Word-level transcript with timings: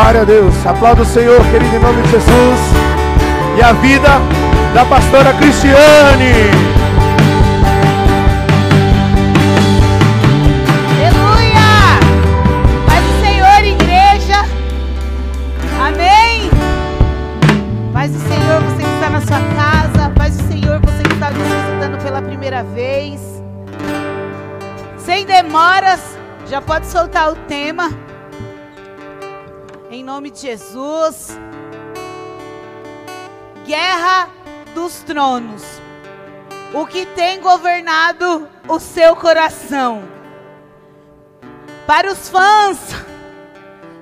Glória 0.00 0.22
a 0.22 0.24
Deus. 0.24 0.66
Aplauda 0.66 1.02
o 1.02 1.04
Senhor, 1.04 1.38
querido, 1.50 1.76
em 1.76 1.78
nome 1.78 2.00
de 2.00 2.12
Jesus. 2.12 2.60
E 3.58 3.62
a 3.62 3.72
vida 3.74 4.08
da 4.72 4.82
pastora 4.86 5.34
Cristiane. 5.34 6.79
Nome 30.20 30.30
de 30.30 30.40
Jesus. 30.40 31.28
Guerra 33.64 34.28
dos 34.74 35.02
tronos. 35.02 35.62
O 36.74 36.86
que 36.86 37.06
tem 37.06 37.40
governado 37.40 38.46
o 38.68 38.78
seu 38.78 39.16
coração? 39.16 40.02
Para 41.86 42.12
os 42.12 42.28
fãs 42.28 42.78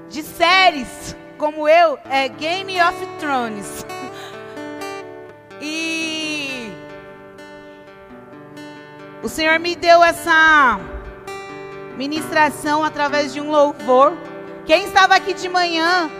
de 0.08 0.24
séries 0.24 1.16
como 1.38 1.68
eu, 1.68 1.96
é 2.10 2.28
Game 2.28 2.82
of 2.82 3.06
Thrones. 3.20 3.86
E 5.60 6.72
o 9.24 9.28
Senhor 9.28 9.58
me 9.58 9.74
deu 9.74 10.04
essa 10.04 10.78
ministração 11.96 12.84
através 12.84 13.32
de 13.32 13.40
um 13.40 13.50
louvor. 13.50 14.16
Quem 14.68 14.84
estava 14.84 15.14
aqui 15.14 15.32
de 15.32 15.48
manhã 15.48 16.10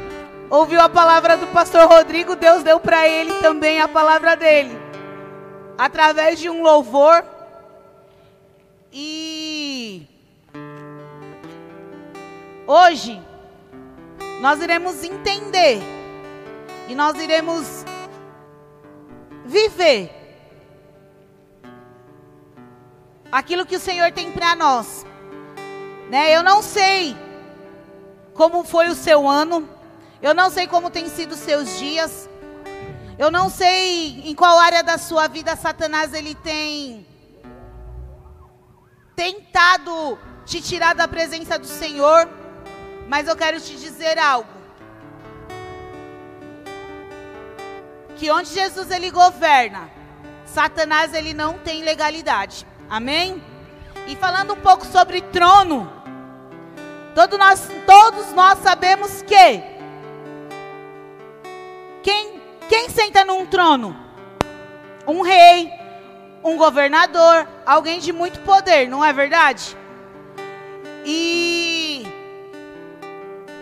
ouviu 0.49 0.81
a 0.81 0.89
palavra 0.89 1.37
do 1.37 1.47
pastor 1.49 1.87
Rodrigo, 1.87 2.35
Deus 2.35 2.63
deu 2.63 2.81
para 2.81 3.07
ele 3.07 3.35
também 3.43 3.79
a 3.79 3.87
palavra 3.87 4.35
dele. 4.35 4.75
Através 5.77 6.39
de 6.39 6.49
um 6.49 6.63
louvor. 6.63 7.23
E 8.91 10.09
hoje 12.67 13.23
nós 14.41 14.63
iremos 14.63 15.05
entender 15.05 15.83
e 16.89 16.95
nós 16.95 17.21
iremos 17.21 17.85
viver 19.45 20.11
aquilo 23.31 23.67
que 23.67 23.77
o 23.77 23.81
Senhor 23.81 24.11
tem 24.11 24.33
para 24.33 24.57
nós. 24.57 25.05
Né? 26.09 26.35
Eu 26.35 26.43
não 26.43 26.63
sei 26.63 27.28
como 28.39 28.63
foi 28.63 28.87
o 28.87 28.95
seu 28.95 29.29
ano, 29.29 29.69
eu 30.23 30.33
não 30.33 30.49
sei 30.49 30.69
como 30.69 30.91
tem 30.91 31.09
sido 31.09 31.33
os 31.33 31.41
seus 31.41 31.77
dias. 31.77 32.31
Eu 33.19 33.33
não 33.33 33.51
sei 33.51 34.23
em 34.31 34.33
qual 34.33 34.57
área 34.61 34.81
da 34.81 34.97
sua 34.97 35.27
vida 35.27 35.57
Satanás 35.57 36.15
ele 36.15 36.37
tem 36.37 37.05
tentado 39.17 40.17
te 40.47 40.63
tirar 40.63 40.95
da 40.95 41.09
presença 41.09 41.59
do 41.59 41.67
Senhor, 41.67 42.29
mas 43.09 43.27
eu 43.27 43.35
quero 43.35 43.61
te 43.61 43.75
dizer 43.75 44.17
algo. 44.21 44.49
Que 48.15 48.31
onde 48.31 48.51
Jesus 48.51 48.89
ele 48.93 49.11
governa, 49.11 49.91
Satanás 50.47 51.13
ele 51.13 51.35
não 51.35 51.55
tem 51.55 51.83
legalidade. 51.83 52.65
Amém? 52.89 53.43
E 54.07 54.15
falando 54.15 54.53
um 54.53 54.61
pouco 54.61 54.87
sobre 54.87 55.23
trono, 55.23 55.98
todos 57.19 57.37
nós, 57.37 57.69
todos 57.85 58.33
nós 58.33 58.61
sabemos 58.61 59.23
que 59.23 59.61
quem, 62.01 62.41
quem 62.69 62.89
senta 62.91 63.25
num 63.25 63.45
trono? 63.45 63.97
Um 65.05 65.23
rei, 65.23 65.69
um 66.45 66.57
governador, 66.57 67.49
alguém 67.67 67.99
de 67.99 68.13
muito 68.13 68.39
poder, 68.43 68.89
não 68.89 69.05
é 69.05 69.13
verdade? 69.13 69.77
E 71.05 72.07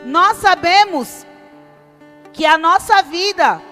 nós 0.05 0.37
sabemos 0.37 1.25
que 2.34 2.44
a 2.44 2.59
nossa 2.59 3.00
vida 3.05 3.62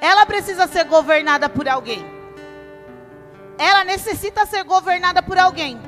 ela 0.00 0.24
precisa 0.24 0.66
ser 0.66 0.84
governada 0.84 1.46
por 1.46 1.68
alguém. 1.68 2.02
Ela 3.58 3.84
necessita 3.84 4.46
ser 4.46 4.64
governada 4.64 5.22
por 5.22 5.36
alguém. 5.36 5.87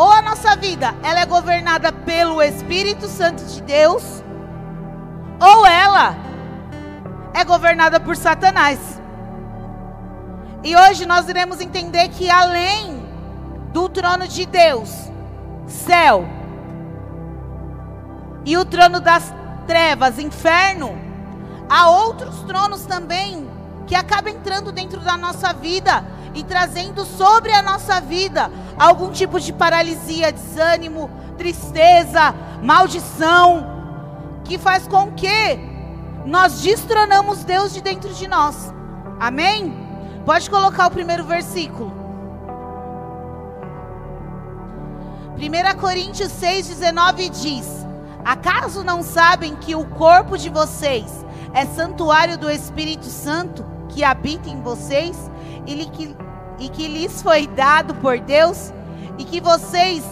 Ou 0.00 0.10
a 0.10 0.22
nossa 0.22 0.56
vida, 0.56 0.94
ela 1.02 1.20
é 1.20 1.26
governada 1.26 1.92
pelo 1.92 2.40
Espírito 2.40 3.06
Santo 3.06 3.44
de 3.44 3.60
Deus, 3.60 4.24
ou 5.38 5.66
ela 5.66 6.16
é 7.34 7.44
governada 7.44 8.00
por 8.00 8.16
Satanás. 8.16 8.78
E 10.64 10.74
hoje 10.74 11.04
nós 11.04 11.28
iremos 11.28 11.60
entender 11.60 12.08
que 12.08 12.30
além 12.30 13.06
do 13.74 13.90
trono 13.90 14.26
de 14.26 14.46
Deus, 14.46 14.90
céu, 15.66 16.26
e 18.46 18.56
o 18.56 18.64
trono 18.64 19.00
das 19.00 19.34
trevas, 19.66 20.18
inferno, 20.18 20.96
há 21.68 21.90
outros 21.90 22.40
tronos 22.44 22.86
também 22.86 23.46
que 23.86 23.94
acabam 23.94 24.32
entrando 24.32 24.72
dentro 24.72 25.00
da 25.00 25.18
nossa 25.18 25.52
vida 25.52 26.02
e 26.34 26.42
trazendo 26.44 27.04
sobre 27.04 27.52
a 27.52 27.62
nossa 27.62 28.00
vida 28.00 28.50
algum 28.78 29.10
tipo 29.10 29.40
de 29.40 29.52
paralisia, 29.52 30.32
desânimo, 30.32 31.10
tristeza, 31.36 32.34
maldição, 32.62 33.66
que 34.44 34.58
faz 34.58 34.86
com 34.86 35.12
que 35.12 35.58
nós 36.24 36.60
destronamos 36.60 37.44
Deus 37.44 37.72
de 37.72 37.80
dentro 37.80 38.12
de 38.12 38.28
nós. 38.28 38.72
Amém? 39.18 39.74
Pode 40.24 40.48
colocar 40.50 40.86
o 40.86 40.90
primeiro 40.90 41.24
versículo. 41.24 41.92
1 45.36 45.78
Coríntios 45.80 46.30
6,19 46.32 47.30
diz: 47.30 47.66
Acaso 48.24 48.84
não 48.84 49.02
sabem 49.02 49.56
que 49.56 49.74
o 49.74 49.86
corpo 49.86 50.36
de 50.36 50.50
vocês 50.50 51.24
é 51.54 51.64
santuário 51.64 52.36
do 52.36 52.50
Espírito 52.50 53.06
Santo 53.06 53.64
que 53.88 54.04
habita 54.04 54.48
em 54.48 54.60
vocês 54.60 55.29
e 55.66 55.86
que, 55.86 56.16
e 56.58 56.68
que 56.68 56.88
lhes 56.88 57.22
foi 57.22 57.46
dado 57.46 57.94
por 57.96 58.18
Deus 58.18 58.72
e 59.18 59.24
que 59.24 59.40
vocês 59.40 60.04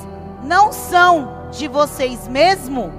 não 0.42 0.72
são 0.72 1.48
de 1.50 1.68
vocês 1.68 2.28
mesmos? 2.28 2.90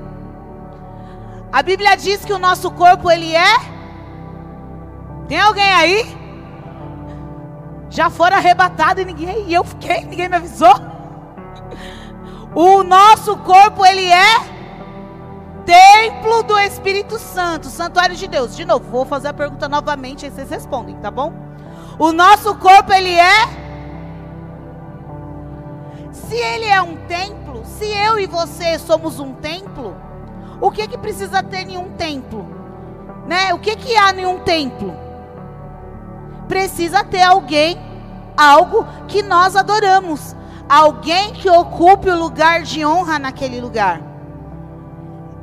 A 1.52 1.64
Bíblia 1.64 1.96
diz 1.96 2.24
que 2.24 2.34
o 2.34 2.40
nosso 2.40 2.70
corpo 2.72 3.10
ele 3.10 3.36
é. 3.36 3.56
Tem 5.28 5.40
alguém 5.40 5.72
aí? 5.72 6.18
Já 7.90 8.10
foram 8.10 8.38
arrebatados 8.38 9.02
e 9.02 9.06
ninguém, 9.06 9.48
e 9.48 9.54
eu 9.54 9.64
fiquei, 9.64 10.06
ninguém 10.06 10.30
me 10.30 10.36
avisou. 10.36 10.76
O 12.54 12.84
nosso 12.84 13.36
corpo 13.38 13.84
ele 13.86 14.08
é 14.12 14.60
templo 15.66 16.44
do 16.44 16.58
Espírito 16.60 17.18
Santo, 17.20 17.68
santuário 17.68 18.16
de 18.16 18.28
Deus. 18.28 18.56
De 18.56 18.66
novo, 18.66 18.90
vou 18.90 19.06
fazer 19.06 19.30
a 19.30 19.34
pergunta 19.34 19.68
novamente 19.68 20.26
e 20.26 20.30
vocês 20.30 20.50
respondem, 20.50 20.96
tá 20.98 21.10
bom? 21.10 21.49
O 22.00 22.14
nosso 22.14 22.56
corpo 22.56 22.94
ele 22.94 23.14
é 23.14 23.60
Se 26.14 26.36
ele 26.36 26.66
é 26.66 26.82
um 26.82 26.96
templo, 27.08 27.64
se 27.66 27.86
eu 27.86 28.18
e 28.18 28.26
você 28.26 28.80
somos 28.80 29.20
um 29.20 29.34
templo, 29.34 29.96
o 30.62 30.72
que 30.72 30.88
que 30.88 30.98
precisa 30.98 31.44
ter 31.44 31.68
em 31.68 31.78
um 31.78 31.90
templo? 31.90 32.48
Né? 33.28 33.54
O 33.54 33.60
que 33.60 33.76
que 33.76 33.98
há 33.98 34.12
em 34.14 34.26
um 34.26 34.40
templo? 34.40 34.96
Precisa 36.48 37.04
ter 37.04 37.22
alguém, 37.22 37.78
algo 38.38 38.86
que 39.08 39.22
nós 39.22 39.56
adoramos, 39.56 40.36
alguém 40.70 41.34
que 41.34 41.50
ocupe 41.50 42.10
o 42.10 42.18
lugar 42.18 42.62
de 42.62 42.86
honra 42.86 43.20
naquele 43.20 43.60
lugar. 43.60 44.02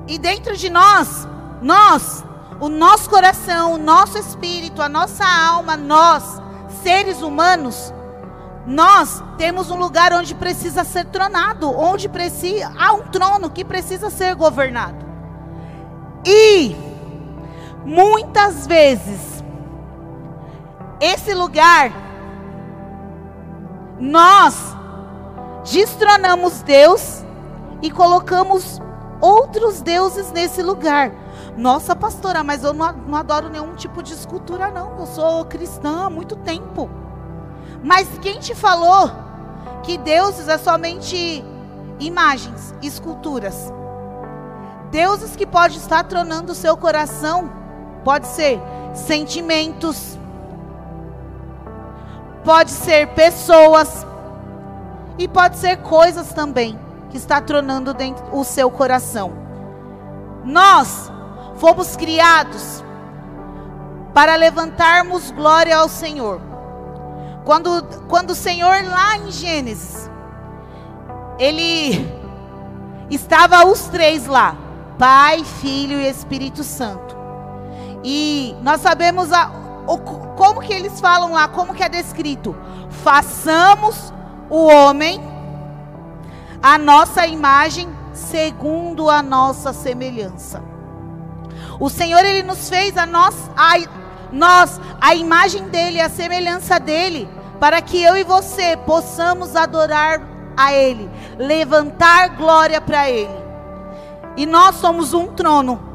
E 0.06 0.18
dentro 0.18 0.56
de 0.56 0.70
nós, 0.70 1.26
nós, 1.60 2.24
o 2.60 2.68
nosso 2.68 3.10
coração, 3.10 3.74
o 3.74 3.78
nosso 3.78 4.18
espírito, 4.18 4.80
a 4.80 4.88
nossa 4.88 5.24
alma, 5.24 5.76
nós, 5.76 6.40
seres 6.82 7.22
humanos, 7.22 7.92
nós 8.66 9.22
temos 9.38 9.70
um 9.70 9.76
lugar 9.76 10.12
onde 10.12 10.34
precisa 10.34 10.82
ser 10.84 11.06
tronado, 11.06 11.70
onde 11.70 12.08
precisa 12.08 12.72
há 12.76 12.92
um 12.92 13.02
trono 13.02 13.50
que 13.50 13.64
precisa 13.64 14.10
ser 14.10 14.34
governado. 14.34 15.06
E 16.24 16.74
muitas 17.84 18.66
vezes 18.66 19.44
esse 21.00 21.32
lugar 21.34 21.92
nós 23.98 24.76
destronamos 25.70 26.62
Deus 26.62 27.24
e 27.80 27.90
colocamos 27.90 28.80
outros 29.20 29.80
deuses 29.80 30.30
nesse 30.32 30.62
lugar. 30.62 31.12
Nossa, 31.56 31.96
pastora, 31.96 32.44
mas 32.44 32.62
eu 32.62 32.72
não, 32.72 32.92
não 32.92 33.16
adoro 33.16 33.48
nenhum 33.48 33.74
tipo 33.74 34.02
de 34.02 34.12
escultura, 34.12 34.70
não. 34.70 34.98
Eu 34.98 35.06
sou 35.06 35.44
cristã 35.44 36.06
há 36.06 36.10
muito 36.10 36.36
tempo. 36.36 36.90
Mas 37.82 38.06
quem 38.18 38.38
te 38.38 38.54
falou 38.54 39.10
que 39.82 39.96
deuses 39.96 40.48
é 40.48 40.58
somente 40.58 41.44
imagens, 41.98 42.74
esculturas? 42.82 43.72
deuses 44.90 45.36
que 45.36 45.46
pode 45.46 45.76
estar 45.76 46.04
tronando 46.04 46.52
o 46.52 46.54
seu 46.54 46.76
coração. 46.76 47.50
Pode 48.04 48.26
ser 48.28 48.60
sentimentos, 48.94 50.16
pode 52.44 52.70
ser 52.70 53.08
pessoas 53.08 54.06
e 55.18 55.26
pode 55.26 55.56
ser 55.56 55.78
coisas 55.78 56.32
também 56.32 56.78
que 57.10 57.16
está 57.16 57.40
tronando 57.40 57.92
dentro 57.92 58.24
o 58.32 58.44
seu 58.44 58.70
coração. 58.70 59.32
Nós 60.44 61.10
fomos 61.58 61.96
criados 61.96 62.84
para 64.14 64.34
levantarmos 64.34 65.30
glória 65.30 65.76
ao 65.76 65.88
Senhor. 65.88 66.40
Quando, 67.44 67.82
quando 68.08 68.30
o 68.30 68.34
Senhor 68.34 68.82
lá 68.84 69.18
em 69.18 69.30
Gênesis, 69.30 70.10
ele 71.38 72.10
estava 73.10 73.66
os 73.66 73.82
três 73.88 74.26
lá, 74.26 74.56
Pai, 74.98 75.44
Filho 75.44 76.00
e 76.00 76.08
Espírito 76.08 76.64
Santo. 76.64 77.14
E 78.02 78.56
nós 78.62 78.80
sabemos 78.80 79.32
a, 79.32 79.50
o, 79.86 79.98
como 80.34 80.60
que 80.60 80.72
eles 80.72 81.00
falam 81.00 81.32
lá, 81.32 81.46
como 81.48 81.74
que 81.74 81.82
é 81.82 81.88
descrito. 81.88 82.56
Façamos 82.88 84.12
o 84.48 84.66
homem 84.66 85.20
a 86.62 86.78
nossa 86.78 87.26
imagem 87.26 87.88
segundo 88.12 89.10
a 89.10 89.22
nossa 89.22 89.72
semelhança. 89.72 90.75
O 91.78 91.90
Senhor 91.90 92.24
ele 92.24 92.42
nos 92.42 92.68
fez 92.68 92.96
a 92.96 93.04
nós 93.04 93.34
a, 93.56 93.74
nós 94.32 94.80
a 95.00 95.14
imagem 95.14 95.68
dele, 95.68 96.00
a 96.00 96.08
semelhança 96.08 96.80
dele, 96.80 97.28
para 97.60 97.80
que 97.82 98.02
eu 98.02 98.16
e 98.16 98.24
você 98.24 98.76
possamos 98.76 99.54
adorar 99.54 100.20
a 100.56 100.72
ele, 100.72 101.10
levantar 101.38 102.30
glória 102.30 102.80
para 102.80 103.10
ele. 103.10 103.44
E 104.36 104.46
nós 104.46 104.76
somos 104.76 105.12
um 105.12 105.26
trono. 105.26 105.94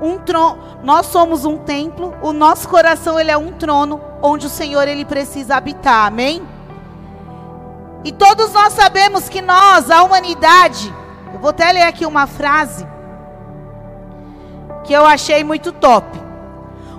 Um 0.00 0.18
trono, 0.18 0.58
nós 0.82 1.06
somos 1.06 1.44
um 1.44 1.58
templo, 1.58 2.14
o 2.22 2.32
nosso 2.32 2.68
coração 2.68 3.18
ele 3.18 3.32
é 3.32 3.36
um 3.36 3.52
trono 3.52 4.00
onde 4.22 4.46
o 4.46 4.50
Senhor 4.50 4.86
ele 4.86 5.04
precisa 5.04 5.56
habitar. 5.56 6.06
Amém? 6.06 6.46
E 8.04 8.12
todos 8.12 8.52
nós 8.52 8.74
sabemos 8.74 9.28
que 9.28 9.42
nós, 9.42 9.90
a 9.90 10.04
humanidade, 10.04 10.94
eu 11.34 11.40
vou 11.40 11.50
até 11.50 11.72
ler 11.72 11.82
aqui 11.82 12.06
uma 12.06 12.28
frase 12.28 12.86
que 14.88 14.94
eu 14.94 15.04
achei 15.04 15.44
muito 15.44 15.70
top. 15.70 16.18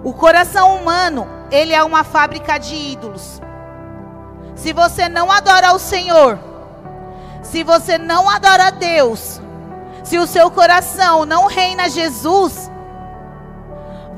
O 0.03 0.13
coração 0.13 0.75
humano, 0.75 1.27
ele 1.49 1.73
é 1.73 1.83
uma 1.83 2.03
fábrica 2.03 2.59
de 2.59 2.75
ídolos. 2.75 3.41
Se 4.55 4.71
você 4.71 5.09
não 5.09 5.31
adora 5.31 5.73
o 5.73 5.79
Senhor, 5.79 6.37
se 7.41 7.63
você 7.63 7.97
não 7.97 8.29
adora 8.29 8.69
Deus, 8.69 9.41
se 10.03 10.19
o 10.19 10.27
seu 10.27 10.51
coração 10.51 11.25
não 11.25 11.47
reina 11.47 11.89
Jesus, 11.89 12.69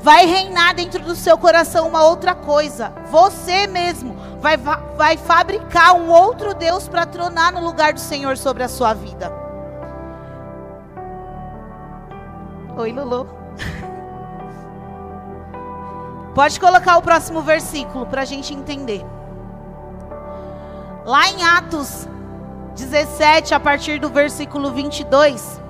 vai 0.00 0.26
reinar 0.26 0.74
dentro 0.74 1.02
do 1.02 1.16
seu 1.16 1.38
coração 1.38 1.88
uma 1.88 2.04
outra 2.04 2.34
coisa. 2.34 2.92
Você 3.10 3.66
mesmo 3.68 4.14
vai, 4.38 4.58
vai 4.58 5.16
fabricar 5.16 5.94
um 5.94 6.10
outro 6.10 6.52
Deus 6.52 6.86
para 6.88 7.06
tronar 7.06 7.50
no 7.52 7.64
lugar 7.64 7.94
do 7.94 8.00
Senhor 8.00 8.36
sobre 8.36 8.64
a 8.64 8.68
sua 8.68 8.92
vida. 8.92 9.32
Oi, 12.76 12.92
Lulu. 12.92 13.41
Pode 16.34 16.58
colocar 16.58 16.96
o 16.96 17.02
próximo 17.02 17.42
versículo 17.42 18.06
para 18.06 18.22
a 18.22 18.24
gente 18.24 18.54
entender. 18.54 19.04
Lá 21.04 21.28
em 21.28 21.42
Atos 21.42 22.08
17, 22.74 23.54
a 23.54 23.60
partir 23.60 23.98
do 23.98 24.08
versículo 24.08 24.72
22, 24.72 25.60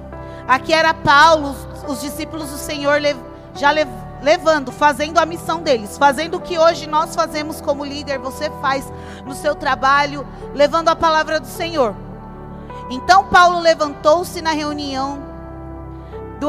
aqui 0.46 0.72
era 0.72 0.94
Paulo, 0.94 1.56
os 1.88 2.00
discípulos 2.00 2.50
do 2.50 2.58
Senhor 2.58 3.00
já 3.54 3.70
levando, 4.22 4.70
fazendo 4.70 5.18
a 5.18 5.26
missão 5.26 5.62
deles, 5.62 5.98
fazendo 5.98 6.36
o 6.36 6.40
que 6.40 6.58
hoje 6.58 6.86
nós 6.86 7.14
fazemos 7.14 7.60
como 7.60 7.84
líder, 7.84 8.18
você 8.18 8.50
faz 8.60 8.90
no 9.24 9.34
seu 9.34 9.54
trabalho, 9.54 10.26
levando 10.54 10.88
a 10.88 10.96
palavra 10.96 11.40
do 11.40 11.46
Senhor. 11.46 11.94
Então 12.88 13.24
Paulo 13.24 13.58
levantou-se 13.58 14.40
na 14.40 14.52
reunião 14.52 15.18
do 16.38 16.48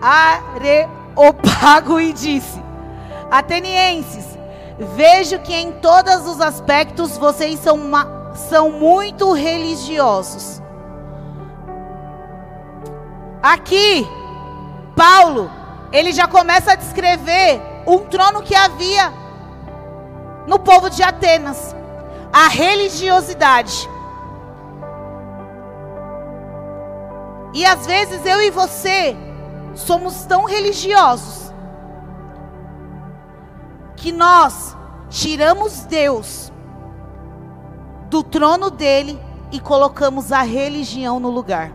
Areopago 0.00 1.98
e 2.00 2.12
disse: 2.12 2.62
Atenienses, 3.30 4.38
vejo 4.96 5.38
que 5.40 5.54
em 5.54 5.72
todos 5.72 6.26
os 6.26 6.40
aspectos 6.40 7.16
vocês 7.16 7.60
são, 7.60 7.76
uma, 7.76 8.34
são 8.34 8.70
muito 8.70 9.32
religiosos. 9.32 10.60
Aqui, 13.42 14.06
Paulo 14.94 15.60
ele 15.92 16.12
já 16.12 16.26
começa 16.28 16.72
a 16.72 16.76
descrever 16.76 17.60
um 17.86 17.98
trono 17.98 18.42
que 18.42 18.54
havia 18.54 19.12
no 20.46 20.58
povo 20.58 20.88
de 20.88 21.02
Atenas 21.02 21.74
a 22.32 22.48
religiosidade. 22.48 23.88
E 27.52 27.64
às 27.66 27.84
vezes 27.84 28.24
eu 28.24 28.40
e 28.42 28.50
você 28.50 29.16
somos 29.74 30.24
tão 30.24 30.44
religiosos 30.44 31.52
que 33.96 34.12
nós 34.12 34.76
tiramos 35.08 35.84
Deus 35.84 36.52
do 38.08 38.22
trono 38.22 38.70
dele 38.70 39.20
e 39.52 39.60
colocamos 39.60 40.32
a 40.32 40.42
religião 40.42 41.20
no 41.20 41.30
lugar. 41.30 41.72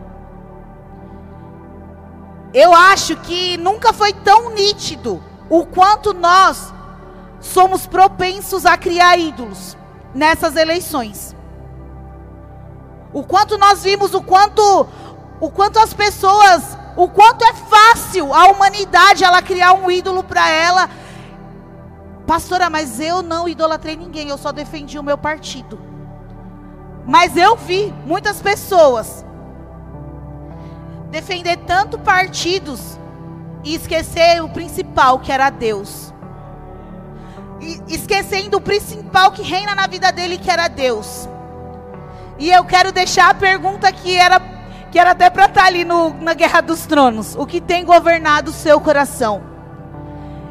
Eu 2.52 2.74
acho 2.74 3.16
que 3.16 3.56
nunca 3.56 3.92
foi 3.92 4.12
tão 4.12 4.50
nítido 4.50 5.22
o 5.48 5.64
quanto 5.66 6.14
nós 6.14 6.72
somos 7.40 7.86
propensos 7.86 8.64
a 8.66 8.76
criar 8.76 9.18
ídolos 9.18 9.76
nessas 10.14 10.56
eleições. 10.56 11.36
O 13.12 13.22
quanto 13.22 13.56
nós 13.58 13.82
vimos 13.82 14.14
o 14.14 14.22
quanto 14.22 14.86
o 15.38 15.50
quanto 15.50 15.78
as 15.78 15.92
pessoas, 15.92 16.75
o 16.96 17.08
quanto 17.08 17.44
é 17.44 17.52
fácil 17.52 18.32
a 18.32 18.46
humanidade 18.46 19.22
ela 19.22 19.42
criar 19.42 19.74
um 19.74 19.90
ídolo 19.90 20.24
para 20.24 20.48
ela. 20.50 20.88
Pastora, 22.26 22.70
mas 22.70 22.98
eu 22.98 23.22
não 23.22 23.48
idolatrei 23.48 23.96
ninguém, 23.96 24.28
eu 24.28 24.38
só 24.38 24.50
defendi 24.50 24.98
o 24.98 25.02
meu 25.02 25.18
partido. 25.18 25.78
Mas 27.06 27.36
eu 27.36 27.54
vi 27.56 27.94
muitas 28.04 28.42
pessoas 28.42 29.24
defender 31.10 31.58
tanto 31.58 31.98
partidos 31.98 32.98
e 33.62 33.74
esquecer 33.74 34.42
o 34.42 34.48
principal, 34.48 35.20
que 35.20 35.30
era 35.30 35.50
Deus. 35.50 36.12
E 37.60 37.94
esquecendo 37.94 38.56
o 38.56 38.60
principal 38.60 39.30
que 39.30 39.42
reina 39.42 39.74
na 39.74 39.86
vida 39.86 40.10
dele, 40.10 40.38
que 40.38 40.50
era 40.50 40.68
Deus. 40.68 41.28
E 42.38 42.50
eu 42.50 42.64
quero 42.64 42.92
deixar 42.92 43.30
a 43.30 43.34
pergunta 43.34 43.90
que 43.92 44.16
era, 44.16 44.38
que 44.96 45.00
era 45.00 45.10
até 45.10 45.28
para 45.28 45.44
estar 45.44 45.60
tá 45.60 45.66
ali 45.66 45.84
no, 45.84 46.14
na 46.22 46.32
Guerra 46.32 46.62
dos 46.62 46.86
Tronos: 46.86 47.34
O 47.36 47.44
que 47.44 47.60
tem 47.60 47.84
governado 47.84 48.50
o 48.50 48.54
seu 48.54 48.80
coração? 48.80 49.42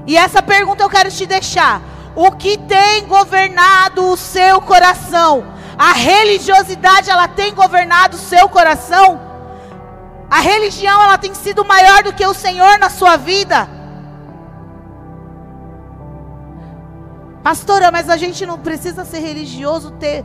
E 0.05 0.15
essa 0.15 0.39
pergunta 0.39 0.83
eu 0.83 0.89
quero 0.89 1.09
te 1.09 1.25
deixar: 1.25 1.81
O 2.15 2.31
que 2.31 2.55
tem 2.55 3.07
governado 3.07 4.05
o 4.11 4.15
seu 4.15 4.61
coração? 4.61 5.47
A 5.75 5.93
religiosidade, 5.93 7.09
ela 7.09 7.27
tem 7.27 7.55
governado 7.55 8.17
o 8.17 8.19
seu 8.19 8.47
coração? 8.47 9.19
A 10.29 10.41
religião 10.41 11.01
ela 11.01 11.17
tem 11.17 11.33
sido 11.33 11.65
maior 11.65 12.03
do 12.03 12.13
que 12.13 12.23
o 12.23 12.35
Senhor 12.35 12.77
na 12.77 12.91
sua 12.91 13.17
vida. 13.17 13.67
Pastora, 17.41 17.89
mas 17.89 18.11
a 18.11 18.15
gente 18.15 18.45
não 18.45 18.59
precisa 18.59 19.05
ser 19.05 19.21
religioso, 19.21 19.89
ter 19.93 20.23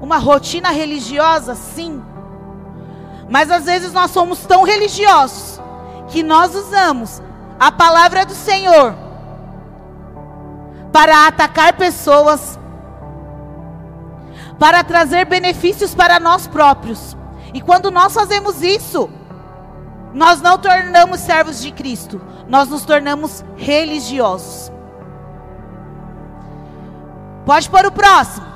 uma 0.00 0.18
rotina 0.18 0.70
religiosa, 0.70 1.56
sim. 1.56 2.00
Mas 3.28 3.50
às 3.50 3.64
vezes 3.64 3.92
nós 3.92 4.10
somos 4.10 4.40
tão 4.46 4.62
religiosos 4.62 5.60
que 6.08 6.22
nós 6.22 6.54
usamos 6.54 7.22
a 7.60 7.70
palavra 7.70 8.24
do 8.24 8.34
Senhor 8.34 8.94
para 10.92 11.26
atacar 11.26 11.74
pessoas, 11.74 12.58
para 14.58 14.82
trazer 14.82 15.26
benefícios 15.26 15.94
para 15.94 16.18
nós 16.18 16.46
próprios. 16.46 17.16
E 17.52 17.60
quando 17.60 17.90
nós 17.90 18.14
fazemos 18.14 18.62
isso, 18.62 19.10
nós 20.14 20.40
não 20.40 20.56
tornamos 20.58 21.20
servos 21.20 21.60
de 21.60 21.70
Cristo, 21.70 22.20
nós 22.48 22.68
nos 22.68 22.84
tornamos 22.84 23.44
religiosos. 23.56 24.72
Pode 27.44 27.68
pôr 27.68 27.86
o 27.86 27.92
próximo. 27.92 28.47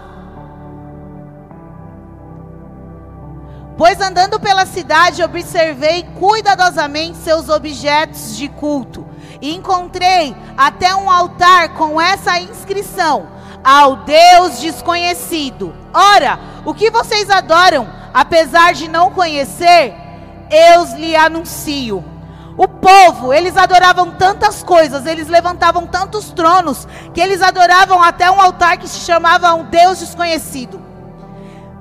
Pois 3.83 4.01
andando 4.01 4.39
pela 4.39 4.65
cidade, 4.65 5.25
observei 5.25 6.05
cuidadosamente 6.21 7.19
seus 7.19 7.49
objetos 7.49 8.37
de 8.37 8.49
culto. 8.49 9.05
E 9.41 9.53
encontrei 9.53 10.37
até 10.57 10.95
um 10.95 11.11
altar 11.11 11.71
com 11.71 12.01
essa 12.01 12.39
inscrição: 12.39 13.27
Ao 13.65 13.97
Deus 13.97 14.61
desconhecido. 14.61 15.75
Ora, 15.93 16.39
o 16.65 16.73
que 16.73 16.93
vocês 16.93 17.29
adoram? 17.29 17.89
apesar 18.15 18.73
de 18.73 18.87
não 18.87 19.11
conhecer, 19.11 19.93
eu 20.49 20.85
lhe 20.97 21.17
anuncio. 21.17 22.05
O 22.57 22.69
povo, 22.69 23.35
eles 23.35 23.57
adoravam 23.57 24.13
tantas 24.13 24.63
coisas, 24.63 25.07
eles 25.07 25.27
levantavam 25.27 25.89
tantos 25.89 26.31
tronos, 26.31 26.87
que 27.13 27.21
eles 27.21 27.43
adoravam 27.43 28.01
até 28.01 28.31
um 28.31 28.41
altar 28.41 28.77
que 28.77 28.87
se 28.87 29.01
chamava 29.01 29.53
um 29.55 29.65
Deus 29.65 29.99
desconhecido. 29.99 30.81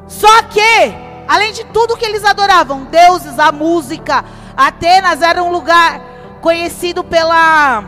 Só 0.07 0.41
que, 0.43 1.10
além 1.31 1.53
de 1.53 1.63
tudo 1.63 1.95
que 1.95 2.03
eles 2.03 2.25
adoravam, 2.25 2.83
deuses, 2.83 3.39
a 3.39 3.53
música, 3.53 4.25
Atenas 4.57 5.21
era 5.21 5.41
um 5.41 5.49
lugar 5.49 6.01
conhecido 6.41 7.05
pela 7.05 7.81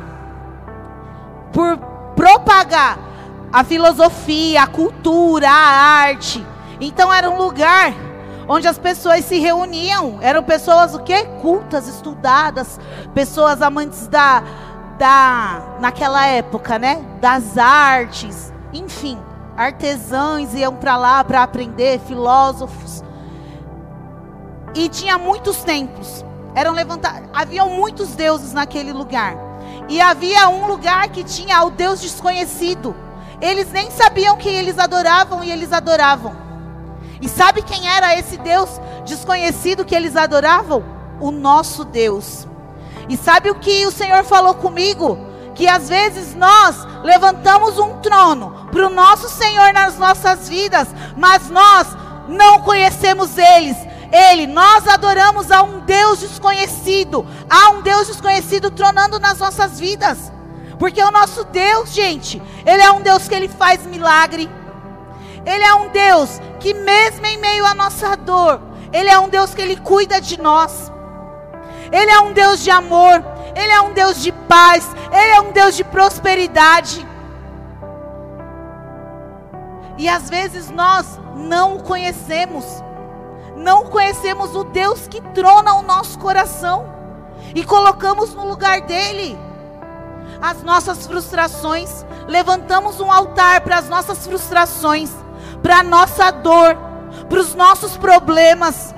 por 1.52 1.78
propagar 2.16 2.98
a 3.52 3.66
filosofia, 3.66 4.64
a 4.64 4.68
cultura, 4.68 5.50
a 5.50 5.54
arte. 6.06 6.46
Então 6.80 7.14
era 7.14 7.30
um 7.30 7.38
lugar 7.38 7.94
onde 8.48 8.66
as 8.66 8.78
pessoas 8.78 9.26
se 9.26 9.38
reuniam. 9.40 10.20
Eram 10.22 10.42
pessoas 10.42 10.96
o 10.96 11.00
quê? 11.00 11.26
Cultas, 11.42 11.86
estudadas, 11.90 12.80
pessoas 13.14 13.62
amantes 13.62 14.08
da 14.08 14.42
da 14.98 15.78
naquela 15.82 16.26
época, 16.28 16.80
né? 16.80 17.04
Das 17.20 17.58
artes, 17.58 18.54
enfim, 18.72 19.20
artesãos 19.58 20.54
iam 20.54 20.76
para 20.76 20.96
lá 20.96 21.22
para 21.26 21.44
aprender, 21.44 22.00
filósofos. 22.00 23.04
E 24.75 24.89
tinha 24.89 25.18
muitos 25.18 25.58
templos. 25.63 26.24
Eram 26.56 26.74
levantados, 26.74 27.30
haviam 27.34 27.70
muitos 27.70 28.10
deuses 28.10 28.53
naquele 28.53 28.94
lugar. 28.94 29.36
E 29.89 30.00
havia 30.00 30.48
um 30.50 30.68
lugar 30.68 31.10
que 31.10 31.24
tinha 31.24 31.63
o 31.63 31.72
Deus 31.72 32.00
desconhecido. 32.00 32.96
Eles 33.42 33.72
nem 33.72 33.89
sabiam 33.92 34.38
que 34.38 34.50
eles 34.50 34.77
adoravam 34.77 35.44
e 35.44 35.51
eles 35.51 35.74
adoravam. 35.74 36.36
E 37.22 37.27
sabe 37.27 37.62
quem 37.62 37.88
era 37.88 38.18
esse 38.18 38.38
Deus 38.38 38.70
desconhecido 39.06 39.86
que 39.86 39.96
eles 39.96 40.15
adoravam? 40.15 40.84
O 41.20 41.32
nosso 41.32 41.84
Deus. 41.84 42.48
E 43.10 43.18
sabe 43.18 43.50
o 43.50 43.56
que 43.56 43.86
o 43.86 43.92
Senhor 43.92 44.24
falou 44.24 44.53
comigo? 44.56 45.18
Que 45.56 45.68
às 45.68 45.89
vezes 45.89 46.36
nós 46.36 46.86
levantamos 47.03 47.77
um 47.77 48.00
trono 48.00 48.68
para 48.72 48.88
o 48.88 48.89
nosso 48.89 49.30
Senhor 49.30 49.74
nas 49.74 49.98
nossas 49.98 50.50
vidas, 50.50 50.88
mas 51.15 51.50
nós 51.50 51.88
não 52.27 52.60
conhecemos 52.62 53.38
eles. 53.38 53.77
Ele, 54.13 54.46
nós 54.46 54.88
adoramos 54.88 55.51
a 55.51 55.63
um 55.63 55.79
Deus 55.79 56.20
desconhecido, 56.20 57.25
a 57.50 57.72
um 57.72 57.82
Deus 57.82 58.08
desconhecido 58.08 58.70
tronando 58.70 59.20
nas 59.20 59.39
nossas 59.39 59.79
vidas. 59.79 60.32
Porque 60.77 61.01
o 61.01 61.10
nosso 61.10 61.43
Deus, 61.46 61.91
gente, 61.91 62.39
ele 62.65 62.84
é 62.84 62.91
um 62.91 63.01
Deus 63.01 63.27
que 63.27 63.34
ele 63.34 63.48
faz 63.48 63.86
milagre. 63.88 64.48
Ele 65.46 65.63
é 65.63 65.74
um 65.74 65.89
Deus 65.89 66.39
que 66.60 66.74
mesmo 66.74 67.25
em 67.25 67.38
meio 67.38 67.65
à 67.65 67.74
nossa 67.74 68.15
dor, 68.15 68.62
Ele 68.91 69.10
é 69.10 69.20
um 69.20 69.27
Deus 69.27 69.53
que 69.53 69.62
Ele 69.62 69.75
cuida 69.75 70.22
de 70.22 70.39
nós. 70.39 70.91
Ele 71.91 72.10
é 72.10 72.20
um 72.20 72.32
Deus 72.32 72.63
de 72.63 72.72
amor, 72.72 73.24
Ele 73.55 73.72
é 73.72 73.82
um 73.82 73.93
Deus 73.93 74.22
de 74.22 74.32
paz, 74.32 74.89
Ele 75.12 75.32
é 75.32 75.41
um 75.41 75.51
Deus 75.51 75.75
de 75.75 75.84
prosperidade. 75.84 77.05
E 79.98 80.08
às 80.08 80.29
vezes 80.29 80.70
nós 80.70 81.20
não 81.36 81.75
o 81.75 81.84
conhecemos, 81.84 82.83
não 83.63 83.86
conhecemos 83.86 84.55
o 84.55 84.63
Deus 84.63 85.08
que 85.08 85.22
trona 85.34 85.74
o 85.75 85.82
nosso 85.82 86.20
coração 86.20 86.86
e 87.55 87.63
colocamos 87.63 88.36
no 88.36 88.48
lugar 88.48 88.82
dele 88.82 89.39
as 90.41 90.62
nossas 90.62 91.08
frustrações, 91.08 92.05
levantamos 92.27 93.00
um 93.00 93.12
altar 93.12 93.62
para 93.62 93.77
as 93.77 93.89
nossas 93.89 94.27
frustrações 94.27 95.10
para 95.63 95.79
a 95.79 95.84
nossa 95.84 96.29
dor, 96.29 96.77
para 97.29 97.39
os 97.39 97.55
nossos 97.55 97.96
problemas. 97.96 98.93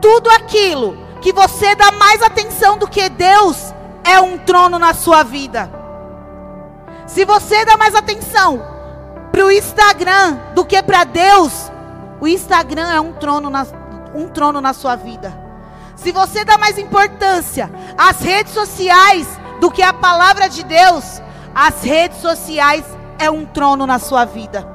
Tudo 0.00 0.30
aquilo 0.30 0.96
que 1.20 1.30
você 1.30 1.74
dá 1.74 1.92
mais 1.92 2.22
atenção 2.22 2.78
do 2.78 2.88
que 2.88 3.06
Deus 3.10 3.74
é 4.02 4.18
um 4.18 4.38
trono 4.38 4.78
na 4.78 4.94
sua 4.94 5.22
vida. 5.22 5.70
Se 7.06 7.26
você 7.26 7.66
dá 7.66 7.76
mais 7.76 7.94
atenção 7.94 8.64
para 9.30 9.44
o 9.44 9.52
Instagram 9.52 10.38
do 10.54 10.64
que 10.64 10.82
para 10.82 11.04
Deus, 11.04 11.69
o 12.20 12.28
Instagram 12.28 12.88
é 12.92 13.00
um 13.00 13.12
trono, 13.12 13.48
na, 13.48 13.66
um 14.14 14.28
trono 14.28 14.60
na 14.60 14.72
sua 14.72 14.94
vida. 14.96 15.32
Se 15.96 16.12
você 16.12 16.44
dá 16.44 16.58
mais 16.58 16.78
importância 16.78 17.70
às 17.96 18.20
redes 18.20 18.52
sociais 18.52 19.26
do 19.60 19.70
que 19.70 19.82
à 19.82 19.92
palavra 19.92 20.48
de 20.48 20.62
Deus, 20.64 21.22
as 21.54 21.82
redes 21.82 22.18
sociais 22.18 22.84
é 23.18 23.30
um 23.30 23.44
trono 23.44 23.86
na 23.86 23.98
sua 23.98 24.24
vida. 24.24 24.66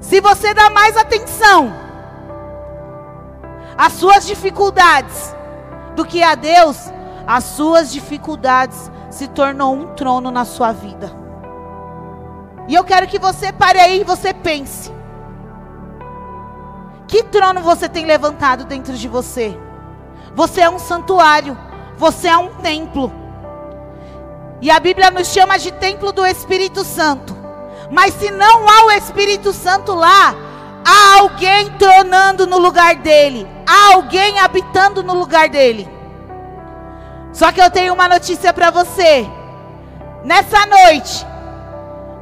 Se 0.00 0.20
você 0.20 0.54
dá 0.54 0.70
mais 0.70 0.96
atenção 0.96 1.72
às 3.76 3.92
suas 3.92 4.26
dificuldades 4.26 5.34
do 5.94 6.04
que 6.04 6.22
a 6.22 6.34
Deus, 6.34 6.76
as 7.26 7.44
suas 7.44 7.92
dificuldades 7.92 8.90
se 9.10 9.28
tornou 9.28 9.74
um 9.74 9.94
trono 9.94 10.30
na 10.30 10.44
sua 10.44 10.72
vida. 10.72 11.12
E 12.66 12.74
eu 12.74 12.84
quero 12.84 13.06
que 13.06 13.18
você 13.18 13.52
pare 13.52 13.78
aí 13.78 14.00
e 14.00 14.04
você 14.04 14.32
pense. 14.32 14.99
Que 17.10 17.24
trono 17.24 17.60
você 17.60 17.88
tem 17.88 18.06
levantado 18.06 18.64
dentro 18.64 18.92
de 18.92 19.08
você? 19.08 19.58
Você 20.32 20.60
é 20.60 20.70
um 20.70 20.78
santuário, 20.78 21.58
você 21.96 22.28
é 22.28 22.36
um 22.38 22.54
templo. 22.62 23.12
E 24.60 24.70
a 24.70 24.78
Bíblia 24.78 25.10
nos 25.10 25.26
chama 25.26 25.58
de 25.58 25.72
templo 25.72 26.12
do 26.12 26.24
Espírito 26.24 26.84
Santo. 26.84 27.36
Mas 27.90 28.14
se 28.14 28.30
não 28.30 28.68
há 28.68 28.86
o 28.86 28.92
Espírito 28.92 29.52
Santo 29.52 29.92
lá, 29.92 30.36
há 30.86 31.18
alguém 31.18 31.72
tronando 31.72 32.46
no 32.46 32.58
lugar 32.58 32.94
dele, 32.94 33.44
há 33.66 33.94
alguém 33.94 34.38
habitando 34.38 35.02
no 35.02 35.14
lugar 35.14 35.48
dele. 35.48 35.90
Só 37.32 37.50
que 37.50 37.60
eu 37.60 37.72
tenho 37.72 37.92
uma 37.92 38.08
notícia 38.08 38.52
para 38.52 38.70
você. 38.70 39.28
Nessa 40.22 40.64
noite, 40.64 41.26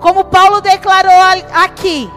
como 0.00 0.24
Paulo 0.24 0.62
declarou 0.62 1.12
aqui, 1.52 2.10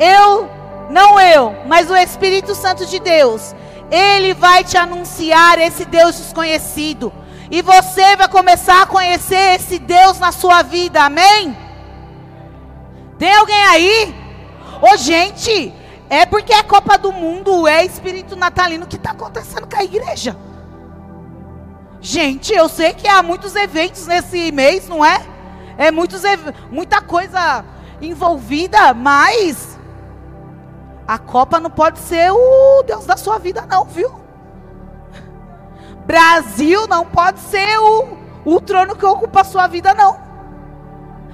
eu, 0.00 0.61
não 0.92 1.18
eu, 1.18 1.56
mas 1.66 1.90
o 1.90 1.96
Espírito 1.96 2.54
Santo 2.54 2.84
de 2.84 3.00
Deus, 3.00 3.54
ele 3.90 4.34
vai 4.34 4.62
te 4.62 4.76
anunciar 4.76 5.58
esse 5.58 5.86
Deus 5.86 6.18
desconhecido. 6.18 7.10
E 7.50 7.62
você 7.62 8.14
vai 8.14 8.28
começar 8.28 8.82
a 8.82 8.86
conhecer 8.86 9.56
esse 9.56 9.78
Deus 9.78 10.18
na 10.18 10.30
sua 10.32 10.60
vida, 10.60 11.02
amém? 11.02 11.56
Tem 13.18 13.34
alguém 13.34 13.64
aí? 13.64 14.14
Ô, 14.82 14.94
gente, 14.98 15.72
é 16.10 16.26
porque 16.26 16.52
é 16.52 16.62
Copa 16.62 16.98
do 16.98 17.10
Mundo, 17.10 17.66
é 17.66 17.86
espírito 17.86 18.36
natalino 18.36 18.86
que 18.86 18.96
está 18.96 19.12
acontecendo 19.12 19.66
com 19.66 19.80
a 19.80 19.84
igreja. 19.84 20.36
Gente, 22.02 22.52
eu 22.52 22.68
sei 22.68 22.92
que 22.92 23.08
há 23.08 23.22
muitos 23.22 23.56
eventos 23.56 24.06
nesse 24.06 24.52
mês, 24.52 24.88
não 24.88 25.02
é? 25.02 25.22
É 25.78 25.90
muitos, 25.90 26.20
muita 26.70 27.00
coisa 27.00 27.64
envolvida, 28.00 28.92
mas 28.92 29.71
a 31.06 31.18
Copa 31.18 31.58
não 31.58 31.70
pode 31.70 31.98
ser 31.98 32.30
o 32.30 32.82
Deus 32.84 33.06
da 33.06 33.16
sua 33.16 33.38
vida, 33.38 33.66
não, 33.68 33.84
viu? 33.84 34.12
Brasil 36.06 36.86
não 36.86 37.04
pode 37.04 37.40
ser 37.40 37.78
o, 37.78 38.16
o 38.44 38.60
trono 38.60 38.96
que 38.96 39.06
ocupa 39.06 39.40
a 39.40 39.44
sua 39.44 39.66
vida, 39.66 39.94
não. 39.94 40.20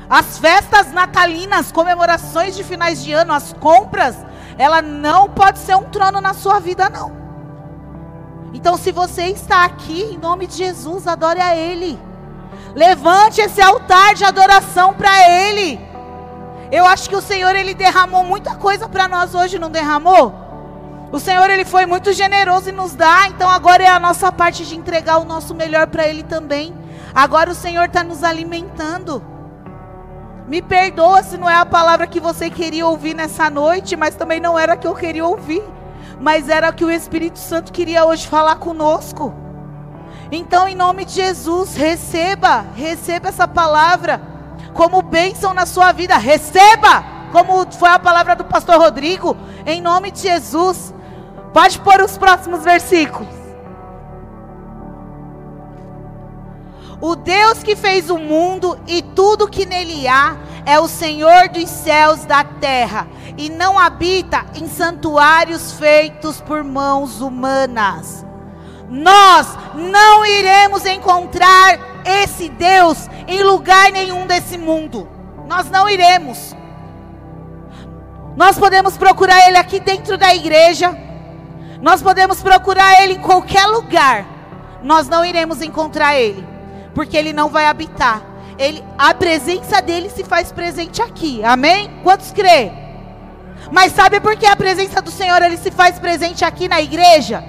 As 0.09 0.39
festas 0.39 0.93
natalinas, 0.93 1.71
comemorações 1.71 2.57
de 2.57 2.65
finais 2.65 3.03
de 3.03 3.13
ano, 3.13 3.33
as 3.33 3.53
compras, 3.53 4.17
ela 4.57 4.81
não 4.81 5.29
pode 5.29 5.59
ser 5.59 5.77
um 5.77 5.85
trono 5.85 6.21
na 6.21 6.33
sua 6.35 6.59
vida, 6.59 6.89
não. 6.89 7.17
Então, 8.53 8.77
se 8.77 8.91
você 8.91 9.25
está 9.25 9.65
aqui, 9.65 10.03
em 10.03 10.19
nome 10.19 10.47
de 10.47 10.57
Jesus, 10.57 11.07
adore 11.07 11.41
a 11.41 11.55
Ele. 11.55 11.99
Levante 12.75 13.41
esse 13.41 13.61
altar 13.61 14.15
de 14.15 14.25
adoração 14.25 14.95
para 14.95 15.29
Ele. 15.29 15.88
Eu 16.71 16.85
acho 16.87 17.09
que 17.09 17.17
o 17.17 17.23
Senhor, 17.23 17.55
Ele 17.55 17.75
derramou 17.75 18.25
muita 18.25 18.55
coisa 18.55 18.89
para 18.89 19.09
nós 19.09 19.35
hoje, 19.35 19.59
não 19.59 19.71
derramou? 19.71 20.49
O 21.11 21.19
Senhor 21.19 21.49
ele 21.49 21.65
foi 21.65 21.87
muito 21.87 22.13
generoso 22.13 22.69
em 22.69 22.73
nos 22.73 22.95
dar, 22.95 23.31
então 23.31 23.49
agora 23.49 23.83
é 23.83 23.89
a 23.89 23.99
nossa 23.99 24.31
parte 24.31 24.67
de 24.67 24.77
entregar 24.77 25.17
o 25.17 25.25
nosso 25.25 25.55
melhor 25.55 25.87
para 25.87 26.07
Ele 26.07 26.23
também. 26.23 26.75
Agora 27.15 27.51
o 27.51 27.55
Senhor 27.55 27.87
está 27.87 28.05
nos 28.05 28.23
alimentando. 28.23 29.25
Me 30.47 30.61
perdoa 30.61 31.23
se 31.23 31.39
não 31.39 31.49
é 31.49 31.55
a 31.55 31.65
palavra 31.65 32.07
que 32.07 32.21
você 32.21 32.51
queria 32.51 32.87
ouvir 32.87 33.15
nessa 33.15 33.49
noite, 33.49 33.97
mas 33.97 34.17
também 34.17 34.39
não 34.39 34.59
era 34.59 34.75
a 34.75 34.77
que 34.77 34.87
eu 34.87 34.95
queria 34.95 35.25
ouvir, 35.25 35.63
mas 36.21 36.51
era 36.51 36.69
o 36.69 36.75
que 36.75 36.85
o 36.85 36.91
Espírito 36.91 37.39
Santo 37.39 37.73
queria 37.73 38.05
hoje 38.05 38.29
falar 38.29 38.57
conosco. 38.57 39.33
Então, 40.31 40.69
em 40.69 40.75
nome 40.75 41.07
de 41.07 41.13
Jesus, 41.13 41.75
receba, 41.75 42.67
receba 42.75 43.31
essa 43.31 43.49
palavra 43.49 44.21
como 44.75 45.03
bênção 45.03 45.55
na 45.55 45.67
sua 45.67 45.93
vida. 45.93 46.17
Receba, 46.17 47.05
como 47.33 47.71
foi 47.73 47.91
a 47.91 47.99
palavra 47.99 48.37
do 48.37 48.45
pastor 48.45 48.79
Rodrigo, 48.79 49.37
em 49.67 49.81
nome 49.81 50.11
de 50.11 50.21
Jesus. 50.21 50.95
Pode 51.53 51.79
pôr 51.81 52.01
os 52.01 52.17
próximos 52.17 52.63
versículos. 52.63 53.39
O 57.01 57.15
Deus 57.15 57.63
que 57.63 57.77
fez 57.77 58.11
o 58.11 58.19
mundo 58.19 58.79
e 58.87 59.03
tudo 59.03 59.49
que 59.49 59.65
nele 59.65 60.09
há 60.09 60.37
é 60.67 60.81
o 60.81 60.89
Senhor 60.89 61.49
dos 61.49 61.69
céus 61.71 62.25
da 62.25 62.43
terra 62.43 63.07
e 63.37 63.49
não 63.49 63.79
habita 63.79 64.45
em 64.57 64.69
santuários 64.69 65.73
feitos 65.75 66.41
por 66.41 66.65
mãos 66.65 67.21
humanas. 67.21 68.27
Nós 68.91 69.47
não 69.75 70.27
iremos 70.27 70.85
encontrar 70.87 71.79
esse 72.05 72.49
Deus 72.49 73.09
em 73.29 73.43
lugar 73.43 73.93
nenhum 73.93 74.27
desse 74.27 74.57
mundo. 74.57 75.07
Nós 75.47 75.71
não 75.71 75.89
iremos. 75.89 76.57
Nós 78.35 78.59
podemos 78.59 78.97
procurar 78.97 79.47
Ele 79.47 79.59
aqui 79.59 79.79
dentro 79.79 80.17
da 80.17 80.35
igreja. 80.35 80.97
Nós 81.81 82.03
podemos 82.03 82.43
procurar 82.43 83.03
Ele 83.03 83.15
em 83.15 83.21
qualquer 83.21 83.67
lugar. 83.67 84.25
Nós 84.83 85.09
não 85.09 85.25
iremos 85.25 85.61
encontrar 85.61 86.17
Ele, 86.17 86.47
porque 86.95 87.17
Ele 87.17 87.33
não 87.33 87.49
vai 87.49 87.67
habitar. 87.67 88.23
Ele, 88.59 88.83
a 88.97 89.15
presença 89.15 89.81
dele 89.81 90.09
se 90.11 90.25
faz 90.25 90.51
presente 90.51 91.01
aqui. 91.03 91.45
Amém? 91.45 92.01
Quantos 92.03 92.33
crê? 92.33 92.73
Mas 93.71 93.93
sabe 93.93 94.21
por 94.21 94.37
que 94.37 94.47
a 94.47 94.57
presença 94.57 95.03
do 95.03 95.11
Senhor 95.11 95.41
ele 95.43 95.57
se 95.57 95.71
faz 95.71 95.99
presente 95.99 96.45
aqui 96.45 96.69
na 96.69 96.81
igreja? 96.81 97.45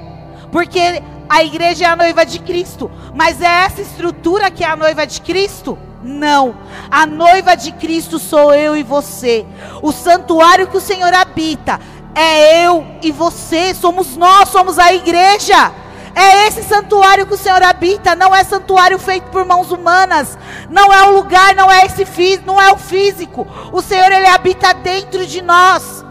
Porque 0.51 1.01
a 1.29 1.43
igreja 1.43 1.85
é 1.85 1.87
a 1.87 1.95
noiva 1.95 2.25
de 2.25 2.39
Cristo. 2.39 2.89
Mas 3.13 3.39
é 3.39 3.45
essa 3.65 3.81
estrutura 3.81 4.49
que 4.49 4.63
é 4.63 4.67
a 4.67 4.75
noiva 4.75 5.05
de 5.05 5.21
Cristo? 5.21 5.77
Não. 6.03 6.55
A 6.89 7.05
noiva 7.05 7.55
de 7.55 7.71
Cristo 7.73 8.17
sou 8.17 8.53
eu 8.53 8.75
e 8.75 8.81
você. 8.81 9.45
O 9.83 9.91
santuário 9.91 10.67
que 10.67 10.77
o 10.77 10.81
Senhor 10.81 11.13
habita 11.13 11.79
é 12.15 12.65
eu 12.65 12.85
e 13.03 13.11
você. 13.11 13.75
Somos 13.75 14.17
nós, 14.17 14.49
somos 14.49 14.79
a 14.79 14.91
igreja. 14.91 15.71
É 16.15 16.47
esse 16.47 16.63
santuário 16.63 17.27
que 17.27 17.35
o 17.35 17.37
Senhor 17.37 17.61
habita, 17.61 18.15
não 18.15 18.35
é 18.35 18.43
santuário 18.43 18.97
feito 18.97 19.29
por 19.29 19.45
mãos 19.45 19.71
humanas, 19.71 20.37
não 20.69 20.91
é 20.91 21.03
o 21.03 21.11
lugar, 21.11 21.55
não 21.55 21.71
é 21.71 21.85
esse 21.85 22.39
não 22.45 22.59
é 22.59 22.71
o 22.71 22.77
físico. 22.77 23.47
O 23.71 23.81
Senhor 23.81 24.11
ele 24.11 24.27
habita 24.27 24.73
dentro 24.73 25.25
de 25.25 25.41
nós. 25.41 26.03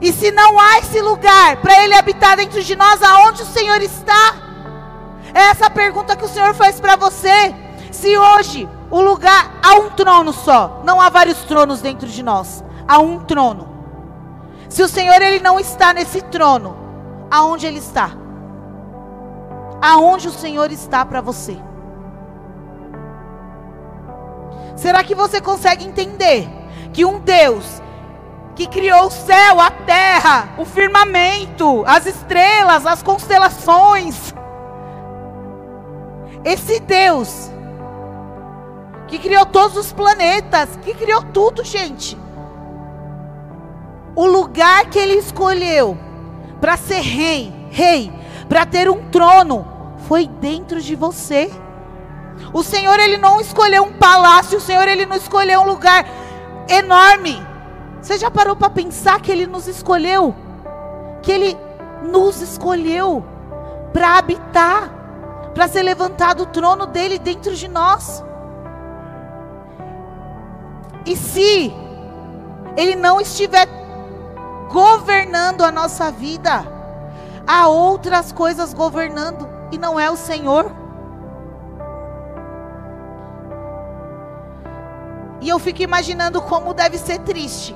E 0.00 0.12
se 0.12 0.30
não 0.30 0.58
há 0.58 0.78
esse 0.78 1.00
lugar 1.00 1.58
para 1.58 1.82
ele 1.82 1.94
habitar 1.94 2.36
dentro 2.36 2.62
de 2.62 2.74
nós, 2.76 3.02
aonde 3.02 3.42
o 3.42 3.46
Senhor 3.46 3.80
está? 3.80 4.34
É 5.32 5.50
essa 5.50 5.70
pergunta 5.70 6.16
que 6.16 6.24
o 6.24 6.28
Senhor 6.28 6.54
faz 6.54 6.80
para 6.80 6.96
você. 6.96 7.54
Se 7.90 8.16
hoje 8.16 8.68
o 8.90 9.00
lugar 9.00 9.52
há 9.62 9.74
um 9.74 9.90
trono 9.90 10.32
só, 10.32 10.80
não 10.84 11.00
há 11.00 11.08
vários 11.08 11.38
tronos 11.44 11.80
dentro 11.80 12.08
de 12.08 12.22
nós, 12.22 12.64
há 12.86 12.98
um 12.98 13.20
trono. 13.20 13.68
Se 14.68 14.82
o 14.82 14.88
Senhor 14.88 15.20
ele 15.22 15.40
não 15.40 15.58
está 15.58 15.92
nesse 15.92 16.20
trono, 16.22 16.76
aonde 17.30 17.66
ele 17.66 17.78
está? 17.78 18.10
Aonde 19.80 20.28
o 20.28 20.32
Senhor 20.32 20.70
está 20.72 21.04
para 21.04 21.20
você? 21.20 21.56
Será 24.76 25.04
que 25.04 25.14
você 25.14 25.40
consegue 25.40 25.84
entender 25.84 26.48
que 26.92 27.04
um 27.04 27.20
Deus 27.20 27.80
que 28.54 28.66
criou 28.66 29.06
o 29.06 29.10
céu, 29.10 29.60
a 29.60 29.70
terra, 29.70 30.50
o 30.56 30.64
firmamento, 30.64 31.84
as 31.86 32.06
estrelas, 32.06 32.86
as 32.86 33.02
constelações. 33.02 34.32
Esse 36.44 36.78
Deus 36.80 37.50
que 39.06 39.18
criou 39.18 39.44
todos 39.46 39.76
os 39.76 39.92
planetas, 39.92 40.76
que 40.82 40.94
criou 40.94 41.22
tudo, 41.22 41.64
gente. 41.64 42.18
O 44.14 44.26
lugar 44.26 44.86
que 44.86 44.98
ele 44.98 45.14
escolheu 45.14 45.98
para 46.60 46.76
ser 46.76 47.00
rei, 47.00 47.52
rei, 47.70 48.12
para 48.48 48.64
ter 48.64 48.88
um 48.88 49.08
trono, 49.10 49.66
foi 50.08 50.26
dentro 50.26 50.80
de 50.80 50.94
você. 50.94 51.50
O 52.52 52.62
Senhor 52.62 52.98
ele 52.98 53.16
não 53.16 53.40
escolheu 53.40 53.84
um 53.84 53.92
palácio, 53.92 54.58
o 54.58 54.60
Senhor 54.60 54.86
ele 54.86 55.06
não 55.06 55.16
escolheu 55.16 55.60
um 55.60 55.66
lugar 55.66 56.06
enorme. 56.68 57.53
Você 58.04 58.18
já 58.18 58.30
parou 58.30 58.54
para 58.54 58.68
pensar 58.68 59.18
que 59.18 59.32
Ele 59.32 59.46
nos 59.46 59.66
escolheu? 59.66 60.34
Que 61.22 61.32
Ele 61.32 61.58
nos 62.02 62.42
escolheu 62.42 63.24
para 63.94 64.18
habitar, 64.18 64.90
para 65.54 65.66
ser 65.66 65.82
levantado 65.82 66.42
o 66.42 66.46
trono 66.46 66.84
dele 66.84 67.18
dentro 67.18 67.54
de 67.54 67.66
nós. 67.66 68.22
E 71.06 71.16
se 71.16 71.72
Ele 72.76 72.94
não 72.94 73.22
estiver 73.22 73.66
governando 74.70 75.62
a 75.62 75.72
nossa 75.72 76.10
vida, 76.10 76.62
há 77.46 77.68
outras 77.68 78.32
coisas 78.32 78.74
governando 78.74 79.48
e 79.72 79.78
não 79.78 79.98
é 79.98 80.10
o 80.10 80.16
Senhor. 80.16 80.70
E 85.40 85.48
eu 85.48 85.58
fico 85.58 85.80
imaginando 85.80 86.42
como 86.42 86.74
deve 86.74 86.98
ser 86.98 87.20
triste 87.20 87.74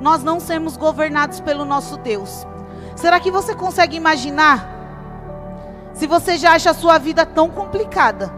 nós 0.00 0.22
não 0.22 0.38
sermos 0.40 0.76
governados 0.76 1.40
pelo 1.40 1.64
nosso 1.64 1.96
Deus. 1.98 2.46
Será 2.96 3.20
que 3.20 3.30
você 3.30 3.54
consegue 3.54 3.96
imaginar? 3.96 4.68
Se 5.92 6.06
você 6.06 6.36
já 6.36 6.52
acha 6.52 6.70
a 6.70 6.74
sua 6.74 6.98
vida 6.98 7.26
tão 7.26 7.48
complicada, 7.48 8.32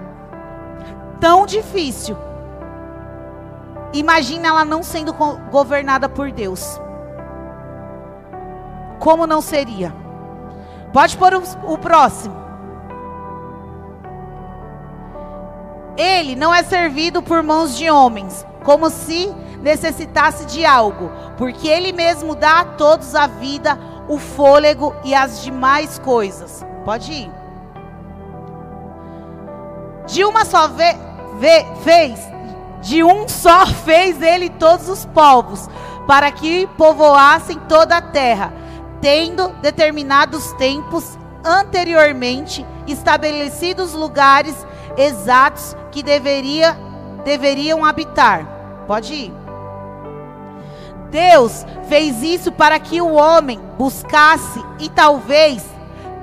tão 1.20 1.44
difícil, 1.44 2.16
imagine 3.92 4.46
ela 4.46 4.64
não 4.64 4.82
sendo 4.82 5.12
governada 5.50 6.08
por 6.08 6.30
Deus. 6.30 6.80
Como 8.98 9.26
não 9.26 9.40
seria? 9.40 9.94
Pode 10.92 11.16
pôr 11.16 11.34
o, 11.34 11.42
o 11.72 11.78
próximo. 11.78 12.40
Ele 15.96 16.34
não 16.34 16.54
é 16.54 16.62
servido 16.62 17.22
por 17.22 17.42
mãos 17.42 17.76
de 17.76 17.90
homens, 17.90 18.46
como 18.64 18.90
se 18.90 19.34
necessitasse 19.62 20.44
de 20.46 20.64
algo, 20.64 21.10
porque 21.36 21.68
Ele 21.68 21.92
mesmo 21.92 22.34
dá 22.34 22.60
a 22.60 22.64
todos 22.64 23.14
a 23.14 23.26
vida, 23.26 23.78
o 24.08 24.18
fôlego 24.18 24.94
e 25.04 25.14
as 25.14 25.42
demais 25.42 25.98
coisas. 25.98 26.64
Pode 26.84 27.12
ir. 27.12 27.30
De 30.06 30.24
uma 30.24 30.44
só 30.44 30.66
ve 30.68 30.96
ve 31.38 31.64
vez, 31.84 32.20
de 32.82 33.02
um 33.02 33.28
só 33.28 33.66
fez 33.84 34.20
Ele 34.20 34.48
todos 34.50 34.88
os 34.88 35.06
povos, 35.06 35.68
para 36.06 36.30
que 36.30 36.66
povoassem 36.76 37.58
toda 37.68 37.96
a 37.96 38.02
terra, 38.02 38.52
tendo 39.00 39.48
determinados 39.60 40.52
tempos 40.54 41.18
anteriormente 41.44 42.66
estabelecidos 42.86 43.94
lugares 43.94 44.54
exatos 44.96 45.76
que 45.90 46.02
deveria, 46.02 46.76
deveriam 47.20 47.84
habitar. 47.84 48.46
Pode 48.86 49.14
ir. 49.14 49.32
Deus 51.10 51.66
fez 51.88 52.22
isso 52.22 52.52
para 52.52 52.78
que 52.78 53.00
o 53.00 53.14
homem 53.14 53.60
buscasse 53.76 54.64
e 54.78 54.88
talvez, 54.88 55.64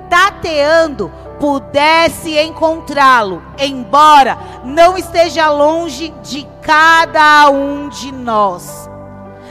tateando, 0.08 1.12
pudesse 1.38 2.36
encontrá-lo, 2.38 3.42
embora 3.58 4.38
não 4.64 4.96
esteja 4.96 5.50
longe 5.50 6.12
de 6.22 6.46
cada 6.62 7.48
um 7.50 7.88
de 7.88 8.10
nós. 8.12 8.88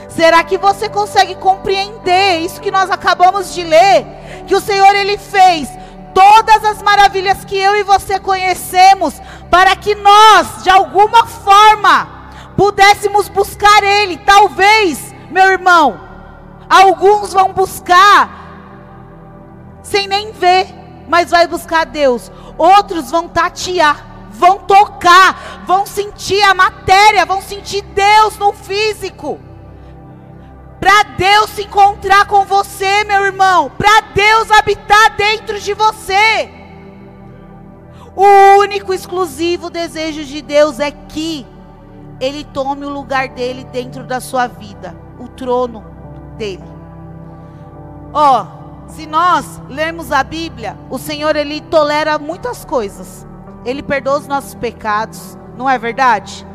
Será 0.08 0.42
que 0.42 0.58
você 0.58 0.88
consegue 0.88 1.36
compreender 1.36 2.40
isso 2.40 2.60
que 2.60 2.70
nós 2.70 2.90
acabamos 2.90 3.54
de 3.54 3.62
ler? 3.62 4.04
Que 4.46 4.54
o 4.54 4.60
Senhor 4.60 4.94
ele 4.94 5.16
fez 5.16 5.68
todas 6.18 6.64
as 6.64 6.82
maravilhas 6.82 7.44
que 7.44 7.56
eu 7.56 7.76
e 7.76 7.84
você 7.84 8.18
conhecemos 8.18 9.22
para 9.48 9.76
que 9.76 9.94
nós, 9.94 10.64
de 10.64 10.68
alguma 10.68 11.24
forma, 11.24 12.08
pudéssemos 12.56 13.28
buscar 13.28 13.84
ele, 13.84 14.16
talvez 14.18 15.14
meu 15.30 15.44
irmão, 15.44 16.00
alguns 16.68 17.32
vão 17.32 17.52
buscar 17.52 18.36
sem 19.80 20.08
nem 20.08 20.32
ver, 20.32 20.66
mas 21.08 21.30
vai 21.30 21.46
buscar 21.46 21.86
Deus. 21.86 22.32
Outros 22.58 23.12
vão 23.12 23.28
tatear, 23.28 24.04
vão 24.28 24.58
tocar, 24.58 25.62
vão 25.66 25.86
sentir 25.86 26.42
a 26.42 26.52
matéria, 26.52 27.24
vão 27.24 27.40
sentir 27.40 27.82
Deus 27.82 28.36
no 28.38 28.52
físico. 28.52 29.38
Para 30.80 31.02
Deus 31.16 31.50
se 31.50 31.62
encontrar 31.62 32.26
com 32.26 32.44
você, 32.44 33.04
meu 33.04 33.24
irmão, 33.24 33.70
para 33.76 34.00
Deus 34.14 34.50
habitar 34.50 35.16
dentro 35.16 35.60
de 35.60 35.74
você. 35.74 36.50
O 38.14 38.58
único 38.60 38.92
exclusivo 38.92 39.70
desejo 39.70 40.24
de 40.24 40.42
Deus 40.42 40.80
é 40.80 40.90
que 40.90 41.46
Ele 42.20 42.44
tome 42.44 42.84
o 42.84 42.90
lugar 42.90 43.28
dele 43.28 43.64
dentro 43.64 44.04
da 44.04 44.20
sua 44.20 44.46
vida 44.46 45.08
o 45.18 45.28
trono 45.28 45.84
dele. 46.36 46.64
Ó, 48.12 48.42
oh, 48.42 48.90
se 48.90 49.06
nós 49.06 49.60
lermos 49.68 50.12
a 50.12 50.22
Bíblia, 50.22 50.78
o 50.88 50.98
Senhor 50.98 51.36
ele 51.36 51.60
tolera 51.60 52.18
muitas 52.18 52.64
coisas. 52.64 53.26
Ele 53.64 53.82
perdoa 53.82 54.18
os 54.18 54.26
nossos 54.26 54.54
pecados, 54.54 55.36
não 55.56 55.68
é 55.68 55.78
verdade? 55.78 56.46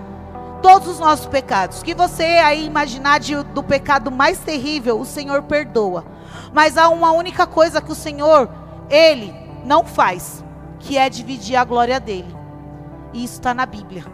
Todos 0.63 0.87
os 0.87 0.99
nossos 0.99 1.25
pecados. 1.25 1.83
Que 1.83 1.93
você 1.93 2.23
aí 2.23 2.65
imaginar 2.65 3.19
de, 3.19 3.35
do 3.35 3.61
pecado 3.61 4.09
mais 4.09 4.39
terrível, 4.39 4.97
o 4.97 5.05
Senhor 5.05 5.43
perdoa. 5.43 6.05
Mas 6.53 6.77
há 6.77 6.87
uma 6.87 7.11
única 7.11 7.45
coisa 7.45 7.81
que 7.81 7.91
o 7.91 7.95
Senhor, 7.95 8.49
ele 8.89 9.35
não 9.65 9.83
faz, 9.83 10.43
que 10.79 10.97
é 10.97 11.09
dividir 11.09 11.57
a 11.57 11.65
glória 11.65 11.99
dele. 11.99 12.33
E 13.13 13.25
isso 13.25 13.33
está 13.33 13.53
na 13.53 13.65
Bíblia. 13.65 14.05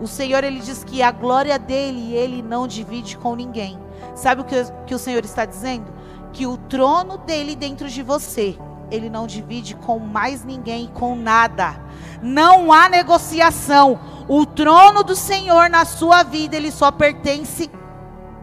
O 0.00 0.08
Senhor 0.08 0.42
ele 0.42 0.58
diz 0.58 0.82
que 0.82 1.02
a 1.02 1.12
glória 1.12 1.56
dele 1.56 2.12
ele 2.12 2.42
não 2.42 2.66
divide 2.66 3.16
com 3.16 3.36
ninguém. 3.36 3.78
Sabe 4.16 4.40
o 4.40 4.44
que, 4.44 4.56
que 4.86 4.94
o 4.96 4.98
Senhor 4.98 5.24
está 5.24 5.44
dizendo? 5.44 5.92
Que 6.32 6.48
o 6.48 6.56
trono 6.56 7.16
dele 7.18 7.54
dentro 7.54 7.88
de 7.88 8.02
você, 8.02 8.58
ele 8.92 9.08
não 9.08 9.26
divide 9.26 9.74
com 9.74 9.98
mais 9.98 10.44
ninguém, 10.44 10.86
com 10.88 11.16
nada. 11.16 11.80
Não 12.20 12.70
há 12.70 12.90
negociação. 12.90 13.98
O 14.28 14.44
trono 14.44 15.02
do 15.02 15.16
Senhor 15.16 15.70
na 15.70 15.86
sua 15.86 16.22
vida, 16.22 16.54
ele 16.54 16.70
só 16.70 16.90
pertence 16.90 17.70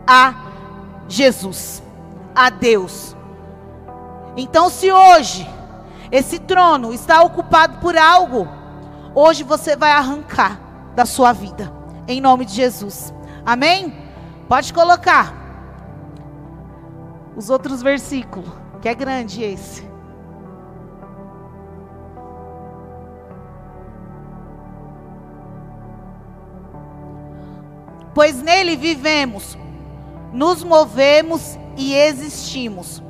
a 0.07 0.33
Jesus, 1.07 1.83
a 2.35 2.49
Deus. 2.49 3.15
Então, 4.35 4.69
se 4.69 4.91
hoje 4.91 5.47
esse 6.11 6.39
trono 6.39 6.91
está 6.91 7.21
ocupado 7.21 7.77
por 7.77 7.95
algo, 7.95 8.47
hoje 9.13 9.43
você 9.43 9.75
vai 9.75 9.91
arrancar 9.91 10.59
da 10.95 11.05
sua 11.05 11.31
vida, 11.31 11.71
em 12.07 12.19
nome 12.19 12.43
de 12.43 12.53
Jesus. 12.53 13.13
Amém? 13.45 13.95
Pode 14.47 14.73
colocar 14.73 15.33
os 17.35 17.49
outros 17.51 17.83
versículos, 17.83 18.49
que 18.81 18.89
é 18.89 18.95
grande 18.95 19.43
esse. 19.43 19.88
Pois 28.19 28.41
nele 28.41 28.75
vivemos, 28.75 29.57
nos 30.33 30.61
movemos 30.61 31.57
e 31.77 31.95
existimos. 31.95 33.01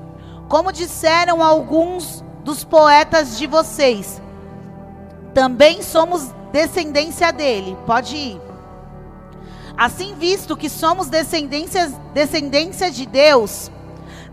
Como 0.47 0.71
disseram 0.71 1.41
alguns 1.41 2.23
dos 2.43 2.63
poetas 2.63 3.35
de 3.35 3.47
vocês, 3.47 4.21
também 5.33 5.81
somos 5.81 6.31
descendência 6.51 7.33
dele. 7.33 7.75
Pode 7.87 8.15
ir. 8.15 8.41
Assim, 9.75 10.13
visto 10.13 10.55
que 10.55 10.69
somos 10.69 11.09
descendência, 11.09 11.87
descendência 12.13 12.91
de 12.91 13.07
Deus, 13.07 13.71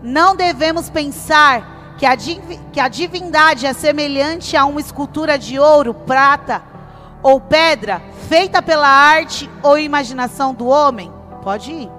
não 0.03 0.35
devemos 0.35 0.91
pensar 0.91 1.95
que 1.97 2.05
a, 2.05 2.15
que 2.15 2.79
a 2.79 2.87
divindade 2.87 3.65
é 3.65 3.73
semelhante 3.73 4.55
a 4.55 4.63
uma 4.65 4.79
escultura 4.79 5.39
de 5.39 5.57
ouro, 5.57 5.95
prata 5.95 6.61
ou 7.23 7.41
pedra, 7.41 7.99
feita 8.27 8.61
pela 8.61 8.87
arte 8.87 9.49
ou 9.63 9.77
imaginação 9.77 10.53
do 10.53 10.67
homem? 10.67 11.11
Pode 11.41 11.71
ir. 11.71 11.89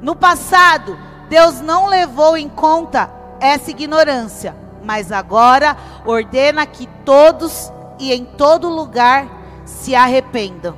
No 0.00 0.14
passado, 0.14 0.98
Deus 1.28 1.60
não 1.60 1.86
levou 1.86 2.36
em 2.36 2.48
conta 2.48 3.10
essa 3.40 3.70
ignorância, 3.70 4.54
mas 4.84 5.10
agora 5.10 5.76
ordena 6.04 6.66
que 6.66 6.86
todos 7.04 7.72
e 7.98 8.12
em 8.12 8.24
todo 8.24 8.68
lugar 8.68 9.26
se 9.64 9.94
arrependam. 9.94 10.76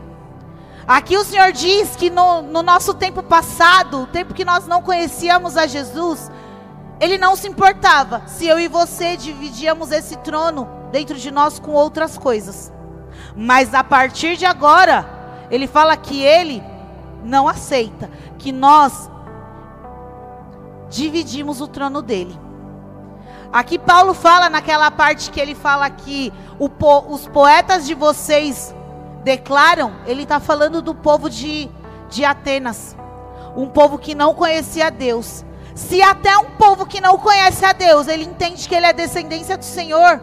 Aqui 0.86 1.16
o 1.16 1.24
Senhor 1.24 1.52
diz 1.52 1.96
que 1.96 2.10
no, 2.10 2.42
no 2.42 2.62
nosso 2.62 2.94
tempo 2.94 3.22
passado, 3.22 4.02
o 4.02 4.06
tempo 4.06 4.34
que 4.34 4.44
nós 4.44 4.66
não 4.66 4.82
conhecíamos 4.82 5.56
a 5.56 5.66
Jesus, 5.66 6.30
Ele 7.00 7.16
não 7.16 7.36
se 7.36 7.48
importava 7.48 8.22
se 8.26 8.46
eu 8.46 8.58
e 8.58 8.68
você 8.68 9.16
dividíamos 9.16 9.92
esse 9.92 10.16
trono 10.18 10.68
dentro 10.90 11.16
de 11.16 11.30
nós 11.30 11.58
com 11.58 11.72
outras 11.72 12.18
coisas. 12.18 12.72
Mas 13.36 13.74
a 13.74 13.82
partir 13.82 14.36
de 14.36 14.46
agora, 14.46 15.06
Ele 15.50 15.66
fala 15.66 15.96
que 15.96 16.22
Ele 16.22 16.62
não 17.24 17.48
aceita 17.48 18.10
que 18.38 18.52
nós 18.52 19.10
dividimos 20.90 21.60
o 21.60 21.68
trono 21.68 22.02
dele. 22.02 22.38
Aqui 23.52 23.78
Paulo 23.78 24.14
fala 24.14 24.48
naquela 24.48 24.90
parte 24.90 25.30
que 25.30 25.38
ele 25.38 25.54
fala 25.54 25.88
que 25.90 26.32
po, 26.78 27.04
os 27.08 27.28
poetas 27.28 27.86
de 27.86 27.94
vocês 27.94 28.74
declaram, 29.22 29.92
ele 30.06 30.22
está 30.22 30.40
falando 30.40 30.80
do 30.80 30.94
povo 30.94 31.28
de, 31.28 31.68
de 32.08 32.24
Atenas, 32.24 32.96
um 33.54 33.66
povo 33.66 33.98
que 33.98 34.14
não 34.14 34.34
conhecia 34.34 34.90
Deus. 34.90 35.44
Se 35.74 36.02
até 36.02 36.36
um 36.36 36.50
povo 36.52 36.86
que 36.86 37.00
não 37.00 37.18
conhece 37.18 37.64
a 37.64 37.72
Deus, 37.72 38.08
ele 38.08 38.24
entende 38.24 38.68
que 38.68 38.74
ele 38.74 38.86
é 38.86 38.92
descendência 38.92 39.56
do 39.56 39.64
Senhor, 39.64 40.20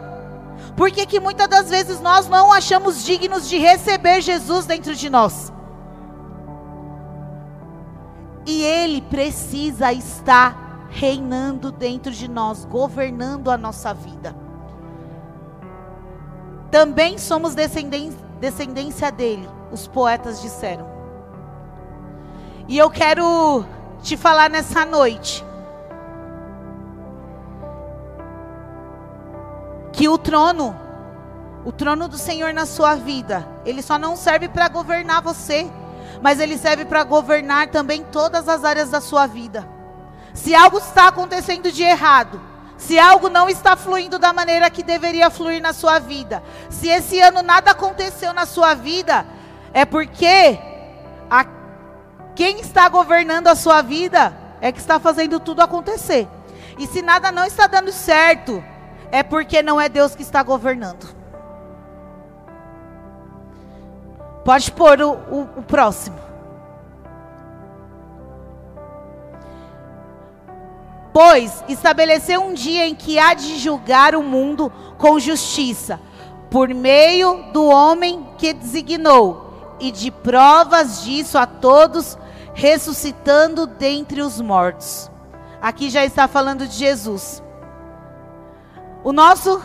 por 0.76 0.90
que, 0.90 1.06
que 1.06 1.20
muitas 1.20 1.48
das 1.48 1.70
vezes 1.70 2.00
nós 2.00 2.28
não 2.28 2.52
achamos 2.52 3.04
dignos 3.04 3.48
de 3.48 3.58
receber 3.58 4.20
Jesus 4.20 4.66
dentro 4.66 4.94
de 4.94 5.08
nós? 5.08 5.52
E 8.46 8.62
ele 8.62 9.02
precisa 9.02 9.92
estar 9.92 10.86
reinando 10.90 11.70
dentro 11.70 12.10
de 12.10 12.28
nós, 12.28 12.64
governando 12.64 13.50
a 13.50 13.56
nossa 13.56 13.94
vida. 13.94 14.34
Também 16.70 17.18
somos 17.18 17.54
descendência 17.54 19.10
dele, 19.10 19.48
os 19.72 19.86
poetas 19.86 20.40
disseram. 20.40 20.88
E 22.68 22.78
eu 22.78 22.88
quero 22.90 23.64
te 24.02 24.16
falar 24.16 24.48
nessa 24.48 24.84
noite 24.84 25.44
que 30.00 30.08
o 30.08 30.16
trono, 30.16 30.74
o 31.62 31.70
trono 31.70 32.08
do 32.08 32.16
Senhor 32.16 32.54
na 32.54 32.64
sua 32.64 32.94
vida, 32.94 33.46
ele 33.66 33.82
só 33.82 33.98
não 33.98 34.16
serve 34.16 34.48
para 34.48 34.66
governar 34.66 35.20
você, 35.20 35.70
mas 36.22 36.40
ele 36.40 36.56
serve 36.56 36.86
para 36.86 37.04
governar 37.04 37.68
também 37.68 38.02
todas 38.04 38.48
as 38.48 38.64
áreas 38.64 38.88
da 38.88 39.02
sua 39.02 39.26
vida. 39.26 39.68
Se 40.32 40.54
algo 40.54 40.78
está 40.78 41.08
acontecendo 41.08 41.70
de 41.70 41.82
errado, 41.82 42.40
se 42.78 42.98
algo 42.98 43.28
não 43.28 43.46
está 43.46 43.76
fluindo 43.76 44.18
da 44.18 44.32
maneira 44.32 44.70
que 44.70 44.82
deveria 44.82 45.28
fluir 45.28 45.60
na 45.60 45.74
sua 45.74 45.98
vida, 45.98 46.42
se 46.70 46.88
esse 46.88 47.20
ano 47.20 47.42
nada 47.42 47.72
aconteceu 47.72 48.32
na 48.32 48.46
sua 48.46 48.72
vida, 48.72 49.26
é 49.70 49.84
porque 49.84 50.58
a, 51.30 51.44
quem 52.34 52.58
está 52.60 52.88
governando 52.88 53.48
a 53.48 53.54
sua 53.54 53.82
vida 53.82 54.34
é 54.62 54.72
que 54.72 54.80
está 54.80 54.98
fazendo 54.98 55.38
tudo 55.38 55.60
acontecer. 55.60 56.26
E 56.78 56.86
se 56.86 57.02
nada 57.02 57.30
não 57.30 57.44
está 57.44 57.66
dando 57.66 57.92
certo, 57.92 58.64
é 59.10 59.22
porque 59.22 59.62
não 59.62 59.80
é 59.80 59.88
Deus 59.88 60.14
que 60.14 60.22
está 60.22 60.42
governando. 60.42 61.14
Pode 64.44 64.70
pôr 64.72 65.00
o, 65.02 65.12
o, 65.12 65.40
o 65.58 65.62
próximo. 65.62 66.18
Pois 71.12 71.64
estabeleceu 71.68 72.42
um 72.42 72.54
dia 72.54 72.86
em 72.86 72.94
que 72.94 73.18
há 73.18 73.34
de 73.34 73.58
julgar 73.58 74.14
o 74.14 74.22
mundo 74.22 74.72
com 74.96 75.18
justiça, 75.18 76.00
por 76.50 76.68
meio 76.68 77.52
do 77.52 77.66
homem 77.66 78.26
que 78.38 78.52
designou, 78.52 79.76
e 79.80 79.90
de 79.90 80.10
provas 80.10 81.02
disso 81.02 81.38
a 81.38 81.46
todos, 81.46 82.16
ressuscitando 82.54 83.66
dentre 83.66 84.20
os 84.20 84.40
mortos. 84.40 85.10
Aqui 85.60 85.90
já 85.90 86.04
está 86.04 86.28
falando 86.28 86.66
de 86.66 86.74
Jesus. 86.74 87.42
O 89.02 89.12
nosso 89.12 89.62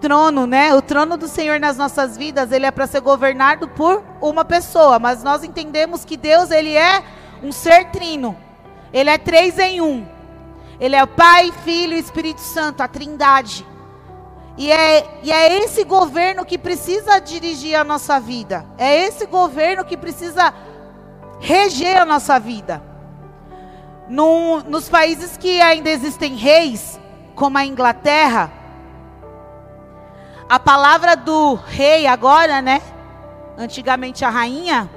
trono, 0.00 0.46
né? 0.46 0.74
O 0.74 0.82
trono 0.82 1.16
do 1.16 1.28
Senhor 1.28 1.58
nas 1.60 1.76
nossas 1.76 2.16
vidas, 2.16 2.52
ele 2.52 2.66
é 2.66 2.70
para 2.70 2.86
ser 2.86 3.00
governado 3.00 3.68
por 3.68 4.02
uma 4.20 4.44
pessoa, 4.44 4.98
mas 4.98 5.22
nós 5.22 5.44
entendemos 5.44 6.04
que 6.04 6.16
Deus, 6.16 6.50
ele 6.50 6.76
é 6.76 7.02
um 7.42 7.52
ser 7.52 7.90
trino. 7.90 8.36
Ele 8.92 9.10
é 9.10 9.18
três 9.18 9.58
em 9.58 9.80
um. 9.80 10.06
Ele 10.78 10.96
é 10.96 11.02
o 11.02 11.06
Pai, 11.06 11.52
Filho 11.64 11.94
e 11.94 12.00
Espírito 12.00 12.40
Santo, 12.40 12.82
a 12.82 12.88
Trindade. 12.88 13.66
E 14.56 14.70
é, 14.70 15.20
e 15.22 15.32
é 15.32 15.58
esse 15.62 15.84
governo 15.84 16.44
que 16.44 16.58
precisa 16.58 17.18
dirigir 17.18 17.74
a 17.74 17.82
nossa 17.82 18.20
vida. 18.20 18.66
É 18.76 19.06
esse 19.06 19.26
governo 19.26 19.84
que 19.84 19.96
precisa 19.96 20.52
reger 21.38 21.96
a 21.96 22.04
nossa 22.04 22.38
vida. 22.38 22.82
No, 24.06 24.60
nos 24.64 24.88
países 24.88 25.36
que 25.38 25.62
ainda 25.62 25.88
existem 25.88 26.34
reis, 26.34 26.99
como 27.40 27.56
a 27.56 27.64
Inglaterra, 27.64 28.52
a 30.46 30.60
palavra 30.60 31.16
do 31.16 31.54
rei 31.54 32.06
agora, 32.06 32.60
né? 32.60 32.82
Antigamente 33.56 34.26
a 34.26 34.28
rainha, 34.28 34.90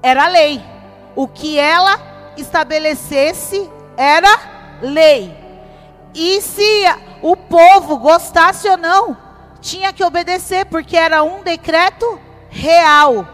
era 0.00 0.28
lei. 0.28 0.64
O 1.16 1.26
que 1.26 1.58
ela 1.58 1.98
estabelecesse 2.36 3.68
era 3.96 4.78
lei. 4.80 5.36
E 6.14 6.40
se 6.40 6.84
o 7.20 7.36
povo 7.36 7.96
gostasse 7.96 8.68
ou 8.68 8.76
não, 8.76 9.16
tinha 9.60 9.92
que 9.92 10.04
obedecer, 10.04 10.66
porque 10.66 10.96
era 10.96 11.24
um 11.24 11.42
decreto 11.42 12.20
real. 12.48 13.26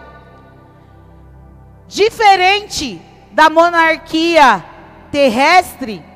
Diferente 1.86 2.98
da 3.30 3.50
monarquia 3.50 4.64
terrestre, 5.12 6.07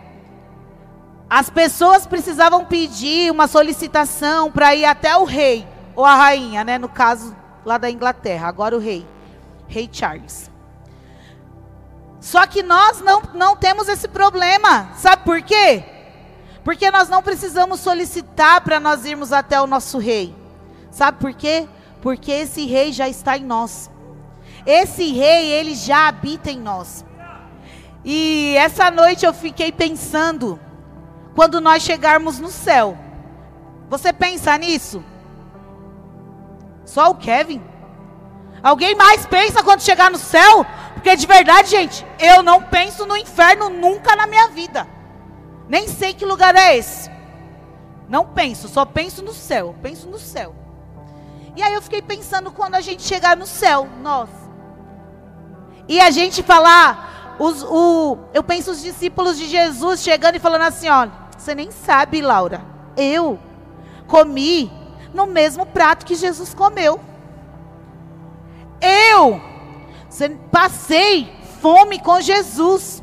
as 1.34 1.48
pessoas 1.48 2.06
precisavam 2.06 2.62
pedir 2.62 3.32
uma 3.32 3.48
solicitação 3.48 4.52
para 4.52 4.74
ir 4.74 4.84
até 4.84 5.16
o 5.16 5.24
rei 5.24 5.66
ou 5.96 6.04
a 6.04 6.14
rainha, 6.14 6.62
né, 6.62 6.76
no 6.76 6.90
caso 6.90 7.34
lá 7.64 7.78
da 7.78 7.90
Inglaterra, 7.90 8.46
agora 8.46 8.76
o 8.76 8.78
rei, 8.78 9.06
rei 9.66 9.88
Charles. 9.90 10.50
Só 12.20 12.46
que 12.46 12.62
nós 12.62 13.00
não, 13.00 13.22
não 13.32 13.56
temos 13.56 13.88
esse 13.88 14.08
problema. 14.08 14.90
Sabe 14.94 15.24
por 15.24 15.40
quê? 15.40 15.82
Porque 16.62 16.90
nós 16.90 17.08
não 17.08 17.22
precisamos 17.22 17.80
solicitar 17.80 18.60
para 18.60 18.78
nós 18.78 19.06
irmos 19.06 19.32
até 19.32 19.58
o 19.58 19.66
nosso 19.66 19.96
rei. 19.96 20.34
Sabe 20.90 21.18
por 21.18 21.32
quê? 21.32 21.66
Porque 22.02 22.30
esse 22.30 22.66
rei 22.66 22.92
já 22.92 23.08
está 23.08 23.38
em 23.38 23.44
nós. 23.44 23.90
Esse 24.66 25.10
rei, 25.10 25.50
ele 25.50 25.74
já 25.74 26.08
habita 26.08 26.50
em 26.50 26.60
nós. 26.60 27.02
E 28.04 28.54
essa 28.58 28.90
noite 28.90 29.24
eu 29.24 29.32
fiquei 29.32 29.72
pensando, 29.72 30.60
quando 31.34 31.60
nós 31.60 31.82
chegarmos 31.82 32.38
no 32.38 32.48
céu. 32.48 32.96
Você 33.88 34.12
pensa 34.12 34.56
nisso? 34.56 35.02
Só 36.84 37.10
o 37.10 37.14
Kevin? 37.14 37.62
Alguém 38.62 38.94
mais 38.94 39.26
pensa 39.26 39.62
quando 39.62 39.80
chegar 39.80 40.10
no 40.10 40.18
céu? 40.18 40.64
Porque 40.94 41.16
de 41.16 41.26
verdade, 41.26 41.70
gente, 41.70 42.06
eu 42.18 42.42
não 42.42 42.62
penso 42.62 43.04
no 43.06 43.16
inferno 43.16 43.68
nunca 43.68 44.14
na 44.14 44.26
minha 44.26 44.48
vida. 44.48 44.86
Nem 45.68 45.88
sei 45.88 46.14
que 46.14 46.24
lugar 46.24 46.54
é 46.54 46.76
esse. 46.76 47.10
Não 48.08 48.26
penso, 48.26 48.68
só 48.68 48.84
penso 48.84 49.22
no 49.22 49.32
céu. 49.32 49.74
Penso 49.82 50.08
no 50.08 50.18
céu. 50.18 50.54
E 51.56 51.62
aí 51.62 51.74
eu 51.74 51.82
fiquei 51.82 52.00
pensando 52.00 52.50
quando 52.50 52.74
a 52.74 52.80
gente 52.80 53.02
chegar 53.02 53.36
no 53.36 53.46
céu, 53.46 53.88
nós. 54.00 54.28
E 55.88 56.00
a 56.00 56.10
gente 56.10 56.42
falar, 56.42 57.36
os, 57.38 57.62
o, 57.62 58.18
eu 58.32 58.42
penso 58.42 58.70
os 58.70 58.80
discípulos 58.80 59.36
de 59.36 59.46
Jesus 59.46 60.02
chegando 60.02 60.36
e 60.36 60.40
falando 60.40 60.62
assim: 60.62 60.88
olha, 60.88 61.12
você 61.42 61.54
nem 61.54 61.70
sabe, 61.72 62.22
Laura, 62.22 62.62
eu 62.96 63.38
comi 64.06 64.70
no 65.12 65.26
mesmo 65.26 65.66
prato 65.66 66.06
que 66.06 66.14
Jesus 66.14 66.54
comeu. 66.54 67.00
Eu 68.80 69.40
passei 70.50 71.32
fome 71.60 71.98
com 71.98 72.20
Jesus. 72.20 73.02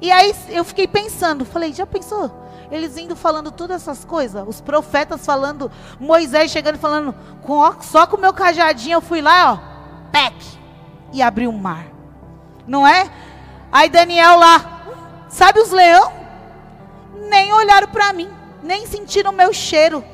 E 0.00 0.12
aí 0.12 0.34
eu 0.48 0.64
fiquei 0.64 0.86
pensando, 0.86 1.44
falei, 1.44 1.72
já 1.72 1.86
pensou? 1.86 2.30
Eles 2.70 2.96
indo 2.96 3.16
falando 3.16 3.50
todas 3.50 3.82
essas 3.82 4.04
coisas, 4.04 4.44
os 4.46 4.60
profetas 4.60 5.24
falando, 5.26 5.70
Moisés 6.00 6.50
chegando 6.50 6.78
falando, 6.78 7.14
com, 7.42 7.82
só 7.82 8.06
com 8.06 8.16
o 8.16 8.20
meu 8.20 8.32
cajadinho 8.32 8.94
eu 8.94 9.00
fui 9.00 9.20
lá, 9.20 9.52
ó, 9.52 10.10
pec, 10.10 10.34
e 11.12 11.20
abri 11.20 11.46
o 11.46 11.52
mar. 11.52 11.86
Não 12.66 12.86
é? 12.86 13.10
Aí 13.70 13.90
Daniel 13.90 14.38
lá, 14.38 14.84
sabe 15.28 15.60
os 15.60 15.70
leão? 15.70 16.21
Nem 17.32 17.50
olharam 17.50 17.88
para 17.88 18.12
mim, 18.12 18.28
nem 18.62 18.86
sentiram 18.86 19.30
o 19.30 19.34
meu 19.34 19.54
cheiro. 19.54 20.04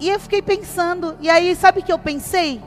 E 0.00 0.08
eu 0.08 0.18
fiquei 0.18 0.42
pensando, 0.42 1.16
e 1.20 1.30
aí 1.30 1.54
sabe 1.54 1.78
o 1.78 1.82
que 1.84 1.92
eu 1.92 1.98
pensei? 2.00 2.60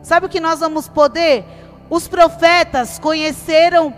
Sabe 0.00 0.26
o 0.26 0.28
que 0.28 0.38
nós 0.38 0.60
vamos 0.60 0.88
poder? 0.88 1.44
Os 1.90 2.06
profetas 2.06 3.00
conheceram 3.00 3.92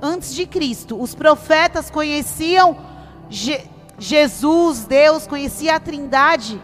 antes 0.00 0.34
de 0.34 0.46
Cristo. 0.46 0.98
Os 0.98 1.14
profetas 1.14 1.90
conheciam 1.90 2.78
Je 3.28 3.60
Jesus, 3.98 4.84
Deus, 4.84 5.26
conhecia 5.26 5.76
a 5.76 5.80
Trindade 5.80 6.60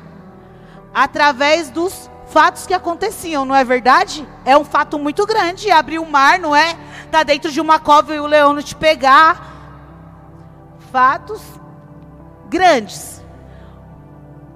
através 0.94 1.70
dos 1.70 2.10
fatos 2.28 2.66
que 2.66 2.74
aconteciam, 2.74 3.46
não 3.46 3.54
é 3.54 3.64
verdade? 3.64 4.26
É 4.44 4.56
um 4.56 4.64
fato 4.64 4.98
muito 4.98 5.26
grande 5.26 5.70
abrir 5.70 5.98
o 5.98 6.06
mar, 6.06 6.38
não 6.38 6.54
é? 6.56 6.76
Tá 7.10 7.22
dentro 7.22 7.50
de 7.50 7.60
uma 7.60 7.78
cova 7.78 8.14
e 8.14 8.20
o 8.20 8.26
leão 8.26 8.52
não 8.52 8.62
te 8.62 8.74
pegar. 8.74 9.51
Fatos 10.92 11.40
grandes. 12.50 13.24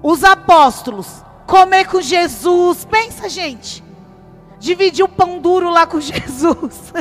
Os 0.03 0.23
apóstolos 0.23 1.23
comer 1.47 1.87
com 1.87 1.99
Jesus, 1.99 2.85
pensa, 2.85 3.27
gente. 3.27 3.83
Dividir 4.59 5.03
o 5.03 5.09
pão 5.09 5.39
duro 5.39 5.69
lá 5.69 5.87
com 5.87 5.99
Jesus, 6.01 6.93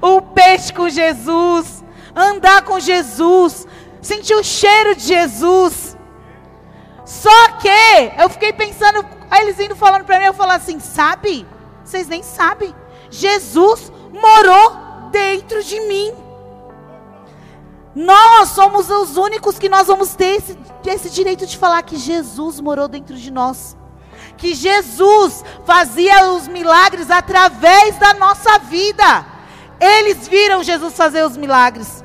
o 0.00 0.22
peixe 0.22 0.72
com 0.72 0.88
Jesus, 0.88 1.84
andar 2.14 2.62
com 2.62 2.80
Jesus, 2.80 3.66
sentir 4.00 4.34
o 4.34 4.42
cheiro 4.42 4.94
de 4.94 5.02
Jesus. 5.02 5.96
Só 7.04 7.48
que 7.58 7.68
eu 8.18 8.28
fiquei 8.30 8.52
pensando, 8.52 9.04
aí 9.30 9.42
eles 9.42 9.60
indo 9.60 9.76
falando 9.76 10.04
para 10.04 10.18
mim, 10.18 10.24
eu 10.24 10.34
falo 10.34 10.52
assim, 10.52 10.80
sabe? 10.80 11.46
Vocês 11.84 12.08
nem 12.08 12.22
sabem. 12.22 12.74
Jesus 13.10 13.92
morou 14.12 15.10
dentro 15.10 15.62
de 15.62 15.80
mim. 15.80 16.25
Nós 17.96 18.50
somos 18.50 18.90
os 18.90 19.16
únicos 19.16 19.58
que 19.58 19.68
nós 19.68 19.88
vamos 19.88 20.14
ter 20.14 20.36
esse, 20.36 20.58
esse 20.84 21.10
direito 21.10 21.46
de 21.46 21.56
falar 21.56 21.82
que 21.82 21.96
Jesus 21.96 22.60
morou 22.60 22.86
dentro 22.86 23.16
de 23.16 23.32
nós 23.32 23.74
que 24.36 24.54
Jesus 24.54 25.44
fazia 25.64 26.30
os 26.32 26.46
milagres 26.46 27.10
através 27.10 27.96
da 27.98 28.14
nossa 28.14 28.58
vida. 28.58 29.24
Eles 29.80 30.28
viram 30.28 30.62
Jesus 30.62 30.94
fazer 30.94 31.24
os 31.24 31.36
milagres. 31.36 32.04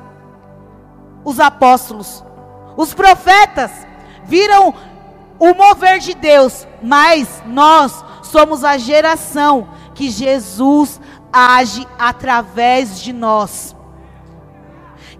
Os 1.24 1.38
apóstolos, 1.38 2.24
os 2.76 2.92
profetas 2.92 3.70
viram 4.24 4.74
o 5.38 5.54
mover 5.54 5.98
de 5.98 6.14
Deus, 6.14 6.66
mas 6.82 7.42
nós 7.46 8.04
somos 8.22 8.64
a 8.64 8.76
geração 8.78 9.68
que 9.94 10.10
Jesus 10.10 11.00
age 11.32 11.86
através 11.98 13.00
de 13.00 13.12
nós 13.12 13.76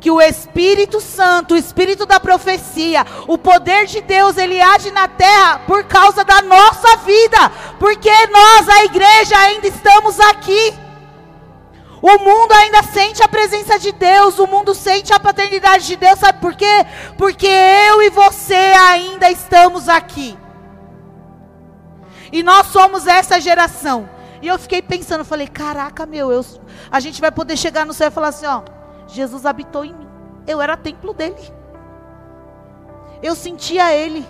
que 0.03 0.11
o 0.11 0.21
Espírito 0.21 1.01
Santo, 1.01 1.55
o 1.55 1.57
Espírito 1.57 2.05
da 2.05 2.19
profecia, 2.19 3.07
o 3.29 3.39
poder 3.39 3.87
de 3.87 4.01
Deus, 4.01 4.37
ele 4.37 4.61
age 4.61 4.91
na 4.91 5.07
terra 5.07 5.61
por 5.61 5.85
causa 5.85 6.25
da 6.25 6.43
nossa 6.43 6.97
vida, 6.99 7.39
porque 7.79 8.11
nós, 8.27 8.69
a 8.69 8.85
igreja, 8.85 9.39
ainda 9.39 9.69
estamos 9.69 10.19
aqui. 10.19 10.75
O 12.03 12.19
mundo 12.19 12.51
ainda 12.51 12.83
sente 12.83 13.23
a 13.23 13.29
presença 13.29 13.79
de 13.79 13.93
Deus, 13.93 14.41
o 14.41 14.47
mundo 14.49 14.75
sente 14.75 15.13
a 15.15 15.21
paternidade 15.21 15.87
de 15.87 15.95
Deus, 15.95 16.19
sabe 16.19 16.41
por 16.41 16.57
quê? 16.57 16.85
Porque 17.17 17.47
eu 17.47 18.03
e 18.03 18.11
você 18.11 18.55
ainda 18.55 19.31
estamos 19.31 19.89
aqui. 19.89 20.37
E 22.33 22.43
nós 22.43 22.67
somos 22.67 23.07
essa 23.07 23.41
geração. 23.41 24.11
E 24.43 24.49
eu 24.49 24.59
fiquei 24.59 24.83
pensando, 24.83 25.25
falei, 25.25 25.47
caraca, 25.47 26.05
meu, 26.05 26.33
eu, 26.33 26.45
a 26.91 26.99
gente 26.99 27.21
vai 27.21 27.31
poder 27.31 27.57
chegar 27.57 27.87
no 27.87 27.93
céu 27.93 28.09
e 28.09 28.11
falar 28.11 28.29
assim, 28.29 28.47
ó, 28.47 28.63
Jesus 29.13 29.47
habitou 29.47 29.85
em 29.85 29.93
mim. 29.93 30.09
Eu 30.47 30.61
era 30.61 30.77
templo 30.77 31.13
dele. 31.13 31.53
Eu 33.23 33.35
sentia 33.35 33.93
ele. 33.95 34.27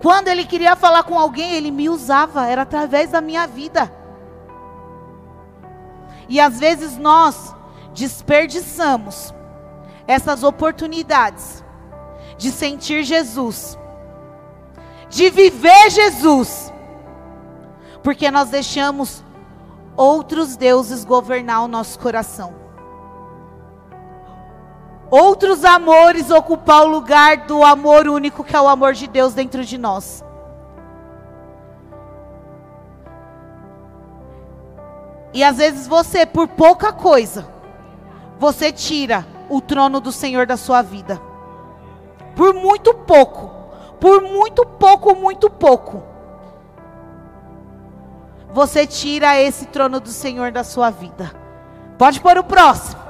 Quando 0.00 0.28
ele 0.28 0.44
queria 0.44 0.76
falar 0.76 1.02
com 1.02 1.18
alguém, 1.18 1.52
ele 1.52 1.70
me 1.70 1.88
usava, 1.88 2.46
era 2.46 2.62
através 2.62 3.10
da 3.10 3.20
minha 3.20 3.46
vida. 3.46 3.92
E 6.28 6.40
às 6.40 6.58
vezes 6.58 6.96
nós 6.96 7.54
desperdiçamos 7.92 9.34
essas 10.06 10.42
oportunidades 10.42 11.64
de 12.36 12.52
sentir 12.52 13.02
Jesus, 13.02 13.76
de 15.08 15.28
viver 15.30 15.90
Jesus, 15.90 16.72
porque 18.02 18.30
nós 18.30 18.48
deixamos 18.50 19.24
outros 19.98 20.56
deuses 20.56 21.04
governar 21.04 21.64
o 21.64 21.68
nosso 21.68 21.98
coração. 21.98 22.54
Outros 25.10 25.64
amores 25.64 26.30
ocupar 26.30 26.84
o 26.84 26.88
lugar 26.88 27.38
do 27.38 27.64
amor 27.64 28.06
único 28.06 28.44
que 28.44 28.54
é 28.54 28.60
o 28.60 28.68
amor 28.68 28.92
de 28.92 29.08
Deus 29.08 29.34
dentro 29.34 29.64
de 29.64 29.76
nós. 29.76 30.24
E 35.34 35.42
às 35.42 35.56
vezes 35.56 35.86
você, 35.86 36.24
por 36.24 36.46
pouca 36.46 36.92
coisa, 36.92 37.48
você 38.38 38.70
tira 38.70 39.26
o 39.48 39.60
trono 39.60 40.00
do 40.00 40.12
Senhor 40.12 40.46
da 40.46 40.56
sua 40.56 40.80
vida. 40.80 41.20
Por 42.36 42.54
muito 42.54 42.94
pouco. 42.94 43.50
Por 43.98 44.22
muito 44.22 44.64
pouco, 44.64 45.14
muito 45.16 45.50
pouco 45.50 46.17
você 48.52 48.86
tira 48.86 49.40
esse 49.40 49.66
trono 49.66 50.00
do 50.00 50.08
Senhor 50.08 50.50
da 50.50 50.64
sua 50.64 50.90
vida. 50.90 51.30
Pode 51.96 52.20
pôr 52.20 52.38
o 52.38 52.44
próximo. 52.44 53.08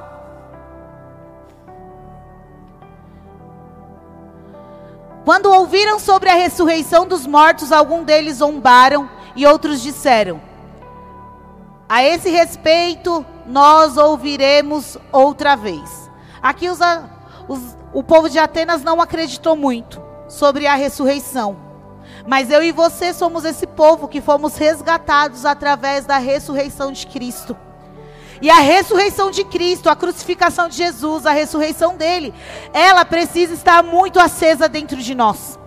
Quando 5.24 5.52
ouviram 5.52 5.98
sobre 5.98 6.30
a 6.30 6.34
ressurreição 6.34 7.06
dos 7.06 7.26
mortos, 7.26 7.70
alguns 7.70 8.06
deles 8.06 8.38
zombaram 8.38 9.10
e 9.36 9.46
outros 9.46 9.82
disseram: 9.82 10.40
A 11.86 12.02
esse 12.02 12.30
respeito, 12.30 13.24
nós 13.46 13.98
ouviremos 13.98 14.96
outra 15.12 15.54
vez. 15.54 16.10
Aqui 16.42 16.68
os, 16.70 16.78
os, 17.46 17.76
o 17.92 18.02
povo 18.02 18.30
de 18.30 18.38
Atenas 18.38 18.82
não 18.82 19.02
acreditou 19.02 19.54
muito 19.54 20.02
sobre 20.28 20.66
a 20.66 20.74
ressurreição. 20.74 21.67
Mas 22.26 22.50
eu 22.50 22.62
e 22.62 22.72
você 22.72 23.12
somos 23.12 23.44
esse 23.44 23.66
povo 23.66 24.08
que 24.08 24.20
fomos 24.20 24.56
resgatados 24.56 25.44
através 25.44 26.04
da 26.04 26.18
ressurreição 26.18 26.92
de 26.92 27.06
Cristo. 27.06 27.56
E 28.40 28.50
a 28.50 28.60
ressurreição 28.60 29.30
de 29.30 29.44
Cristo, 29.44 29.90
a 29.90 29.96
crucificação 29.96 30.68
de 30.68 30.76
Jesus, 30.76 31.26
a 31.26 31.32
ressurreição 31.32 31.96
dele, 31.96 32.32
ela 32.72 33.04
precisa 33.04 33.54
estar 33.54 33.82
muito 33.82 34.20
acesa 34.20 34.68
dentro 34.68 34.98
de 34.98 35.14
nós. 35.14 35.58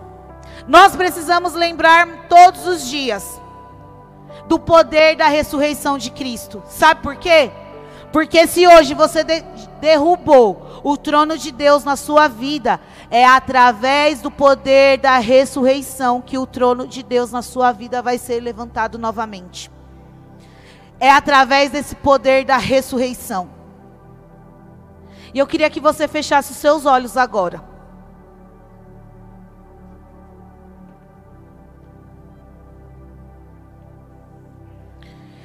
Nós 0.68 0.96
precisamos 0.96 1.54
lembrar 1.54 2.08
todos 2.30 2.66
os 2.66 2.88
dias 2.88 3.42
do 4.48 4.58
poder 4.60 5.16
da 5.16 5.28
ressurreição 5.28 5.98
de 5.98 6.12
Cristo. 6.12 6.64
Sabe 6.68 7.02
por 7.02 7.16
quê? 7.16 7.52
Porque 8.12 8.46
se 8.48 8.68
hoje 8.68 8.94
você 8.94 9.24
de 9.24 9.42
derrubou 9.82 10.82
o 10.84 10.96
trono 10.96 11.38
de 11.38 11.52
Deus 11.52 11.84
na 11.84 11.96
sua 11.96 12.28
vida, 12.28 12.80
é 13.12 13.26
através 13.26 14.22
do 14.22 14.32
poder 14.32 14.98
da 14.98 15.18
ressurreição 15.18 16.22
que 16.22 16.38
o 16.38 16.48
trono 16.48 16.88
de 16.88 17.04
Deus 17.04 17.30
na 17.30 17.42
sua 17.42 17.74
vida 17.74 18.02
vai 18.02 18.18
ser 18.18 18.40
levantado 18.40 18.98
novamente. 18.98 19.70
É 20.98 21.12
através 21.12 21.72
desse 21.72 21.94
poder 21.94 22.46
da 22.46 22.58
ressurreição. 22.58 23.50
E 25.34 25.40
eu 25.40 25.46
queria 25.46 25.70
que 25.70 25.82
você 25.82 26.08
fechasse 26.08 26.54
os 26.54 26.58
seus 26.58 26.86
olhos 26.86 27.18
agora. 27.18 27.62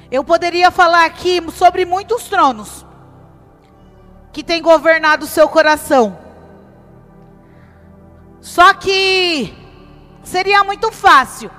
Eu 0.09 0.23
poderia 0.23 0.71
falar 0.71 1.03
aqui 1.03 1.41
sobre 1.51 1.83
muitos 1.83 2.29
tronos 2.29 2.85
que 4.31 4.41
têm 4.41 4.61
governado 4.61 5.25
o 5.25 5.27
seu 5.27 5.49
coração. 5.49 6.26
Só 8.47 8.73
que 8.73 9.53
seria 10.23 10.63
muito 10.63 10.89
fácil 10.89 11.51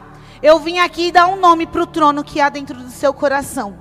eu 0.43 0.59
vim 0.59 0.79
aqui 0.79 1.13
dar 1.13 1.27
um 1.27 1.37
nome 1.37 1.67
para 1.67 1.83
o 1.83 1.87
trono 1.87 2.25
que 2.25 2.41
há 2.41 2.49
dentro 2.49 2.77
do 2.77 2.91
seu 2.91 3.13
coração. 3.13 3.79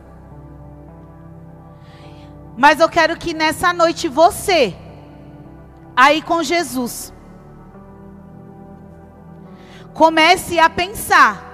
Mas 2.58 2.80
eu 2.80 2.89
quero 2.89 3.15
que 3.15 3.34
nessa 3.34 3.72
noite 3.72 4.08
você, 4.08 4.76
aí 5.96 6.22
com 6.22 6.41
Jesus, 6.41 7.13
comece 9.93 10.60
a 10.60 10.70
pensar 10.70 11.46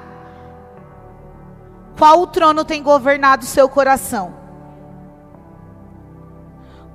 qual 1.98 2.22
o 2.22 2.28
trono 2.28 2.66
tem 2.66 2.82
governado 2.82 3.44
o 3.44 3.48
seu 3.48 3.68
coração. 3.68 4.34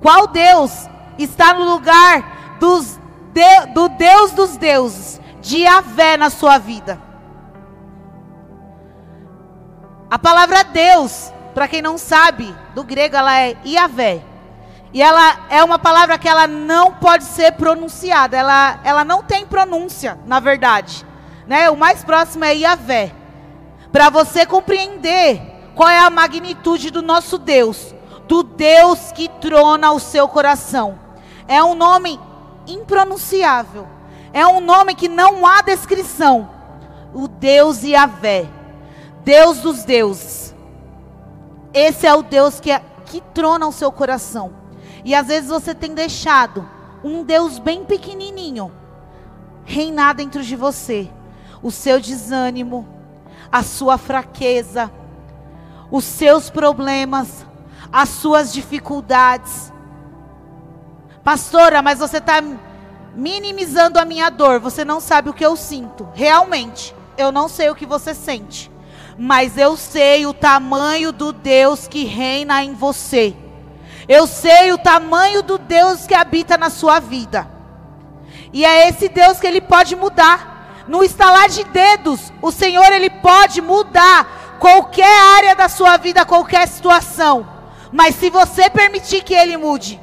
Qual 0.01 0.27
Deus 0.27 0.89
está 1.17 1.53
no 1.53 1.63
lugar 1.63 2.57
dos, 2.59 2.98
de, 3.33 3.65
do 3.73 3.89
Deus 3.89 4.31
dos 4.31 4.57
deuses, 4.57 5.19
de 5.41 5.59
Yahvé 5.59 6.17
na 6.17 6.29
sua 6.29 6.57
vida? 6.57 6.99
A 10.09 10.17
palavra 10.17 10.63
Deus, 10.63 11.31
para 11.53 11.67
quem 11.67 11.81
não 11.81 11.97
sabe, 11.97 12.55
do 12.73 12.83
grego 12.83 13.15
ela 13.15 13.39
é 13.39 13.55
Yahvé. 13.65 14.21
E 14.91 15.03
ela 15.03 15.45
é 15.49 15.63
uma 15.63 15.77
palavra 15.77 16.17
que 16.17 16.27
ela 16.27 16.47
não 16.47 16.93
pode 16.93 17.23
ser 17.23 17.51
pronunciada, 17.51 18.35
ela, 18.35 18.79
ela 18.83 19.05
não 19.05 19.21
tem 19.21 19.45
pronúncia, 19.45 20.17
na 20.25 20.39
verdade. 20.39 21.05
Né? 21.45 21.69
O 21.69 21.77
mais 21.77 22.03
próximo 22.03 22.43
é 22.43 22.55
Yahvé. 22.55 23.11
Para 23.91 24.09
você 24.09 24.45
compreender 24.47 25.41
qual 25.75 25.89
é 25.89 25.99
a 25.99 26.09
magnitude 26.09 26.89
do 26.89 27.03
nosso 27.03 27.37
Deus, 27.37 27.93
do 28.27 28.41
Deus 28.41 29.11
que 29.11 29.27
trona 29.27 29.91
o 29.91 29.99
seu 29.99 30.27
coração. 30.27 30.99
É 31.47 31.63
um 31.63 31.75
nome 31.75 32.19
impronunciável. 32.73 33.87
É 34.31 34.45
um 34.45 34.59
nome 34.59 34.95
que 34.95 35.07
não 35.07 35.45
há 35.45 35.61
descrição. 35.61 36.49
O 37.13 37.27
Deus 37.27 37.83
Yahvé. 37.83 38.47
Deus 39.23 39.59
dos 39.59 39.83
deuses. 39.83 40.55
Esse 41.73 42.07
é 42.07 42.13
o 42.13 42.23
Deus 42.23 42.59
que, 42.59 42.71
é, 42.71 42.81
que 43.05 43.21
trona 43.33 43.67
o 43.67 43.71
seu 43.71 43.91
coração. 43.91 44.53
E 45.03 45.13
às 45.15 45.27
vezes 45.27 45.49
você 45.49 45.73
tem 45.73 45.93
deixado 45.93 46.67
um 47.03 47.23
Deus 47.23 47.59
bem 47.59 47.85
pequenininho 47.85 48.71
reinar 49.65 50.15
dentro 50.15 50.43
de 50.43 50.55
você. 50.55 51.09
O 51.61 51.71
seu 51.71 51.99
desânimo, 51.99 52.87
a 53.51 53.63
sua 53.63 53.97
fraqueza, 53.97 54.91
os 55.91 56.03
seus 56.03 56.49
problemas, 56.49 57.45
as 57.91 58.09
suas 58.09 58.51
dificuldades. 58.53 59.71
Pastora, 61.23 61.81
mas 61.81 61.99
você 61.99 62.17
está 62.17 62.41
minimizando 63.15 63.99
a 63.99 64.05
minha 64.05 64.29
dor. 64.29 64.59
Você 64.59 64.85
não 64.85 64.99
sabe 64.99 65.29
o 65.29 65.33
que 65.33 65.45
eu 65.45 65.55
sinto. 65.55 66.07
Realmente, 66.13 66.95
eu 67.17 67.31
não 67.31 67.47
sei 67.47 67.69
o 67.69 67.75
que 67.75 67.85
você 67.85 68.13
sente 68.13 68.71
mas 69.19 69.57
eu 69.57 69.75
sei 69.75 70.25
o 70.25 70.33
tamanho 70.33 71.11
do 71.11 71.33
Deus 71.33 71.89
que 71.89 72.05
reina 72.05 72.63
em 72.63 72.73
você. 72.73 73.35
Eu 74.07 74.25
sei 74.25 74.71
o 74.71 74.77
tamanho 74.77 75.43
do 75.43 75.57
Deus 75.57 76.07
que 76.07 76.15
habita 76.15 76.57
na 76.57 76.69
sua 76.69 77.01
vida. 77.01 77.45
E 78.53 78.63
é 78.63 78.87
esse 78.87 79.09
Deus 79.09 79.37
que 79.37 79.45
ele 79.45 79.59
pode 79.59 79.93
mudar. 79.93 80.85
No 80.87 81.03
estalar 81.03 81.49
de 81.49 81.65
dedos, 81.65 82.31
o 82.41 82.49
Senhor 82.49 82.91
ele 82.93 83.09
pode 83.09 83.61
mudar 83.61 84.57
qualquer 84.57 85.35
área 85.35 85.53
da 85.53 85.67
sua 85.67 85.97
vida, 85.97 86.25
qualquer 86.25 86.65
situação. 86.67 87.47
Mas 87.91 88.15
se 88.15 88.29
você 88.29 88.69
permitir 88.69 89.21
que 89.21 89.33
ele 89.33 89.57
mude, 89.57 89.99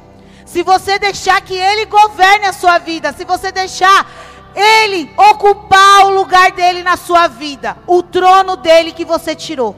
se 0.46 0.62
você 0.62 0.98
deixar 0.98 1.40
que 1.42 1.54
ele 1.54 1.86
governe 1.86 2.46
a 2.46 2.52
sua 2.52 2.78
vida, 2.78 3.12
se 3.12 3.24
você 3.24 3.50
deixar 3.50 4.08
ele 4.54 5.12
ocupar 5.16 6.06
o 6.06 6.10
lugar 6.10 6.52
dele 6.52 6.84
na 6.84 6.96
sua 6.96 7.26
vida, 7.26 7.76
o 7.86 8.00
trono 8.02 8.56
dele 8.56 8.92
que 8.92 9.04
você 9.04 9.34
tirou. 9.34 9.74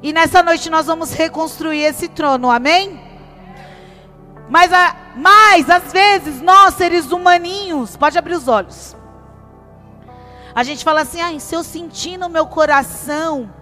E 0.00 0.12
nessa 0.12 0.40
noite 0.42 0.70
nós 0.70 0.86
vamos 0.86 1.12
reconstruir 1.12 1.82
esse 1.82 2.08
trono, 2.08 2.48
amém? 2.48 2.98
Mas, 4.48 4.72
a, 4.72 4.96
mas 5.16 5.68
às 5.68 5.92
vezes 5.92 6.40
nós, 6.40 6.74
seres 6.74 7.10
humaninhos, 7.10 7.96
pode 7.96 8.16
abrir 8.16 8.34
os 8.34 8.46
olhos. 8.46 8.96
A 10.54 10.62
gente 10.62 10.84
fala 10.84 11.00
assim, 11.00 11.20
ah, 11.20 11.38
se 11.40 11.54
eu 11.54 11.64
sentir 11.64 12.16
no 12.16 12.28
meu 12.28 12.46
coração. 12.46 13.52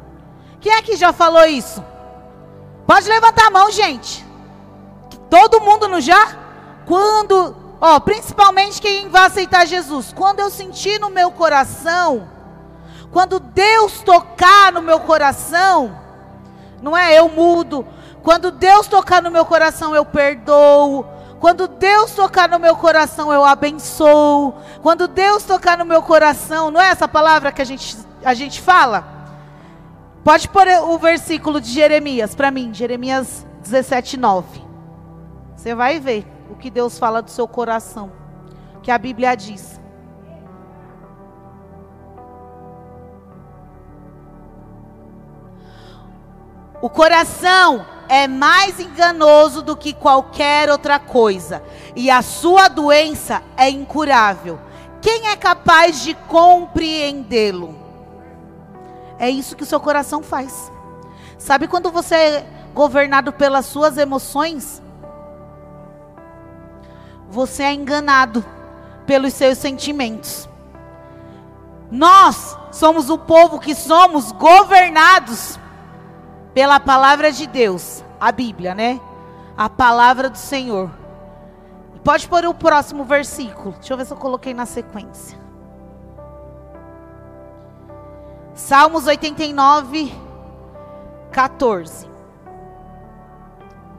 Quem 0.61 0.72
é 0.72 0.83
que 0.83 0.96
já 0.96 1.12
falou 1.12 1.46
isso? 1.46 1.83
Pode 2.87 3.09
levantar 3.09 3.46
a 3.46 3.50
mão, 3.50 3.70
gente. 3.70 4.30
Todo 5.31 5.61
mundo 5.61 5.88
não 5.88 6.01
já? 6.01 6.37
Quando 6.85 7.55
Ó, 7.81 7.99
principalmente 7.99 8.81
quem 8.81 9.09
vai 9.09 9.27
aceitar 9.27 9.67
Jesus. 9.67 10.13
Quando 10.13 10.40
eu 10.40 10.50
sentir 10.50 11.00
no 11.00 11.09
meu 11.09 11.31
coração, 11.31 12.29
quando 13.11 13.40
Deus 13.40 14.02
tocar 14.02 14.71
no 14.71 14.83
meu 14.83 15.00
coração, 15.00 15.98
não 16.83 16.94
é 16.94 17.19
eu 17.19 17.29
mudo. 17.31 17.87
Quando 18.23 18.50
Deus 18.50 18.87
tocar 18.87 19.23
no 19.23 19.31
meu 19.31 19.46
coração, 19.46 19.94
eu 19.96 20.04
perdoo. 20.04 21.07
Quando 21.40 21.67
Deus 21.67 22.11
tocar 22.11 22.50
no 22.50 22.59
meu 22.59 22.77
coração, 22.77 23.33
eu 23.33 23.42
abençoo. 23.42 24.54
Quando 24.83 25.09
Deus 25.09 25.42
tocar 25.42 25.79
no 25.79 25.87
meu 25.87 26.02
coração, 26.02 26.71
não 26.71 26.79
é 26.79 26.90
essa 26.90 27.09
palavra 27.09 27.50
que 27.50 27.63
a 27.63 27.65
gente, 27.65 27.96
a 28.23 28.35
gente 28.35 28.61
fala? 28.61 29.09
Pode 30.23 30.46
pôr 30.50 30.69
o 30.83 30.98
versículo 30.98 31.63
de 31.63 31.71
Jeremias 31.71 32.35
para 32.35 32.50
mim, 32.50 32.75
Jeremias 32.75 33.46
17, 33.63 34.19
9. 34.19 34.69
Você 35.61 35.75
vai 35.75 36.00
ver 36.00 36.27
o 36.48 36.56
que 36.56 36.71
Deus 36.71 36.98
fala 36.98 37.21
do 37.21 37.29
seu 37.29 37.46
coração, 37.46 38.11
que 38.83 38.90
a 38.90 38.96
Bíblia 38.96 39.35
diz. 39.35 39.79
O 46.81 46.88
coração 46.88 47.85
é 48.08 48.27
mais 48.27 48.81
enganoso 48.81 49.61
do 49.61 49.77
que 49.77 49.92
qualquer 49.92 50.71
outra 50.71 50.98
coisa, 50.98 51.63
e 51.94 52.11
a 52.11 52.23
sua 52.23 52.69
doença 52.69 53.42
é 53.54 53.69
incurável. 53.69 54.58
Quem 55.02 55.29
é 55.29 55.37
capaz 55.37 56.00
de 56.00 56.15
compreendê-lo? 56.15 57.79
É 59.19 59.29
isso 59.29 59.54
que 59.54 59.65
o 59.65 59.67
seu 59.67 59.79
coração 59.79 60.23
faz. 60.23 60.73
Sabe 61.37 61.69
quando 61.69 61.90
você 61.90 62.15
é 62.15 62.46
governado 62.73 63.31
pelas 63.31 63.67
suas 63.67 63.98
emoções? 63.98 64.81
Você 67.31 67.62
é 67.62 67.72
enganado 67.72 68.44
pelos 69.06 69.33
seus 69.33 69.58
sentimentos. 69.58 70.48
Nós 71.90 72.56
somos 72.70 73.08
o 73.08 73.18
povo 73.18 73.58
que 73.58 73.74
somos 73.74 74.33
governados 74.33 75.58
pela 76.52 76.78
palavra 76.78 77.33
de 77.33 77.46
Deus, 77.46 78.04
a 78.20 78.31
Bíblia, 78.31 78.74
né? 78.74 79.00
A 79.56 79.68
palavra 79.68 80.28
do 80.28 80.38
Senhor. 80.38 80.90
Pode 82.02 82.28
pôr 82.28 82.44
o 82.46 82.54
próximo 82.54 83.04
versículo. 83.04 83.72
Deixa 83.78 83.92
eu 83.92 83.96
ver 83.96 84.06
se 84.06 84.12
eu 84.12 84.16
coloquei 84.16 84.54
na 84.54 84.66
sequência. 84.66 85.38
Salmos 88.54 89.06
89, 89.06 90.12
14. 91.31 92.10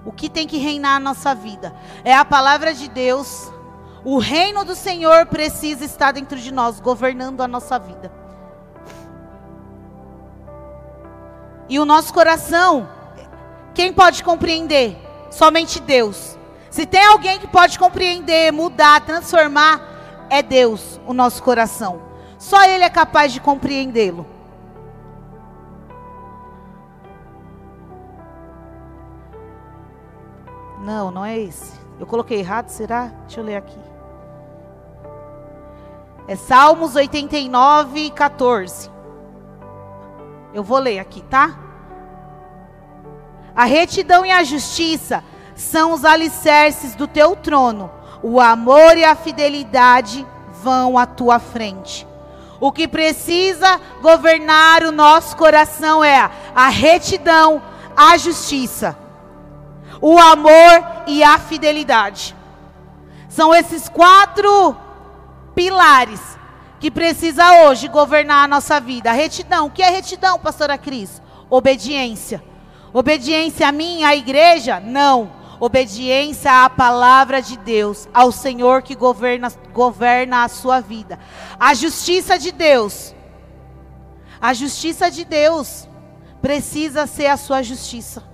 O 0.06 0.12
que 0.12 0.30
tem 0.30 0.48
que 0.48 0.58
reinar 0.58 1.00
na 1.00 1.12
nossa 1.12 1.36
vida 1.36 1.74
é 2.04 2.14
a 2.14 2.26
palavra 2.26 2.74
de 2.74 2.88
Deus. 2.88 3.52
O 4.04 4.18
reino 4.18 4.66
do 4.66 4.74
Senhor 4.74 5.28
precisa 5.28 5.86
estar 5.86 6.12
dentro 6.12 6.38
de 6.38 6.52
nós, 6.52 6.80
governando 6.80 7.42
a 7.42 7.48
nossa 7.48 7.78
vida. 7.78 8.12
E 11.70 11.80
o 11.80 11.86
nosso 11.86 12.14
coração, 12.14 12.90
quem 13.74 13.94
pode 13.94 14.24
compreender? 14.24 14.98
Somente 15.30 15.80
Deus. 15.80 16.38
Se 16.70 16.86
tem 16.86 17.06
alguém 17.06 17.40
que 17.40 17.48
pode 17.48 17.78
compreender, 17.78 18.52
mudar, 18.52 19.02
transformar, 19.02 20.28
é 20.30 20.42
Deus, 20.42 21.00
o 21.06 21.14
nosso 21.14 21.44
coração. 21.44 22.02
Só 22.38 22.64
Ele 22.64 22.84
é 22.84 22.90
capaz 22.90 23.32
de 23.32 23.40
compreendê-lo. 23.40 24.26
Não, 30.82 31.12
não 31.12 31.24
é 31.24 31.38
esse. 31.38 31.80
Eu 32.00 32.08
coloquei 32.08 32.40
errado, 32.40 32.70
será? 32.70 33.12
Deixa 33.22 33.40
eu 33.40 33.44
ler 33.44 33.58
aqui. 33.58 33.80
É 36.28 36.36
Salmos 36.36 36.96
89, 36.96 38.10
14. 38.12 38.90
Eu 40.54 40.64
vou 40.64 40.80
ler 40.80 41.00
aqui, 41.00 41.22
tá? 41.22 41.58
A 43.56 43.66
retidão 43.66 44.26
e 44.26 44.32
a 44.32 44.44
justiça 44.44 45.24
são 45.56 45.94
os 45.94 46.04
alicerces 46.04 46.96
do 46.96 47.08
teu 47.08 47.36
trono. 47.36 47.92
O 48.24 48.40
amor 48.40 48.98
e 48.98 49.04
a 49.04 49.16
fidelidade 49.16 50.26
vão 50.64 50.98
à 50.98 51.06
tua 51.06 51.38
frente. 51.40 52.08
O 52.60 52.72
que 52.72 52.88
precisa 52.88 53.80
governar 54.02 54.84
o 54.84 54.92
nosso 54.92 55.36
coração 55.36 56.04
é 56.04 56.30
a 56.56 56.70
retidão, 56.70 57.62
a 57.96 58.18
justiça, 58.18 58.96
o 60.02 60.18
amor 60.18 61.04
e 61.08 61.24
a 61.24 61.38
fidelidade. 61.38 62.36
São 63.30 63.54
esses 63.54 63.88
quatro 63.88 64.76
pilares 65.56 66.20
que 66.80 66.90
precisa 66.90 67.64
hoje 67.64 67.88
governar 67.88 68.46
a 68.46 68.48
nossa 68.48 68.80
vida. 68.80 69.12
Retidão, 69.12 69.68
o 69.68 69.70
que 69.70 69.84
é 69.84 69.90
retidão, 69.90 70.40
pastora 70.40 70.78
Cris? 70.78 71.22
Obediência. 71.50 72.44
Obediência 72.92 73.68
a 73.68 73.72
mim, 73.72 74.04
à 74.04 74.16
igreja? 74.16 74.80
Não. 74.80 75.32
Obediência 75.60 76.66
à 76.66 76.70
palavra 76.70 77.40
de 77.40 77.56
Deus, 77.56 78.10
ao 78.12 78.32
Senhor 78.32 78.82
que 78.82 78.96
governa, 78.96 79.54
governa 79.72 80.44
a 80.44 80.48
sua 80.48 80.80
vida. 80.80 81.20
A 81.60 81.76
justiça 81.76 82.40
de 82.40 82.52
Deus. 82.52 83.14
A 84.42 84.56
justiça 84.56 85.12
de 85.12 85.24
Deus 85.24 85.88
precisa 86.42 87.06
ser 87.06 87.28
a 87.28 87.38
sua 87.38 87.62
justiça. 87.62 88.31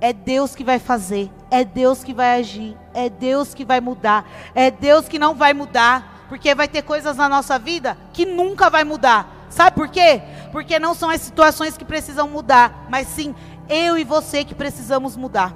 É 0.00 0.12
Deus 0.12 0.54
que 0.54 0.62
vai 0.62 0.78
fazer, 0.78 1.30
é 1.50 1.64
Deus 1.64 2.04
que 2.04 2.14
vai 2.14 2.38
agir, 2.38 2.76
é 2.94 3.08
Deus 3.08 3.52
que 3.52 3.64
vai 3.64 3.80
mudar, 3.80 4.24
é 4.54 4.70
Deus 4.70 5.08
que 5.08 5.18
não 5.18 5.34
vai 5.34 5.52
mudar, 5.52 6.26
porque 6.28 6.54
vai 6.54 6.68
ter 6.68 6.82
coisas 6.82 7.16
na 7.16 7.28
nossa 7.28 7.58
vida 7.58 7.96
que 8.12 8.24
nunca 8.24 8.70
vai 8.70 8.84
mudar. 8.84 9.46
Sabe 9.50 9.74
por 9.74 9.88
quê? 9.88 10.22
Porque 10.52 10.78
não 10.78 10.94
são 10.94 11.10
as 11.10 11.20
situações 11.20 11.76
que 11.76 11.84
precisam 11.84 12.28
mudar, 12.28 12.86
mas 12.88 13.08
sim 13.08 13.34
eu 13.68 13.98
e 13.98 14.04
você 14.04 14.44
que 14.44 14.54
precisamos 14.54 15.16
mudar. 15.16 15.54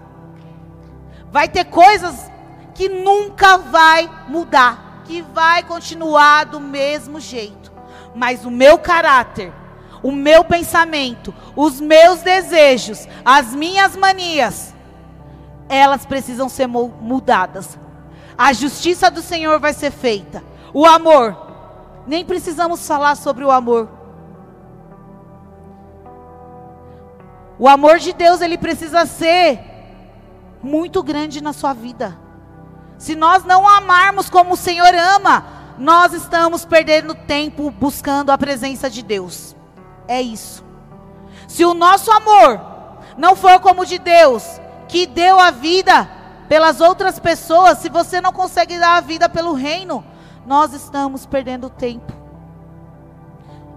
Vai 1.30 1.48
ter 1.48 1.64
coisas 1.66 2.30
que 2.74 2.88
nunca 2.88 3.58
vai 3.58 4.10
mudar, 4.28 5.02
que 5.04 5.22
vai 5.22 5.62
continuar 5.62 6.44
do 6.44 6.58
mesmo 6.60 7.20
jeito. 7.20 7.72
Mas 8.14 8.44
o 8.44 8.50
meu 8.50 8.78
caráter, 8.78 9.52
o 10.02 10.10
meu 10.10 10.44
pensamento, 10.44 11.32
os 11.54 11.80
meus 11.80 12.20
desejos, 12.20 13.06
as 13.24 13.54
minhas 13.54 13.96
manias, 13.96 14.74
elas 15.68 16.04
precisam 16.04 16.48
ser 16.48 16.66
mudadas. 16.66 17.78
A 18.36 18.52
justiça 18.52 19.10
do 19.10 19.22
Senhor 19.22 19.60
vai 19.60 19.72
ser 19.72 19.90
feita. 19.90 20.42
O 20.74 20.84
amor, 20.84 21.36
nem 22.06 22.24
precisamos 22.24 22.86
falar 22.86 23.14
sobre 23.14 23.44
o 23.44 23.50
amor. 23.50 23.88
O 27.58 27.68
amor 27.68 27.98
de 27.98 28.12
Deus, 28.12 28.40
ele 28.40 28.58
precisa 28.58 29.06
ser 29.06 29.60
muito 30.62 31.02
grande 31.02 31.40
na 31.42 31.52
sua 31.52 31.72
vida. 31.72 32.18
Se 32.98 33.14
nós 33.14 33.44
não 33.44 33.68
amarmos 33.68 34.28
como 34.28 34.54
o 34.54 34.56
Senhor 34.56 34.92
ama, 34.94 35.44
nós 35.78 36.12
estamos 36.12 36.64
perdendo 36.64 37.14
tempo 37.14 37.70
buscando 37.70 38.30
a 38.30 38.38
presença 38.38 38.90
de 38.90 39.02
Deus. 39.02 39.56
É 40.08 40.20
isso. 40.20 40.64
Se 41.48 41.64
o 41.64 41.74
nosso 41.74 42.10
amor 42.10 42.60
não 43.16 43.36
for 43.36 43.60
como 43.60 43.82
o 43.82 43.86
de 43.86 43.98
Deus, 43.98 44.60
que 44.88 45.06
deu 45.06 45.38
a 45.38 45.50
vida 45.50 46.08
pelas 46.48 46.80
outras 46.80 47.18
pessoas, 47.18 47.78
se 47.78 47.88
você 47.88 48.20
não 48.20 48.32
consegue 48.32 48.78
dar 48.78 48.96
a 48.96 49.00
vida 49.00 49.28
pelo 49.28 49.52
reino, 49.52 50.04
nós 50.46 50.72
estamos 50.72 51.24
perdendo 51.24 51.70
tempo. 51.70 52.12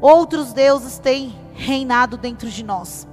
Outros 0.01 0.51
deuses 0.51 0.97
têm 0.97 1.37
reinado 1.53 2.17
dentro 2.17 2.49
de 2.49 2.63
nós. 2.63 3.07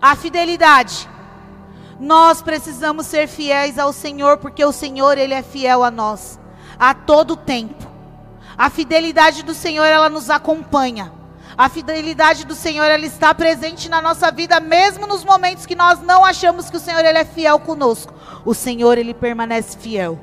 A 0.00 0.16
fidelidade. 0.16 1.08
Nós 1.98 2.42
precisamos 2.42 3.06
ser 3.06 3.28
fiéis 3.28 3.78
ao 3.78 3.92
Senhor, 3.92 4.38
porque 4.38 4.64
o 4.64 4.72
Senhor, 4.72 5.18
Ele 5.18 5.34
é 5.34 5.42
fiel 5.42 5.84
a 5.84 5.90
nós, 5.90 6.40
a 6.78 6.94
todo 6.94 7.36
tempo. 7.36 7.86
A 8.56 8.70
fidelidade 8.70 9.42
do 9.42 9.54
Senhor, 9.54 9.84
ela 9.84 10.08
nos 10.08 10.30
acompanha. 10.30 11.12
A 11.56 11.68
fidelidade 11.68 12.44
do 12.46 12.54
Senhor, 12.54 12.84
ela 12.84 13.04
está 13.04 13.34
presente 13.34 13.88
na 13.88 14.00
nossa 14.00 14.30
vida, 14.30 14.60
mesmo 14.60 15.06
nos 15.06 15.24
momentos 15.24 15.66
que 15.66 15.74
nós 15.74 16.00
não 16.00 16.24
achamos 16.24 16.70
que 16.70 16.76
o 16.76 16.80
Senhor, 16.80 17.04
Ele 17.04 17.18
é 17.18 17.24
fiel 17.24 17.58
conosco. 17.58 18.12
O 18.44 18.54
Senhor, 18.54 18.96
Ele 18.98 19.12
permanece 19.12 19.76
fiel. 19.76 20.18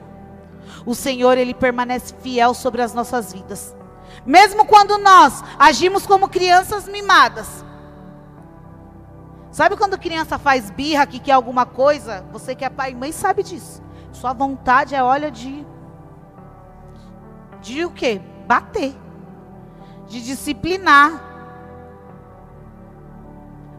O 0.86 0.96
Senhor, 0.96 1.38
Ele 1.38 1.54
permanece 1.54 2.14
fiel 2.22 2.54
sobre 2.54 2.82
as 2.82 2.94
nossas 2.94 3.34
vidas. 3.34 3.76
Mesmo 4.26 4.66
quando 4.66 4.98
nós 4.98 5.44
agimos 5.60 6.06
como 6.06 6.30
crianças 6.30 6.88
mimadas, 6.88 7.66
Sabe 9.58 9.76
quando 9.76 9.98
criança 9.98 10.38
faz 10.38 10.70
birra 10.70 11.08
que 11.08 11.18
quer 11.18 11.32
alguma 11.32 11.66
coisa? 11.66 12.24
Você 12.32 12.54
que 12.54 12.64
é 12.64 12.70
pai 12.70 12.92
e 12.92 12.96
mãe 12.96 13.12
sabe 13.12 13.42
disso. 13.42 13.82
Sua 14.12 14.32
vontade 14.32 14.94
é, 14.94 15.02
olha, 15.02 15.32
de. 15.32 15.66
De 17.60 17.84
o 17.84 17.90
quê? 17.90 18.22
Bater. 18.46 18.96
De 20.08 20.22
disciplinar. 20.22 21.24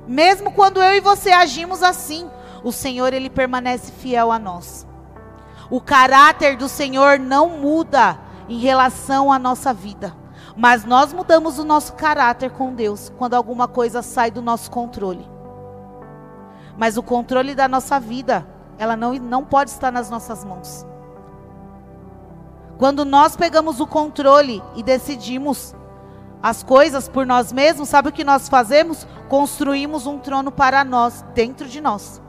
Mesmo 0.07 0.53
quando 0.53 0.83
eu 0.83 0.97
e 0.97 1.01
você 1.01 1.31
agimos 1.31 1.83
assim, 1.83 2.31
o 2.63 2.73
Senhor 2.73 3.13
ele 3.13 3.29
permanece 3.29 3.93
fiel 3.93 4.33
a 4.33 4.39
nós. 4.39 4.87
O 5.71 5.81
caráter 5.81 6.57
do 6.57 6.69
Senhor 6.69 7.19
não 7.19 7.51
muda 7.51 8.19
em 8.49 8.59
relação 8.59 9.31
à 9.31 9.39
nossa 9.39 9.75
vida, 9.75 10.17
mas 10.57 10.85
nós 10.85 11.13
mudamos 11.13 11.59
o 11.59 11.65
nosso 11.65 11.93
caráter 11.93 12.51
com 12.51 12.75
Deus 12.75 13.13
quando 13.19 13.35
alguma 13.35 13.69
coisa 13.69 14.01
sai 14.01 14.31
do 14.31 14.41
nosso 14.41 14.71
controle. 14.71 15.29
Mas 16.79 16.97
o 16.97 17.03
controle 17.03 17.55
da 17.55 17.69
nossa 17.69 18.01
vida, 18.01 18.47
ela 18.79 18.97
não, 18.97 19.13
não 19.15 19.45
pode 19.45 19.71
estar 19.71 19.93
nas 19.93 20.09
nossas 20.09 20.45
mãos. 20.45 20.87
Quando 22.79 23.05
nós 23.05 23.37
pegamos 23.37 23.81
o 23.81 23.87
controle 23.87 24.63
e 24.75 24.83
decidimos 24.83 25.75
as 26.43 26.63
coisas 26.63 27.09
por 27.09 27.27
nós 27.27 27.53
mesmos, 27.53 27.89
sabe 27.89 28.09
o 28.09 28.13
que 28.13 28.25
nós 28.25 28.49
fazemos? 28.49 29.07
Construímos 29.29 30.07
um 30.07 30.19
trono 30.19 30.53
para 30.53 30.85
nós, 30.85 31.25
dentro 31.35 31.69
de 31.69 31.81
nós. 31.81 32.23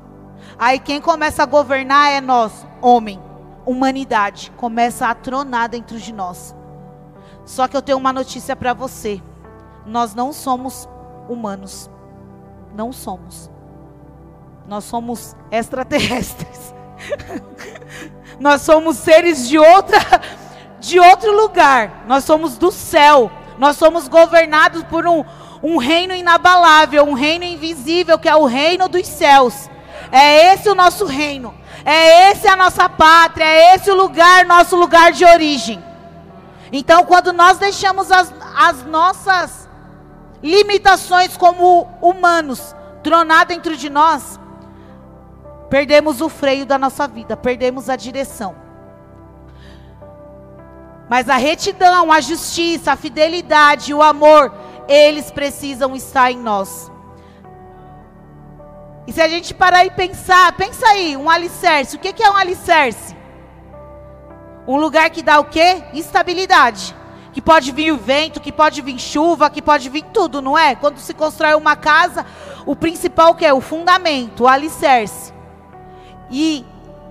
Aí 0.57 0.79
quem 0.79 0.99
começa 0.99 1.43
a 1.43 1.45
governar 1.45 2.11
é 2.11 2.19
nós, 2.19 2.65
homem, 2.81 3.21
humanidade, 3.65 4.51
começa 4.57 5.07
a 5.07 5.15
tronar 5.15 5.69
dentro 5.69 5.99
de 5.99 6.11
nós. 6.11 6.55
Só 7.45 7.67
que 7.67 7.77
eu 7.77 7.81
tenho 7.81 7.97
uma 7.97 8.13
notícia 8.13 8.55
para 8.55 8.73
você: 8.73 9.21
nós 9.85 10.13
não 10.13 10.33
somos 10.33 10.87
humanos. 11.27 11.89
Não 12.75 12.91
somos. 12.91 13.49
Nós 14.67 14.83
somos 14.83 15.35
extraterrestres. 15.51 16.73
Nós 18.39 18.61
somos 18.61 18.97
seres 18.97 19.49
de 19.49 19.57
outra 19.57 19.97
de 20.79 20.99
outro 20.99 21.35
lugar. 21.35 22.05
Nós 22.07 22.23
somos 22.23 22.57
do 22.57 22.71
céu. 22.71 23.31
Nós 23.59 23.77
somos 23.77 24.07
governados 24.07 24.83
por 24.85 25.05
um, 25.05 25.23
um 25.61 25.77
reino 25.77 26.15
inabalável, 26.15 27.03
um 27.03 27.13
reino 27.13 27.43
invisível, 27.43 28.17
que 28.17 28.27
é 28.27 28.35
o 28.35 28.45
reino 28.45 28.89
dos 28.89 29.05
céus. 29.05 29.69
É 30.11 30.53
esse 30.53 30.67
o 30.67 30.73
nosso 30.73 31.05
reino. 31.05 31.53
É 31.85 32.31
esse 32.31 32.47
a 32.47 32.55
nossa 32.55 32.89
pátria, 32.89 33.45
é 33.45 33.75
esse 33.75 33.91
o 33.91 33.95
lugar, 33.95 34.45
nosso 34.45 34.75
lugar 34.75 35.11
de 35.11 35.23
origem. 35.23 35.83
Então, 36.71 37.05
quando 37.05 37.31
nós 37.31 37.57
deixamos 37.59 38.11
as, 38.11 38.33
as 38.57 38.83
nossas 38.85 39.69
limitações 40.41 41.37
como 41.37 41.87
humanos 42.01 42.75
tronar 43.03 43.45
dentro 43.45 43.77
de 43.77 43.89
nós, 43.89 44.39
Perdemos 45.69 46.19
o 46.19 46.27
freio 46.27 46.65
da 46.65 46.77
nossa 46.77 47.07
vida, 47.07 47.37
perdemos 47.37 47.89
a 47.89 47.95
direção. 47.95 48.55
Mas 51.09 51.27
a 51.27 51.37
retidão, 51.37 52.11
a 52.11 52.21
justiça, 52.21 52.91
a 52.91 52.95
fidelidade, 52.95 53.93
o 53.93 54.01
amor, 54.01 54.53
eles 54.87 55.31
precisam 55.31 55.95
estar 55.95 56.31
em 56.31 56.37
nós. 56.37 56.91
E 59.07 59.11
se 59.11 59.19
a 59.19 59.27
gente 59.27 59.55
parar 59.55 59.83
e 59.85 59.89
pensar, 59.89 60.51
pensa 60.53 60.87
aí, 60.87 61.17
um 61.17 61.27
alicerce. 61.27 61.95
O 61.95 61.99
que 61.99 62.21
é 62.21 62.29
um 62.29 62.35
alicerce? 62.35 63.17
Um 64.67 64.77
lugar 64.77 65.09
que 65.09 65.23
dá 65.23 65.39
o 65.39 65.45
quê? 65.45 65.83
Estabilidade. 65.93 66.95
Que 67.33 67.41
pode 67.41 67.71
vir 67.71 67.91
o 67.91 67.97
vento, 67.97 68.39
que 68.39 68.51
pode 68.51 68.79
vir 68.83 68.99
chuva, 68.99 69.49
que 69.49 69.63
pode 69.63 69.89
vir 69.89 70.03
tudo, 70.13 70.43
não 70.43 70.55
é? 70.55 70.75
Quando 70.75 70.99
se 70.99 71.15
constrói 71.15 71.55
uma 71.55 71.75
casa, 71.75 72.23
o 72.67 72.75
principal 72.75 73.33
que 73.33 73.43
é 73.43 73.51
o 73.51 73.61
fundamento, 73.61 74.43
o 74.43 74.47
alicerce. 74.47 75.33
E 76.29 76.63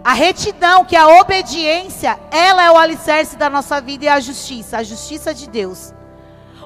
a 0.05 0.13
retidão, 0.13 0.85
que 0.85 0.97
é 0.97 1.01
a 1.01 1.21
obediência, 1.21 2.19
ela 2.31 2.65
é 2.65 2.71
o 2.71 2.79
alicerce 2.79 3.37
da 3.37 3.51
nossa 3.51 3.81
vida 3.81 4.05
e 4.05 4.09
a 4.09 4.21
justiça, 4.21 4.79
a 4.79 4.83
justiça 4.83 5.35
de 5.35 5.49
Deus. 5.49 5.93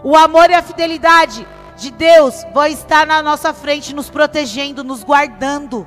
O 0.04 0.16
amor 0.16 0.50
e 0.50 0.54
a 0.54 0.62
fidelidade 0.62 1.46
de 1.76 1.90
Deus 1.90 2.44
vão 2.52 2.66
estar 2.66 3.06
na 3.06 3.22
nossa 3.22 3.52
frente, 3.52 3.94
nos 3.94 4.10
protegendo, 4.10 4.84
nos 4.84 5.02
guardando, 5.02 5.86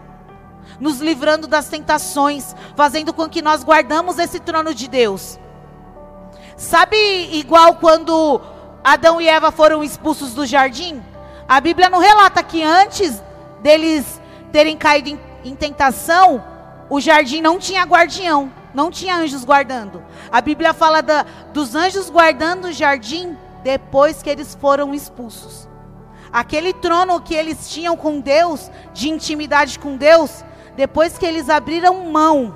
nos 0.79 0.99
livrando 0.99 1.47
das 1.47 1.67
tentações, 1.69 2.55
fazendo 2.75 3.13
com 3.13 3.29
que 3.29 3.41
nós 3.41 3.63
guardamos 3.63 4.19
esse 4.19 4.39
trono 4.39 4.73
de 4.73 4.87
Deus. 4.87 5.39
Sabe 6.57 6.97
igual 7.33 7.75
quando 7.75 8.41
Adão 8.83 9.21
e 9.21 9.27
Eva 9.27 9.51
foram 9.51 9.83
expulsos 9.83 10.33
do 10.33 10.45
jardim? 10.45 11.01
A 11.47 11.59
Bíblia 11.61 11.89
não 11.89 11.99
relata 11.99 12.41
que 12.41 12.63
antes 12.63 13.21
deles 13.61 14.19
terem 14.51 14.77
caído 14.77 15.09
em, 15.09 15.19
em 15.43 15.55
tentação, 15.55 16.43
o 16.89 16.99
jardim 16.99 17.41
não 17.41 17.57
tinha 17.57 17.83
guardião, 17.83 18.51
não 18.73 18.91
tinha 18.91 19.15
anjos 19.15 19.43
guardando. 19.43 20.03
A 20.31 20.41
Bíblia 20.41 20.73
fala 20.73 21.01
da, 21.01 21.25
dos 21.53 21.75
anjos 21.75 22.09
guardando 22.09 22.65
o 22.65 22.73
jardim 22.73 23.37
depois 23.63 24.21
que 24.21 24.29
eles 24.29 24.55
foram 24.55 24.93
expulsos. 24.93 25.67
Aquele 26.31 26.73
trono 26.73 27.21
que 27.21 27.33
eles 27.33 27.69
tinham 27.69 27.95
com 27.95 28.19
Deus, 28.19 28.69
de 28.93 29.09
intimidade 29.09 29.79
com 29.79 29.95
Deus, 29.95 30.43
depois 30.75 31.17
que 31.17 31.25
eles 31.25 31.49
abriram 31.49 32.11
mão 32.11 32.55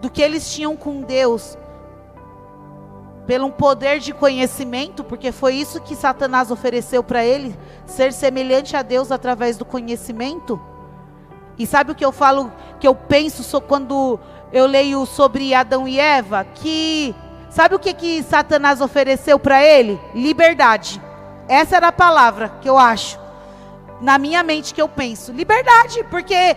do 0.00 0.08
que 0.08 0.22
eles 0.22 0.54
tinham 0.54 0.76
com 0.76 1.02
Deus, 1.02 1.58
pelo 3.26 3.50
poder 3.50 3.98
de 3.98 4.14
conhecimento, 4.14 5.02
porque 5.02 5.32
foi 5.32 5.54
isso 5.56 5.80
que 5.80 5.96
Satanás 5.96 6.50
ofereceu 6.50 7.02
para 7.02 7.24
ele, 7.24 7.58
ser 7.84 8.12
semelhante 8.12 8.76
a 8.76 8.82
Deus 8.82 9.10
através 9.10 9.56
do 9.56 9.64
conhecimento. 9.64 10.60
E 11.58 11.66
sabe 11.66 11.92
o 11.92 11.94
que 11.94 12.04
eu 12.04 12.12
falo, 12.12 12.52
que 12.78 12.86
eu 12.86 12.94
penso 12.94 13.60
quando 13.60 14.18
eu 14.52 14.66
leio 14.66 15.06
sobre 15.06 15.54
Adão 15.54 15.88
e 15.88 15.98
Eva? 15.98 16.44
Que 16.44 17.14
sabe 17.50 17.74
o 17.74 17.78
que 17.78 17.94
que 17.94 18.22
Satanás 18.22 18.80
ofereceu 18.80 19.38
para 19.38 19.62
ele? 19.64 20.00
Liberdade. 20.14 21.00
Essa 21.48 21.76
era 21.76 21.88
a 21.88 21.92
palavra 21.92 22.50
que 22.60 22.68
eu 22.68 22.76
acho 22.76 23.18
na 24.00 24.18
minha 24.18 24.42
mente 24.42 24.74
que 24.74 24.82
eu 24.82 24.88
penso. 24.88 25.32
Liberdade, 25.32 26.04
porque 26.10 26.56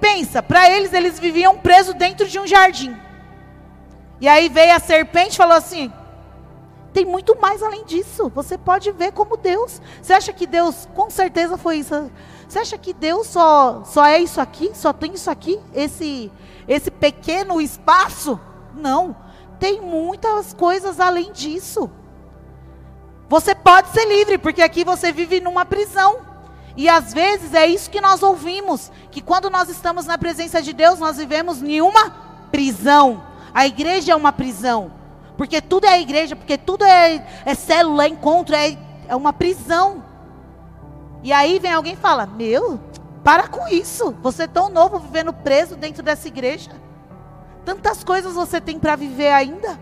pensa, 0.00 0.42
para 0.42 0.68
eles 0.70 0.92
eles 0.92 1.18
viviam 1.18 1.56
presos 1.58 1.94
dentro 1.94 2.26
de 2.26 2.38
um 2.38 2.46
jardim. 2.46 2.96
E 4.20 4.28
aí 4.28 4.48
veio 4.48 4.74
a 4.74 4.78
serpente 4.78 5.34
e 5.34 5.36
falou 5.36 5.56
assim: 5.56 5.92
tem 6.92 7.04
muito 7.04 7.38
mais 7.40 7.62
além 7.62 7.84
disso. 7.84 8.30
Você 8.34 8.58
pode 8.58 8.90
ver 8.92 9.12
como 9.12 9.36
Deus. 9.36 9.80
Você 10.02 10.12
acha 10.12 10.32
que 10.32 10.46
Deus, 10.46 10.88
com 10.94 11.08
certeza 11.08 11.56
foi 11.56 11.78
isso? 11.78 12.10
Você 12.50 12.58
acha 12.58 12.76
que 12.76 12.92
Deus 12.92 13.28
só, 13.28 13.84
só 13.84 14.04
é 14.04 14.18
isso 14.18 14.40
aqui? 14.40 14.72
Só 14.74 14.92
tem 14.92 15.12
isso 15.14 15.30
aqui? 15.30 15.60
Esse, 15.72 16.32
esse 16.66 16.90
pequeno 16.90 17.60
espaço? 17.60 18.40
Não. 18.74 19.14
Tem 19.60 19.80
muitas 19.80 20.52
coisas 20.52 20.98
além 20.98 21.30
disso. 21.30 21.88
Você 23.28 23.54
pode 23.54 23.90
ser 23.90 24.04
livre, 24.04 24.36
porque 24.36 24.62
aqui 24.62 24.82
você 24.82 25.12
vive 25.12 25.40
numa 25.40 25.64
prisão. 25.64 26.18
E 26.76 26.88
às 26.88 27.12
vezes 27.14 27.54
é 27.54 27.68
isso 27.68 27.88
que 27.88 28.00
nós 28.00 28.20
ouvimos: 28.20 28.90
que 29.12 29.20
quando 29.20 29.48
nós 29.48 29.68
estamos 29.68 30.04
na 30.04 30.18
presença 30.18 30.60
de 30.60 30.72
Deus, 30.72 30.98
nós 30.98 31.18
vivemos 31.18 31.62
em 31.62 31.80
uma 31.80 32.10
prisão. 32.50 33.22
A 33.54 33.64
igreja 33.64 34.10
é 34.10 34.16
uma 34.16 34.32
prisão. 34.32 34.90
Porque 35.36 35.62
tudo 35.62 35.86
é 35.86 36.00
igreja, 36.00 36.34
porque 36.34 36.58
tudo 36.58 36.84
é, 36.84 37.24
é 37.46 37.54
célula, 37.54 38.06
é 38.06 38.08
encontro, 38.08 38.56
é, 38.56 38.76
é 39.06 39.14
uma 39.14 39.32
prisão. 39.32 40.09
E 41.22 41.32
aí 41.32 41.58
vem 41.58 41.72
alguém 41.72 41.92
e 41.94 41.96
fala: 41.96 42.26
Meu, 42.26 42.80
para 43.22 43.48
com 43.48 43.68
isso. 43.68 44.14
Você 44.22 44.44
é 44.44 44.46
tão 44.48 44.68
novo 44.68 44.98
vivendo 44.98 45.32
preso 45.32 45.76
dentro 45.76 46.02
dessa 46.02 46.28
igreja. 46.28 46.70
Tantas 47.64 48.02
coisas 48.02 48.34
você 48.34 48.60
tem 48.60 48.78
para 48.78 48.96
viver 48.96 49.32
ainda. 49.32 49.78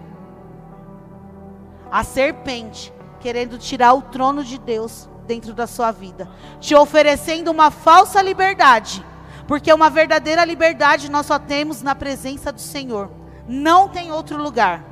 A 1.91 2.05
serpente 2.05 2.93
querendo 3.21 3.59
tirar 3.59 3.95
o 3.95 4.03
trono 4.03 4.45
de 4.45 4.59
Deus 4.59 5.09
dentro 5.27 5.53
da 5.53 5.67
sua 5.67 5.91
vida, 5.91 6.29
te 6.61 6.75
oferecendo 6.75 7.51
uma 7.51 7.71
falsa 7.71 8.23
liberdade, 8.23 9.05
porque 9.47 9.73
uma 9.73 9.91
verdadeira 9.91 10.45
liberdade 10.45 11.11
nós 11.11 11.27
só 11.27 11.39
temos 11.39 11.83
na 11.83 11.95
presença 11.95 12.53
do 12.53 12.61
Senhor. 12.61 13.11
Não 13.47 13.89
tem 13.89 14.13
outro 14.13 14.41
lugar. 14.41 14.85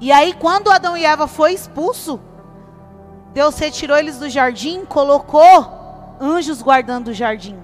E 0.00 0.12
aí, 0.12 0.34
quando 0.34 0.70
Adão 0.70 0.96
e 0.96 1.04
Eva 1.04 1.26
foi 1.26 1.52
expulso, 1.52 2.20
Deus 3.36 3.58
retirou 3.58 3.98
eles 3.98 4.18
do 4.18 4.30
jardim, 4.30 4.86
colocou 4.86 5.44
anjos 6.18 6.62
guardando 6.62 7.08
o 7.08 7.12
jardim. 7.12 7.58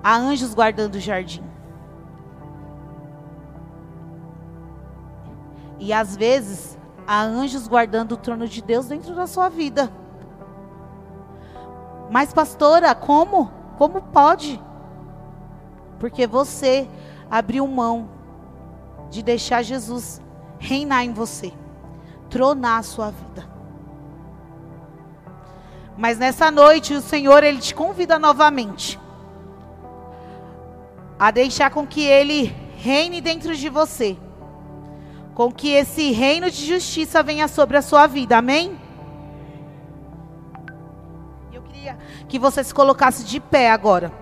Há 0.00 0.16
anjos 0.16 0.54
guardando 0.54 0.94
o 0.94 1.00
jardim. 1.00 1.42
E 5.80 5.92
às 5.92 6.16
vezes, 6.16 6.78
há 7.04 7.20
anjos 7.20 7.66
guardando 7.66 8.12
o 8.12 8.16
trono 8.16 8.46
de 8.46 8.62
Deus 8.62 8.86
dentro 8.86 9.12
da 9.12 9.26
sua 9.26 9.48
vida. 9.48 9.90
Mas, 12.12 12.32
pastora, 12.32 12.94
como? 12.94 13.50
Como 13.76 14.02
pode? 14.02 14.62
Porque 15.98 16.28
você 16.28 16.88
abriu 17.28 17.66
mão 17.66 18.08
de 19.10 19.20
deixar 19.20 19.62
Jesus 19.64 20.22
reinar 20.60 21.04
em 21.04 21.12
você, 21.12 21.52
tronar 22.30 22.78
a 22.78 22.82
sua 22.82 23.10
vida. 23.10 23.48
Mas 25.98 26.18
nessa 26.18 26.50
noite 26.50 26.94
o 26.94 27.02
Senhor 27.02 27.42
ele 27.44 27.58
te 27.58 27.74
convida 27.74 28.18
novamente 28.18 28.98
a 31.18 31.30
deixar 31.30 31.70
com 31.70 31.86
que 31.86 32.02
ele 32.02 32.54
reine 32.78 33.20
dentro 33.20 33.54
de 33.54 33.68
você. 33.68 34.16
Com 35.34 35.52
que 35.52 35.68
esse 35.68 36.10
reino 36.12 36.50
de 36.50 36.64
justiça 36.66 37.22
venha 37.22 37.46
sobre 37.46 37.76
a 37.76 37.82
sua 37.82 38.06
vida. 38.06 38.38
Amém? 38.38 38.78
Eu 41.52 41.62
queria 41.62 41.98
que 42.26 42.38
você 42.38 42.64
se 42.64 42.72
colocasse 42.72 43.24
de 43.24 43.38
pé 43.38 43.70
agora. 43.70 44.19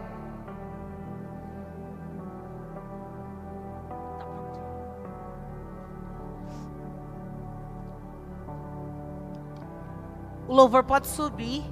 O 10.48 10.54
louvor 10.54 10.82
pode 10.82 11.06
subir. 11.06 11.62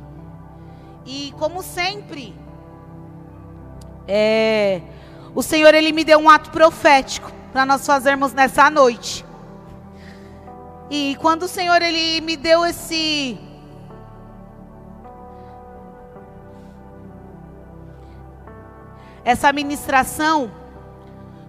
E 1.07 1.33
como 1.39 1.63
sempre, 1.63 2.39
é, 4.07 4.83
o 5.35 5.43
Senhor 5.43 5.75
ele 5.75 5.93
me 5.93 6.05
deu 6.05 6.19
um 6.19 6.29
ato 6.29 6.51
profético 6.51 7.33
para 7.53 7.65
nós 7.65 7.87
fazermos 7.87 8.33
nessa 8.33 8.69
noite. 8.69 9.25
E 10.91 11.17
quando 11.21 11.45
o 11.45 11.49
Senhor 11.49 11.81
ele 11.81 12.21
me 12.21 12.37
deu 12.37 12.65
esse 12.65 13.41
essa 19.25 19.53
ministração 19.53 20.51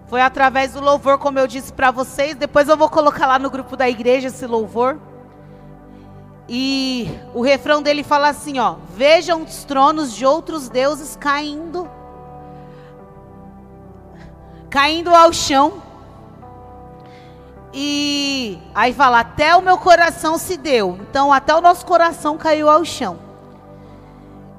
foi 0.08 0.20
através 0.22 0.72
do 0.72 0.80
louvor, 0.80 1.18
como 1.18 1.38
eu 1.38 1.46
disse 1.46 1.72
para 1.72 1.90
vocês. 1.90 2.34
Depois 2.34 2.68
eu 2.68 2.76
vou 2.76 2.88
colocar 2.88 3.26
lá 3.26 3.38
no 3.38 3.50
grupo 3.50 3.76
da 3.76 3.88
igreja 3.88 4.28
esse 4.28 4.46
louvor. 4.46 4.98
E 6.48 7.10
o 7.34 7.42
refrão 7.42 7.82
dele 7.82 8.02
fala 8.02 8.28
assim, 8.28 8.58
ó: 8.58 8.76
Vejam 8.94 9.42
os 9.42 9.64
tronos 9.64 10.14
de 10.14 10.24
outros 10.24 10.68
deuses 10.68 11.14
caindo 11.16 11.88
caindo 14.70 15.14
ao 15.14 15.32
chão. 15.32 15.82
E 17.72 18.58
aí 18.74 18.92
fala: 18.92 19.20
Até 19.20 19.54
o 19.56 19.62
meu 19.62 19.78
coração 19.78 20.38
se 20.38 20.56
deu. 20.56 20.98
Então, 21.02 21.32
até 21.32 21.54
o 21.54 21.60
nosso 21.60 21.84
coração 21.84 22.38
caiu 22.38 22.68
ao 22.68 22.84
chão. 22.84 23.18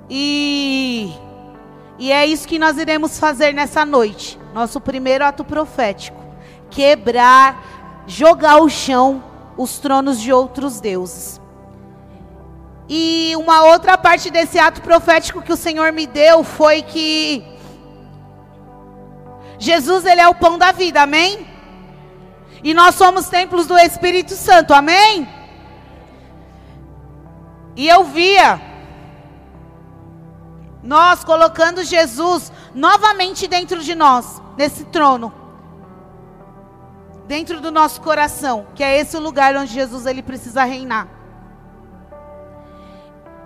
E 0.09 1.13
e 1.97 2.13
é 2.13 2.25
isso 2.25 2.47
que 2.47 2.57
nós 2.57 2.77
iremos 2.77 3.19
fazer 3.19 3.53
nessa 3.53 3.83
noite. 3.85 4.39
Nosso 4.53 4.79
primeiro 4.79 5.25
ato 5.25 5.43
profético: 5.43 6.23
quebrar, 6.69 7.61
jogar 8.07 8.53
ao 8.53 8.69
chão 8.69 9.23
os 9.57 9.79
tronos 9.79 10.19
de 10.19 10.31
outros 10.31 10.79
deuses. 10.79 11.41
E 12.89 13.35
uma 13.35 13.65
outra 13.65 13.95
parte 13.99 14.31
desse 14.31 14.57
ato 14.57 14.81
profético 14.81 15.43
que 15.43 15.53
o 15.53 15.57
Senhor 15.57 15.91
me 15.91 16.07
deu 16.07 16.43
foi 16.43 16.81
que 16.81 17.43
Jesus 19.59 20.05
ele 20.05 20.19
é 20.19 20.27
o 20.27 20.33
pão 20.33 20.57
da 20.57 20.71
vida, 20.71 21.03
amém? 21.03 21.45
E 22.63 22.73
nós 22.73 22.95
somos 22.95 23.29
templos 23.29 23.67
do 23.67 23.77
Espírito 23.77 24.33
Santo, 24.33 24.73
amém? 24.73 25.29
E 27.75 27.87
eu 27.87 28.05
via 28.05 28.59
nós 30.81 31.23
colocando 31.23 31.83
Jesus 31.83 32.51
novamente 32.73 33.47
dentro 33.47 33.83
de 33.83 33.93
nós, 33.93 34.41
nesse 34.57 34.85
trono. 34.85 35.31
Dentro 37.27 37.61
do 37.61 37.69
nosso 37.69 38.01
coração, 38.01 38.65
que 38.73 38.83
é 38.83 38.99
esse 38.99 39.15
o 39.15 39.19
lugar 39.19 39.55
onde 39.55 39.71
Jesus 39.71 40.07
ele 40.07 40.23
precisa 40.23 40.63
reinar. 40.63 41.18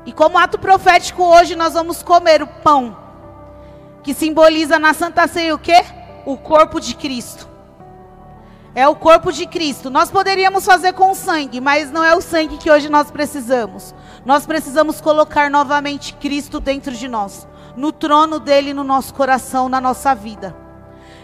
E 0.05 0.11
como 0.11 0.37
ato 0.37 0.59
profético 0.59 1.23
hoje 1.23 1.55
nós 1.55 1.73
vamos 1.73 2.03
comer 2.03 2.41
o 2.41 2.47
pão 2.47 3.03
que 4.03 4.13
simboliza 4.13 4.77
na 4.77 4.93
Santa 4.93 5.25
Ceia 5.27 5.55
o 5.55 5.57
quê? 5.57 5.83
O 6.25 6.37
corpo 6.37 6.79
de 6.79 6.93
Cristo. 6.93 7.47
É 8.75 8.87
o 8.87 8.95
corpo 8.95 9.31
de 9.31 9.45
Cristo. 9.45 9.89
Nós 9.89 10.11
poderíamos 10.11 10.65
fazer 10.65 10.93
com 10.93 11.13
sangue, 11.13 11.61
mas 11.61 11.89
não 11.89 12.03
é 12.03 12.15
o 12.15 12.21
sangue 12.21 12.57
que 12.57 12.69
hoje 12.69 12.89
nós 12.89 13.09
precisamos. 13.09 13.95
Nós 14.25 14.45
precisamos 14.45 14.99
colocar 14.99 15.49
novamente 15.49 16.13
Cristo 16.15 16.59
dentro 16.59 16.91
de 16.91 17.07
nós, 17.07 17.47
no 17.77 17.91
trono 17.91 18.39
dele 18.39 18.73
no 18.73 18.83
nosso 18.83 19.13
coração, 19.13 19.69
na 19.69 19.79
nossa 19.79 20.13
vida. 20.13 20.55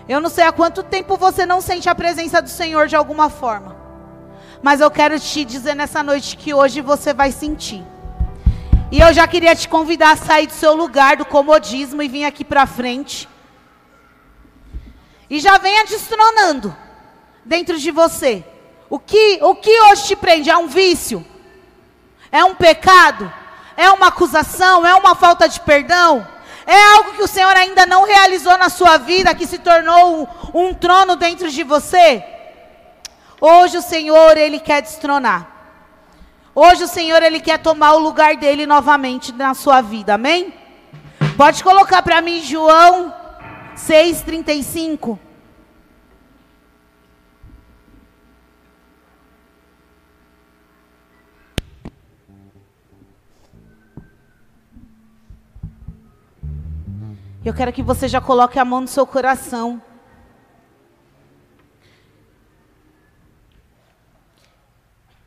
Eu 0.08 0.22
não 0.22 0.30
sei 0.30 0.44
há 0.46 0.52
quanto 0.52 0.84
tempo 0.84 1.18
você 1.18 1.46
não 1.46 1.60
sente 1.60 1.90
a 1.90 1.96
presença 1.96 2.42
do 2.42 2.50
Senhor 2.50 2.88
de 2.88 2.96
alguma 2.96 3.30
forma. 3.30 3.76
Mas 4.62 4.80
eu 4.80 4.90
quero 4.90 5.20
te 5.20 5.44
dizer 5.44 5.76
nessa 5.76 6.02
noite 6.02 6.38
que 6.38 6.54
hoje 6.54 6.82
você 6.82 7.14
vai 7.14 7.32
sentir. 7.32 7.84
E 8.92 9.00
eu 9.00 9.14
já 9.14 9.28
queria 9.28 9.56
te 9.56 9.70
convidar 9.70 10.14
a 10.14 10.18
sair 10.18 10.48
do 10.48 10.54
seu 10.54 10.76
lugar, 10.76 11.16
do 11.16 11.26
comodismo, 11.26 12.02
e 12.02 12.08
vir 12.08 12.26
aqui 12.26 12.44
para 12.44 12.66
frente. 12.66 13.30
E 15.30 15.40
já 15.40 15.60
venha 15.60 15.86
destronando 15.86 16.76
dentro 17.46 17.78
de 17.78 17.92
você. 17.92 18.44
O 18.90 18.98
que, 18.98 19.40
o 19.44 19.54
que 19.56 19.80
hoje 19.82 20.08
te 20.08 20.16
prende? 20.16 20.50
É 20.50 20.58
um 20.58 20.68
vício? 20.68 21.24
É 22.32 22.44
um 22.44 22.56
pecado? 22.56 23.32
É 23.78 23.92
uma 23.92 24.08
acusação? 24.08 24.86
É 24.86 24.96
uma 24.96 25.14
falta 25.14 25.48
de 25.48 25.60
perdão? 25.60 26.28
É 26.66 26.84
algo 26.96 27.14
que 27.14 27.22
o 27.22 27.28
Senhor 27.28 27.56
ainda 27.56 27.86
não 27.86 28.06
realizou 28.06 28.58
na 28.58 28.70
sua 28.70 28.98
vida, 28.98 29.36
que 29.36 29.46
se 29.46 29.60
tornou 29.60 30.28
um, 30.54 30.68
um 30.68 30.74
trono 30.74 31.16
dentro 31.16 31.52
de 31.52 31.64
você? 31.64 32.24
Hoje 33.40 33.78
o 33.78 33.84
Senhor, 33.84 34.36
Ele 34.36 34.60
quer 34.60 34.82
destronar. 34.82 35.59
Hoje 36.54 36.84
o 36.84 36.88
Senhor, 36.88 37.22
Ele 37.22 37.40
quer 37.40 37.60
tomar 37.60 37.94
o 37.94 38.00
lugar 38.00 38.36
dele 38.36 38.66
novamente 38.66 39.32
na 39.32 39.54
sua 39.54 39.82
vida, 39.82 40.16
amém? 40.16 40.54
Pode 41.38 41.64
colocar 41.64 42.02
para 42.02 42.22
mim 42.22 42.42
João 42.42 43.14
6,35. 43.76 45.18
Eu 57.46 57.54
quero 57.54 57.72
que 57.72 57.82
você 57.82 58.08
já 58.08 58.20
coloque 58.20 58.60
a 58.60 58.66
mão 58.66 58.82
no 58.82 58.88
seu 58.88 59.08
coração. 59.08 59.82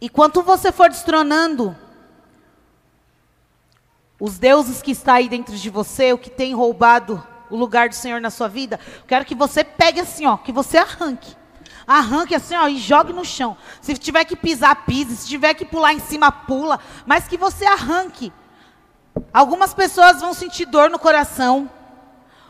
E 0.03 0.09
quanto 0.09 0.43
você 0.43 0.73
for 0.73 0.91
destronando 0.91 1.77
os 4.19 4.37
deuses 4.37 4.83
que 4.83 4.91
está 4.91 5.15
aí 5.15 5.29
dentro 5.29 5.57
de 5.57 5.71
você, 5.71 6.13
o 6.13 6.19
que 6.19 6.29
tem 6.29 6.53
roubado 6.53 7.25
o 7.49 7.57
lugar 7.57 7.89
do 7.89 7.95
Senhor 7.95 8.21
na 8.21 8.29
sua 8.29 8.49
vida, 8.49 8.81
quero 9.07 9.25
que 9.25 9.37
você 9.37 9.63
pegue 9.63 10.01
assim, 10.01 10.27
ó, 10.27 10.37
que 10.37 10.51
você 10.51 10.77
arranque. 10.77 11.37
Arranque 11.87 12.35
assim, 12.35 12.57
ó, 12.57 12.67
e 12.67 12.79
jogue 12.79 13.13
no 13.13 13.25
chão. 13.25 13.57
Se 13.81 13.97
tiver 13.97 14.25
que 14.25 14.35
pisar, 14.35 14.75
pise. 14.85 15.17
Se 15.17 15.29
tiver 15.29 15.55
que 15.55 15.65
pular 15.65 15.93
em 15.93 16.01
cima, 16.01 16.33
pula. 16.33 16.81
Mas 17.07 17.29
que 17.29 17.37
você 17.37 17.65
arranque. 17.65 18.33
Algumas 19.33 19.73
pessoas 19.73 20.21
vão 20.21 20.35
sentir 20.35 20.65
dor 20.65 20.91
no 20.91 20.99
coração. 20.99 21.71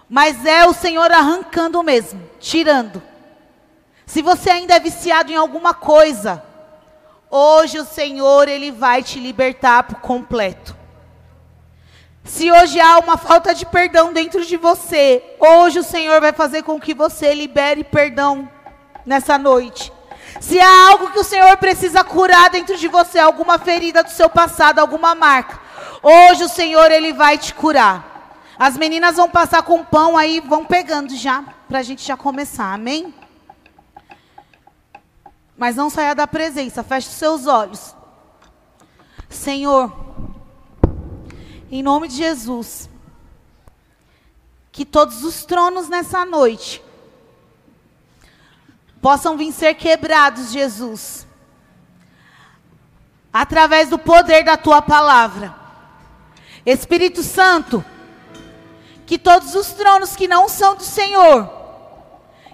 Mas 0.08 0.46
é 0.46 0.64
o 0.64 0.72
Senhor 0.72 1.12
arrancando 1.12 1.82
mesmo, 1.82 2.18
tirando. 2.40 3.02
Se 4.06 4.22
você 4.22 4.48
ainda 4.48 4.72
é 4.72 4.80
viciado 4.80 5.30
em 5.30 5.36
alguma 5.36 5.74
coisa, 5.74 6.42
hoje 7.34 7.78
o 7.78 7.84
Senhor 7.84 8.46
ele 8.46 8.70
vai 8.70 9.02
te 9.02 9.18
libertar 9.18 9.84
por 9.84 10.00
completo. 10.00 10.76
Se 12.22 12.52
hoje 12.52 12.78
há 12.78 12.98
uma 12.98 13.16
falta 13.16 13.54
de 13.54 13.64
perdão 13.64 14.12
dentro 14.12 14.44
de 14.44 14.56
você, 14.58 15.24
hoje 15.40 15.78
o 15.78 15.82
Senhor 15.82 16.20
vai 16.20 16.32
fazer 16.32 16.62
com 16.62 16.78
que 16.78 16.92
você 16.92 17.34
libere 17.34 17.82
perdão 17.82 18.48
nessa 19.06 19.38
noite. 19.38 19.90
Se 20.40 20.60
há 20.60 20.88
algo 20.90 21.10
que 21.10 21.18
o 21.18 21.24
Senhor 21.24 21.56
precisa 21.56 22.04
curar 22.04 22.50
dentro 22.50 22.76
de 22.76 22.86
você, 22.86 23.18
alguma 23.18 23.58
ferida 23.58 24.04
do 24.04 24.10
seu 24.10 24.28
passado, 24.28 24.78
alguma 24.78 25.14
marca, 25.14 25.58
hoje 26.02 26.44
o 26.44 26.48
Senhor 26.48 26.90
ele 26.90 27.12
vai 27.12 27.38
te 27.38 27.54
curar. 27.54 28.36
As 28.58 28.76
meninas 28.76 29.16
vão 29.16 29.28
passar 29.28 29.62
com 29.62 29.82
pão 29.82 30.16
aí, 30.16 30.38
vão 30.38 30.64
pegando 30.64 31.16
já, 31.16 31.42
para 31.66 31.78
a 31.78 31.82
gente 31.82 32.06
já 32.06 32.16
começar, 32.16 32.72
amém? 32.72 33.12
Mas 35.62 35.76
não 35.76 35.88
saia 35.88 36.12
da 36.12 36.26
presença, 36.26 36.82
feche 36.82 37.06
os 37.06 37.14
seus 37.14 37.46
olhos. 37.46 37.94
Senhor, 39.30 39.92
em 41.70 41.84
nome 41.84 42.08
de 42.08 42.16
Jesus, 42.16 42.90
que 44.72 44.84
todos 44.84 45.22
os 45.22 45.44
tronos 45.44 45.88
nessa 45.88 46.24
noite 46.24 46.82
possam 49.00 49.36
vir 49.36 49.52
ser 49.52 49.74
quebrados, 49.74 50.50
Jesus, 50.50 51.28
através 53.32 53.88
do 53.88 54.00
poder 54.00 54.42
da 54.42 54.56
tua 54.56 54.82
palavra. 54.82 55.54
Espírito 56.66 57.22
Santo, 57.22 57.84
que 59.06 59.16
todos 59.16 59.54
os 59.54 59.68
tronos 59.68 60.16
que 60.16 60.26
não 60.26 60.48
são 60.48 60.74
do 60.74 60.82
Senhor, 60.82 61.48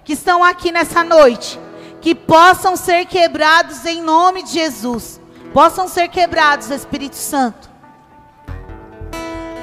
que 0.05 0.13
estão 0.13 0.43
aqui 0.43 0.71
nessa 0.71 1.03
noite, 1.03 1.59
que 2.01 2.15
possam 2.15 2.75
ser 2.75 3.05
quebrados 3.05 3.85
em 3.85 4.01
nome 4.01 4.43
de 4.43 4.51
Jesus. 4.51 5.19
Possam 5.53 5.87
ser 5.87 6.07
quebrados, 6.09 6.69
Espírito 6.69 7.15
Santo. 7.15 7.69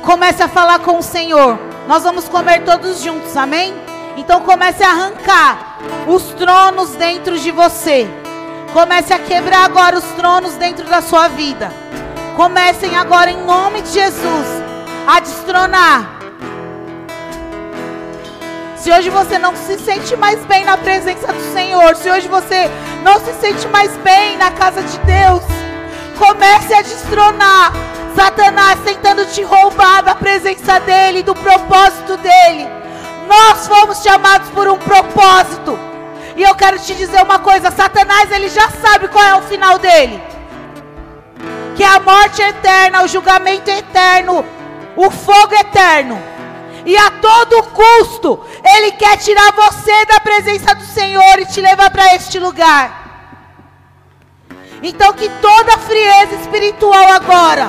Comece 0.04 0.42
a 0.42 0.48
falar 0.48 0.80
com 0.80 0.98
o 0.98 1.02
Senhor. 1.02 1.58
Nós 1.86 2.02
vamos 2.02 2.28
comer 2.28 2.64
todos 2.64 3.02
juntos, 3.02 3.36
amém? 3.36 3.74
Então 4.16 4.40
comece 4.40 4.82
a 4.82 4.90
arrancar 4.90 5.78
os 6.06 6.22
tronos 6.34 6.90
dentro 6.90 7.38
de 7.38 7.50
você. 7.50 8.08
Comece 8.72 9.12
a 9.12 9.18
quebrar 9.18 9.64
agora 9.64 9.96
os 9.96 10.04
tronos 10.12 10.54
dentro 10.54 10.86
da 10.86 11.00
sua 11.00 11.28
vida. 11.28 11.72
Comecem 12.36 12.96
agora 12.96 13.30
em 13.30 13.44
nome 13.44 13.82
de 13.82 13.90
Jesus 13.90 14.46
a 15.06 15.20
destronar 15.20 16.15
se 18.86 18.92
hoje 18.92 19.10
você 19.10 19.36
não 19.36 19.52
se 19.56 19.76
sente 19.80 20.14
mais 20.14 20.38
bem 20.44 20.64
na 20.64 20.78
presença 20.78 21.32
do 21.32 21.52
Senhor, 21.52 21.96
se 21.96 22.08
hoje 22.08 22.28
você 22.28 22.70
não 23.02 23.18
se 23.18 23.32
sente 23.40 23.66
mais 23.66 23.90
bem 23.96 24.36
na 24.36 24.52
casa 24.52 24.80
de 24.80 24.96
Deus, 24.98 25.42
comece 26.16 26.72
a 26.72 26.82
destronar 26.82 27.72
Satanás 28.14 28.78
tentando 28.84 29.26
te 29.26 29.42
roubar 29.42 30.04
da 30.04 30.14
presença 30.14 30.78
dEle, 30.78 31.24
do 31.24 31.34
propósito 31.34 32.16
dEle. 32.18 32.68
Nós 33.26 33.66
fomos 33.66 34.04
chamados 34.04 34.50
por 34.50 34.68
um 34.68 34.78
propósito. 34.78 35.76
E 36.36 36.44
eu 36.44 36.54
quero 36.54 36.78
te 36.78 36.94
dizer 36.94 37.20
uma 37.24 37.40
coisa: 37.40 37.72
Satanás 37.72 38.30
ele 38.30 38.48
já 38.48 38.70
sabe 38.70 39.08
qual 39.08 39.24
é 39.24 39.34
o 39.34 39.42
final 39.42 39.80
dele. 39.80 40.22
Que 41.74 41.82
é 41.82 41.88
a 41.88 41.98
morte 41.98 42.40
eterna, 42.40 43.02
o 43.02 43.08
julgamento 43.08 43.68
eterno, 43.68 44.44
o 44.94 45.10
fogo 45.10 45.56
eterno. 45.56 46.35
E 46.86 46.96
a 46.96 47.10
todo 47.10 47.64
custo, 47.64 48.40
Ele 48.64 48.92
quer 48.92 49.18
tirar 49.18 49.52
você 49.52 50.06
da 50.06 50.20
presença 50.20 50.72
do 50.72 50.84
Senhor 50.84 51.40
e 51.40 51.46
te 51.46 51.60
levar 51.60 51.90
para 51.90 52.14
este 52.14 52.38
lugar. 52.38 53.04
Então, 54.80 55.12
que 55.12 55.28
toda 55.28 55.78
frieza 55.78 56.36
espiritual 56.36 57.08
agora 57.08 57.68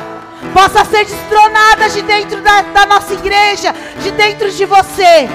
possa 0.54 0.86
ser 0.86 1.04
destronada 1.04 1.90
de 1.90 2.04
dentro 2.04 2.42
da, 2.42 2.62
da 2.62 2.86
nossa 2.86 3.16
igreja, 3.16 3.74
de 4.04 4.12
dentro 4.12 4.52
de 4.52 4.66
você. 4.66 5.28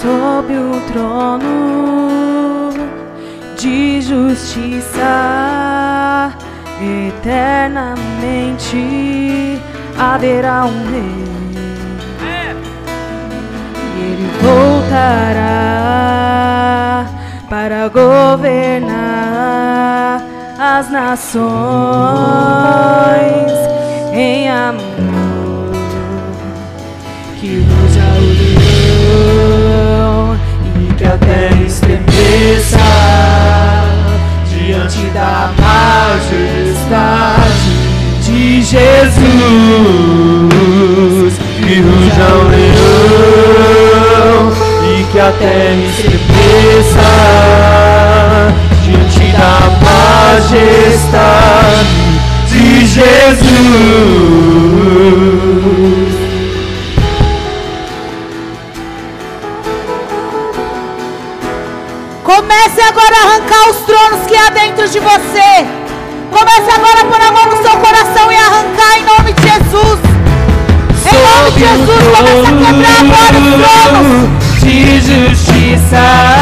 Sob 0.00 0.52
o 0.52 0.80
trono 0.92 2.70
de 3.56 4.00
justiça 4.00 5.02
eternamente 6.82 9.60
haverá 9.98 10.64
um 10.64 10.90
rei. 10.90 11.22
E 13.94 14.00
ele 14.00 14.30
voltará 14.40 15.52
para 17.48 17.88
governar 17.88 19.02
as 20.58 20.90
nações 20.90 21.42
em 24.12 24.48
amor. 24.48 25.70
Que 27.38 27.60
ruja 27.60 28.06
o 28.18 28.22
leão 29.40 30.36
e 30.76 30.92
que 30.94 31.04
a 31.04 31.16
terra 31.18 31.62
estremeça 31.64 32.78
diante 34.62 35.06
da 35.10 35.50
majestade 35.58 36.52
de 38.22 38.62
Jesus. 38.62 39.12
Que 41.56 41.80
ruja 41.80 42.26
o 42.34 42.42
leão 42.48 42.62
e 44.84 45.04
que 45.10 45.18
a 45.18 45.32
terra 45.32 45.82
estremeça 45.88 47.10
diante 48.84 49.24
da 49.32 49.54
majestade 50.30 51.02
de 52.46 52.86
Jesus. 52.86 54.02
Comece 62.24 62.80
agora 62.80 63.16
a 63.16 63.24
arrancar 63.26 63.70
os 63.70 63.78
tronos 63.78 64.26
que 64.28 64.36
há 64.36 64.50
dentro 64.50 64.88
de 64.88 65.00
você. 65.00 65.66
Comece 66.30 66.70
agora 66.72 67.00
a 67.00 67.04
pôr 67.04 67.20
a 67.20 67.32
mão 67.32 67.46
no 67.46 67.62
seu 67.62 67.76
coração 67.78 68.30
e 68.30 68.36
arrancar 68.36 68.98
em 68.98 69.04
nome 69.04 69.32
de 69.32 69.42
Jesus. 69.42 69.98
Em 71.04 71.18
nome 71.18 71.50
de 71.50 71.60
Jesus, 71.60 72.04
comece 72.16 72.46
a 72.46 72.52
quebrar 72.64 73.00
agora 73.00 73.36
os 73.38 73.54
tronos. 73.90 74.62
De 74.62 75.00
justiça 75.00 76.41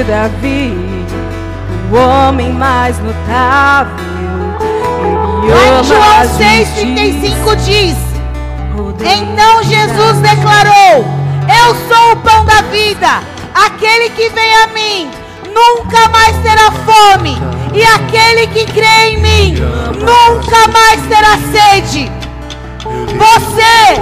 de 0.00 0.04
Davi, 0.04 0.72
o 1.92 1.96
homem 1.96 2.52
mais 2.54 2.98
notável. 3.00 3.94
Ele 5.42 5.52
Lá 5.52 5.80
em 5.80 5.84
João 5.84 6.02
a 6.02 6.24
6,35 6.24 7.56
diz. 7.56 7.96
Então 8.98 9.62
Jesus 9.62 10.18
declarou: 10.18 11.04
Eu 11.48 11.74
sou 11.88 12.12
o 12.12 12.16
pão 12.16 12.44
da 12.46 12.62
vida. 12.62 13.20
Aquele 13.54 14.08
que 14.10 14.30
vem 14.30 14.54
a 14.54 14.66
mim 14.68 15.10
nunca 15.52 16.08
mais 16.08 16.36
terá 16.38 16.70
fome, 16.70 17.36
e 17.74 17.82
aquele 17.82 18.46
que 18.46 18.64
crê 18.72 19.10
em 19.10 19.20
mim 19.20 19.54
nunca 19.98 20.68
mais 20.68 21.02
terá 21.08 21.36
sede. 21.52 22.10
Você, 23.18 24.00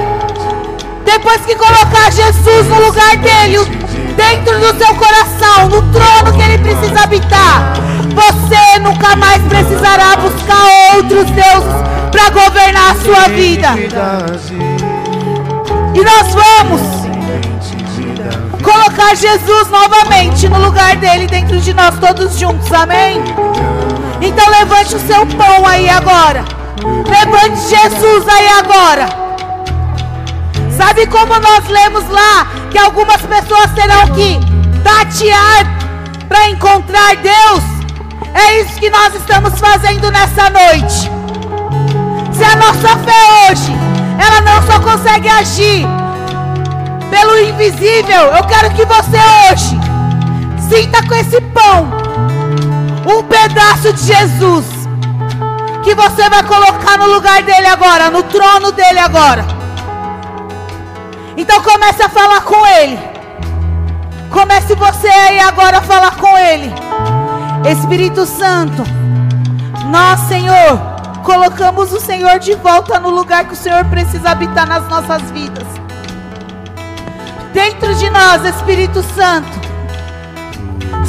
depois 1.04 1.40
que 1.40 1.56
colocar 1.56 2.12
Jesus 2.12 2.68
no 2.68 2.86
lugar 2.86 3.16
dele, 3.16 3.77
dentro 4.18 4.58
do 4.58 4.76
seu 4.76 4.94
coração, 4.96 5.68
no 5.68 5.80
trono 5.92 6.32
que 6.36 6.42
ele 6.42 6.58
precisa 6.58 7.04
habitar, 7.04 7.72
você 8.12 8.80
nunca 8.80 9.14
mais 9.14 9.40
precisará 9.44 10.16
buscar 10.16 10.96
outros 10.96 11.30
deuses 11.30 11.78
para 12.10 12.28
governar 12.30 12.90
a 12.90 12.96
sua 12.96 13.28
vida. 13.28 13.68
E 15.94 16.00
nós 16.04 16.34
vamos 16.34 16.80
colocar 18.60 19.14
Jesus 19.14 19.68
novamente 19.70 20.48
no 20.48 20.58
lugar 20.58 20.96
dele 20.96 21.28
dentro 21.28 21.60
de 21.60 21.72
nós 21.72 21.96
todos 21.98 22.36
juntos, 22.36 22.72
amém? 22.72 23.22
Então 24.20 24.50
levante 24.50 24.96
o 24.96 25.00
seu 25.00 25.24
pão 25.26 25.64
aí 25.64 25.88
agora. 25.88 26.44
Levante 27.08 27.60
Jesus 27.60 28.28
aí 28.28 28.48
agora. 28.58 29.28
Sabe 30.76 31.06
como 31.06 31.38
nós 31.38 31.66
lemos 31.68 32.08
lá 32.08 32.57
que 32.70 32.78
algumas 32.78 33.20
pessoas 33.22 33.70
terão 33.72 34.06
que 34.08 34.38
tatear 34.82 35.64
para 36.28 36.48
encontrar 36.50 37.16
Deus? 37.16 37.64
É 38.34 38.60
isso 38.60 38.78
que 38.78 38.90
nós 38.90 39.14
estamos 39.14 39.58
fazendo 39.58 40.10
nessa 40.10 40.50
noite. 40.50 41.10
Se 42.32 42.44
a 42.44 42.56
nossa 42.56 42.96
fé 42.98 43.50
hoje, 43.50 43.72
ela 44.18 44.40
não 44.42 44.62
só 44.66 44.80
consegue 44.80 45.28
agir 45.28 45.86
pelo 47.10 47.38
invisível, 47.38 48.34
eu 48.36 48.44
quero 48.44 48.70
que 48.70 48.84
você 48.84 49.18
hoje 49.50 49.78
sinta 50.68 51.02
com 51.06 51.14
esse 51.14 51.40
pão 51.40 51.88
um 53.06 53.22
pedaço 53.22 53.92
de 53.92 54.04
Jesus 54.04 54.66
que 55.82 55.94
você 55.94 56.28
vai 56.28 56.42
colocar 56.42 56.98
no 56.98 57.06
lugar 57.06 57.42
dele 57.42 57.66
agora, 57.66 58.10
no 58.10 58.22
trono 58.24 58.70
dele 58.72 58.98
agora. 58.98 59.57
Então 61.38 61.62
comece 61.62 62.02
a 62.02 62.08
falar 62.08 62.40
com 62.40 62.66
ele. 62.66 62.98
Comece 64.28 64.74
você 64.74 65.06
aí 65.06 65.38
agora 65.38 65.78
a 65.78 65.82
falar 65.82 66.16
com 66.16 66.36
ele. 66.36 66.74
Espírito 67.64 68.26
Santo, 68.26 68.82
nós, 69.88 70.18
Senhor, 70.22 70.80
colocamos 71.22 71.92
o 71.92 72.00
Senhor 72.00 72.40
de 72.40 72.56
volta 72.56 72.98
no 72.98 73.10
lugar 73.10 73.44
que 73.44 73.52
o 73.52 73.56
Senhor 73.56 73.84
precisa 73.84 74.30
habitar 74.30 74.66
nas 74.66 74.88
nossas 74.88 75.30
vidas. 75.30 75.66
Dentro 77.52 77.94
de 77.94 78.10
nós, 78.10 78.44
Espírito 78.44 79.00
Santo. 79.14 79.68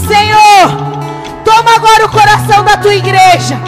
Senhor, 0.07 1.43
toma 1.43 1.75
agora 1.75 2.05
o 2.05 2.09
coração 2.09 2.63
da 2.63 2.77
tua 2.77 2.93
igreja. 2.93 3.59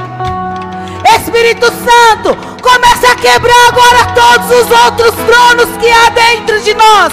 Espírito 1.16 1.66
Santo, 1.66 2.51
comece 2.62 3.06
a 3.08 3.16
quebrar 3.16 3.68
agora 3.70 4.06
todos 4.14 4.50
os 4.52 4.72
outros 4.72 5.14
tronos 5.26 5.78
que 5.80 5.90
há 5.90 6.10
dentro 6.10 6.60
de 6.62 6.74
nós. 6.74 7.12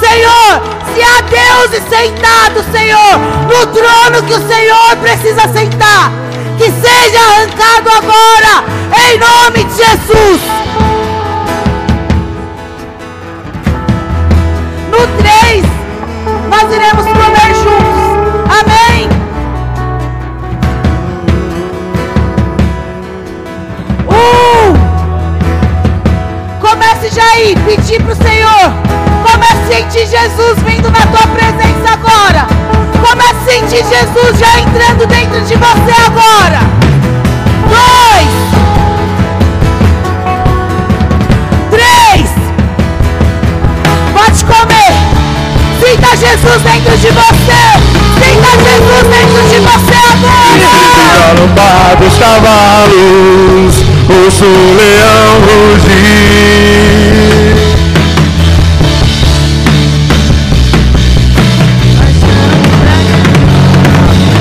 Senhor, 0.00 0.62
se 0.94 1.02
há 1.02 1.20
Deus 1.20 1.70
sentado, 1.88 2.64
Senhor, 2.72 3.18
no 3.46 3.66
trono 3.66 4.22
que 4.26 4.34
o 4.34 4.48
Senhor 4.48 4.96
precisa 4.96 5.42
sentar, 5.52 6.10
que 6.58 6.64
seja 6.64 7.20
arrancado 7.20 7.90
agora, 7.90 8.64
em 9.08 9.18
nome 9.18 9.64
de 9.64 9.76
Jesus. 9.76 10.40
No 14.90 15.06
3, 15.18 15.64
nós 16.50 16.74
iremos 16.74 17.04
comer 17.04 17.54
juntos. 17.54 18.02
Amém. 18.60 19.01
Já 27.14 27.22
aí, 27.34 27.54
pedir 27.66 28.02
para 28.02 28.12
o 28.12 28.16
Senhor. 28.16 28.72
Comece 29.22 29.52
a 29.52 29.76
sentir 29.76 30.06
Jesus 30.06 30.58
vindo 30.64 30.90
na 30.90 31.06
tua 31.06 31.26
presença 31.26 31.92
agora. 31.92 32.46
Comece 33.06 33.34
a 33.34 33.52
sentir 33.52 33.84
Jesus 33.84 34.38
já 34.38 34.60
entrando 34.60 35.06
dentro 35.06 35.40
de 35.42 35.54
você 35.54 35.92
agora. 36.06 36.60
Dois. 37.68 38.32
Três. 41.70 42.30
Pode 44.14 44.44
comer. 44.44 44.92
Sinta 45.84 46.16
Jesus 46.16 46.62
dentro 46.62 46.96
de 46.96 47.08
você. 47.08 47.62
Sinta 48.22 48.50
Jesus 48.64 49.04
dentro 49.10 49.42
de 49.50 49.58
você 49.60 49.96
agora. 50.12 50.72
Galopar 51.36 51.96
dos 51.98 52.18
cavalos, 52.18 53.81
ouço 54.12 54.44
o 54.44 54.74
leão 54.74 55.40
rugir. 55.40 55.92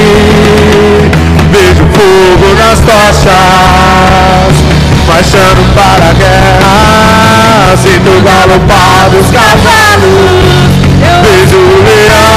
vejo 1.51 1.85
fogo 1.95 2.49
nas 2.55 2.79
tochas, 2.81 4.55
marchando 5.07 5.63
para 5.75 6.07
a 6.11 6.13
guerra. 6.13 7.77
Sinto 7.83 8.13
galopar 8.23 9.11
dos 9.11 9.31
cavalos, 9.31 10.69
vejo 11.23 11.57
o 11.57 11.85
leão 11.85 12.28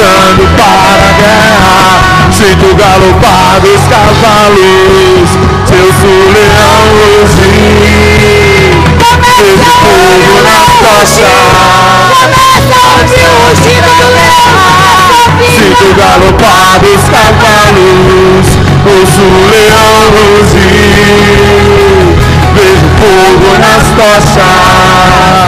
avançando 0.00 0.48
para 0.56 1.04
a 1.08 1.12
guerra 1.12 2.32
Sinto 2.32 2.74
galopar 2.74 3.60
dos 3.60 3.82
cavalos 3.88 5.28
Se 5.66 5.74
eu 5.74 5.92
sou 6.00 6.32
leão 6.32 6.84
rugir 6.96 7.50
Vejo 9.36 9.68
fogo 9.82 10.34
nas 10.42 10.68
costas 10.80 11.40
Sinto 15.54 15.88
galopar 15.96 16.72
dos 16.80 17.02
cavalos 17.08 18.46
Ouço 18.86 19.22
o 19.22 19.24
leão 19.50 20.00
rugir 20.12 21.10
Vejo 22.54 22.88
fogo 22.98 23.50
nas 23.58 23.86
costas. 23.94 25.39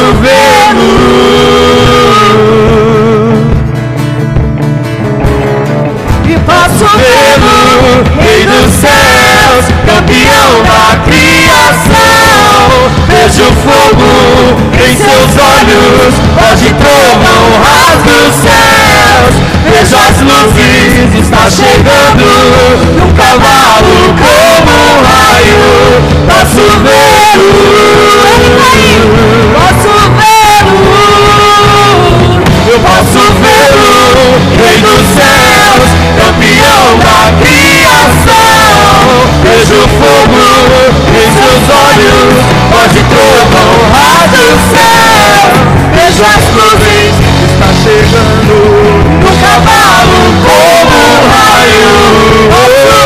posso 0.00 0.14
vê-lo. 0.14 0.90
E 6.24 6.38
posso 6.38 6.86
vê-lo, 6.96 7.58
Rei 8.20 8.46
dos 8.46 8.72
céus, 8.80 9.64
campeão 9.84 10.52
da 10.64 10.96
criação. 11.04 12.60
Vejo 13.08 13.46
fogo 13.62 14.12
em 14.74 14.92
seus 14.96 15.32
olhos, 15.36 16.12
hoje 16.40 16.68
trovão 16.80 17.44
ras 17.62 18.00
dos 18.02 18.32
céus. 18.40 19.34
Vejo 19.66 19.96
as 19.96 20.18
luzes, 20.22 21.14
está 21.22 21.44
chegando 21.50 22.24
Um 22.96 23.10
cavalo 23.12 23.96
como 24.16 24.72
um 24.72 24.98
raio. 25.04 25.62
Posso 26.26 26.64
vê-lo. 26.82 27.20
vejo 39.70 39.88
fogo 39.88 40.42
em 41.14 41.28
seus 41.38 41.64
olhos, 41.70 42.42
pode 42.70 43.00
trovão 43.04 43.72
raso 43.92 44.44
céu. 44.70 45.42
Vejo 45.94 46.24
as 46.24 46.44
nuvens, 46.54 47.14
está 47.46 47.70
chegando 47.82 48.54
no 49.20 49.30
cavalo 49.38 50.20
como 50.44 50.96
um 50.98 51.20
raio. 51.30 52.99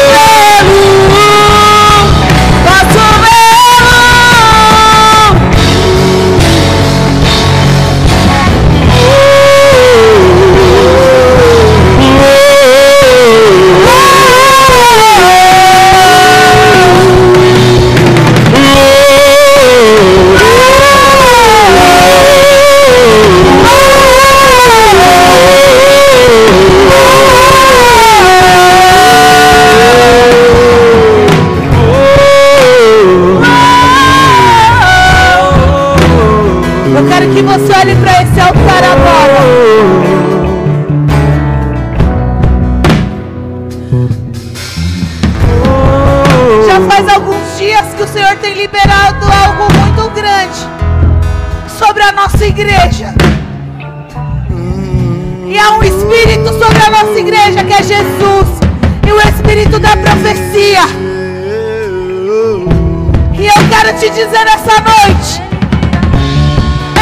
Dizer 64.15 64.45
nessa 64.45 64.81
noite: 64.81 65.43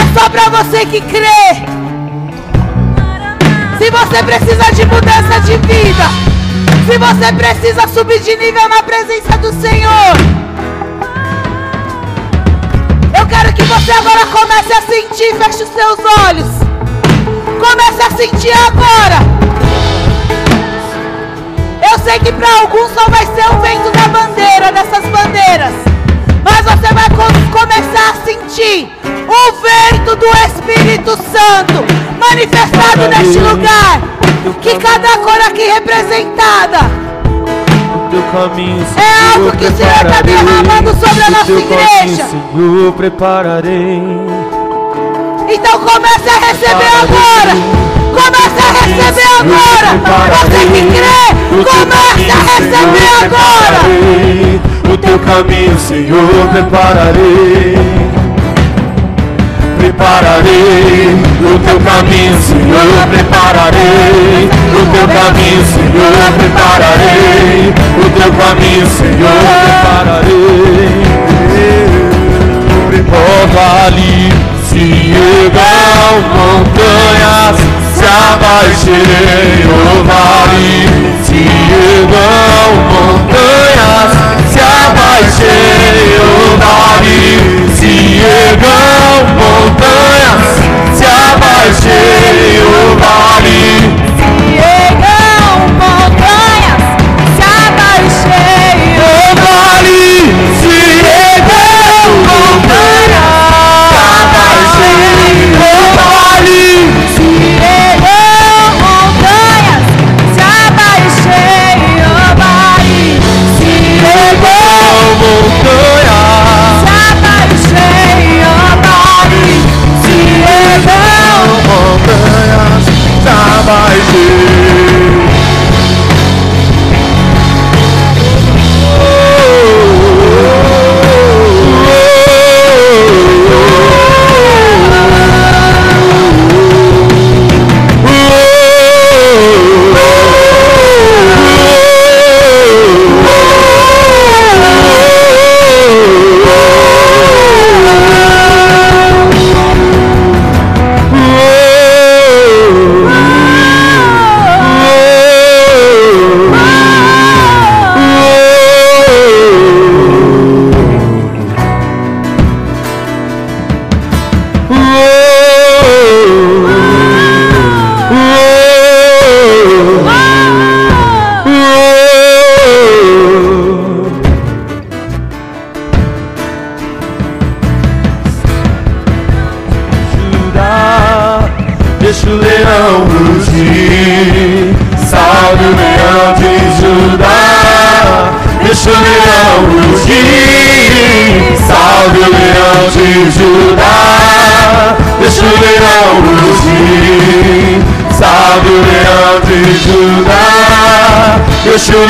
é 0.00 0.18
só 0.18 0.28
para 0.30 0.48
você 0.48 0.86
que 0.86 1.00
crê. 1.02 1.72
Se 3.78 3.90
você 3.90 4.22
precisa 4.22 4.72
de 4.72 4.86
mudança 4.86 5.40
de 5.40 5.56
vida, 5.58 6.04
se 6.86 6.98
você 6.98 7.32
precisa 7.34 7.86
subir 7.88 8.20
de 8.20 8.36
nível 8.36 8.66
na 8.68 8.82
presença 8.82 9.36
do 9.38 9.52
Senhor, 9.60 10.16
eu 13.18 13.26
quero 13.26 13.52
que 13.52 13.62
você 13.62 13.92
agora 13.92 14.24
comece 14.26 14.72
a 14.72 14.80
sentir, 14.80 15.34
feche 15.36 15.64
os 15.64 15.70
seus 15.70 15.98
olhos. 16.26 16.48
Comece 17.60 18.02
a 18.02 18.10
sentir 18.16 18.52
agora. 18.66 19.18
Eu 21.90 21.98
sei 21.98 22.18
que 22.20 22.32
para 22.32 22.60
alguns 22.60 22.90
só 22.92 23.04
vai 23.10 23.26
ser 23.26 23.48
o 23.54 23.60
vento 23.60 23.90
da 23.90 24.08
bandeira, 24.08 24.72
dessas 24.72 25.04
bandeiras. 25.10 25.81
Você 26.92 27.08
vai 27.08 27.08
começar 27.50 28.10
a 28.10 28.24
sentir 28.24 28.92
o 29.26 29.52
vento 29.62 30.16
do 30.16 30.26
Espírito 30.46 31.10
Santo 31.12 31.84
manifestado 32.18 33.08
neste 33.08 33.38
lugar. 33.38 34.00
Que 34.60 34.76
cada 34.76 35.16
cor 35.18 35.40
aqui 35.40 35.62
representada 35.62 36.90
é 38.96 39.34
algo 39.34 39.56
que 39.56 39.64
o 39.64 39.76
Senhor 39.76 39.90
está 40.04 40.20
derramando 40.20 40.90
sobre 40.90 41.22
a 41.22 41.30
nossa 41.30 41.52
igreja. 41.52 42.26
Senhor, 42.28 42.92
prepararei. 42.92 44.02
Então 45.48 45.78
comece 45.80 46.28
a 46.28 46.38
receber 46.46 46.92
agora. 47.00 47.54
Comece 48.12 48.60
a 48.60 48.72
receber 48.84 49.28
agora. 49.40 49.88
Você 50.42 50.66
que 50.66 50.82
crê, 50.92 51.31
comece 51.56 52.30
a 52.30 52.38
receber 52.54 53.12
agora. 53.24 53.80
O 54.92 54.96
teu 54.96 55.18
caminho, 55.18 55.78
Senhor, 55.78 56.48
prepararei. 56.52 57.78
Prepararei. 59.78 61.16
O 61.40 61.58
teu 61.58 61.80
caminho, 61.80 62.38
Senhor, 62.42 63.06
prepararei. 63.10 64.48
O 64.72 64.86
teu 64.92 65.06
caminho, 65.08 65.64
Senhor, 65.66 66.12
prepararei. 66.38 67.72
O 67.98 68.10
teu 68.10 68.32
caminho, 68.32 68.86
Senhor, 68.86 69.40
prepararei. 69.64 71.02
Ó 73.14 73.46
vale, 73.54 74.32
se 74.68 75.12
ergam 75.12 76.14
montanhas, 76.34 77.56
se 77.94 78.04
abaixei, 78.06 79.66
ó 79.68 80.02
vale, 80.02 81.11
se 81.32 81.38
ergam 81.38 82.72
montanhas, 82.92 84.12
se 84.52 84.60
abaixei, 84.60 86.20
ó 86.20 86.32
vale, 86.60 87.22
se 87.76 87.94
ergam 88.20 89.24
montanhas, 89.38 90.50
se 90.98 91.06
abaixei 91.06 92.60
o 92.60 92.81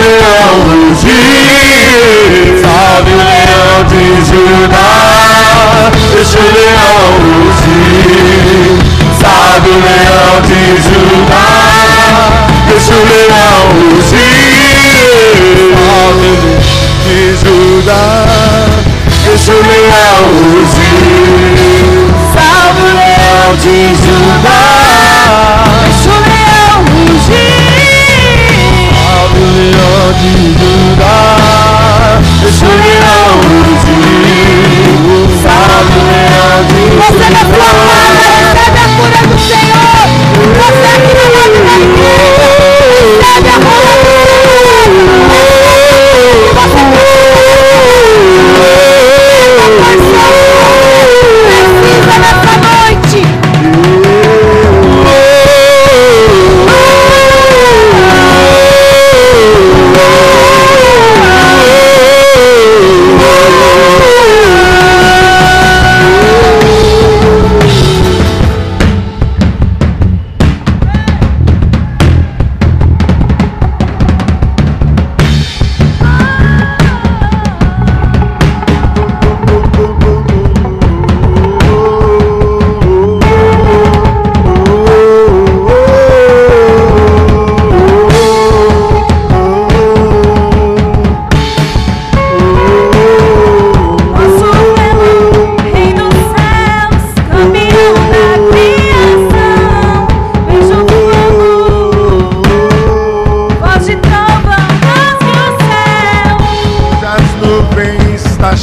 leão 0.02 0.54
rugir. 0.88 1.92
Salve 2.62 3.12
o 3.12 3.16
leão 3.16 3.84
de 3.88 4.04
Judá, 4.26 5.90
deixa 6.12 6.38
o 6.38 6.40
leão 6.42 7.04
rugir. 7.22 8.78
Salve 9.20 9.70
o 9.70 9.78
leão 9.80 10.34
de 10.42 10.62
Judá, 10.82 11.48
deixa 12.68 12.94
o 12.94 13.04
leão 13.04 13.62
rugir. 13.90 14.42
Salve 15.76 16.30
o 16.30 16.52
de 17.04 17.36
Judá, 17.36 18.24
deixa 19.24 19.52
o 19.52 19.54
leão 19.54 20.22
rugir. 20.52 21.62
Salve 22.34 22.82
o 22.82 22.92
leão 22.96 23.48
de 23.56 23.76
Judá, 23.94 24.81
de 37.32 37.44
Você 37.44 37.91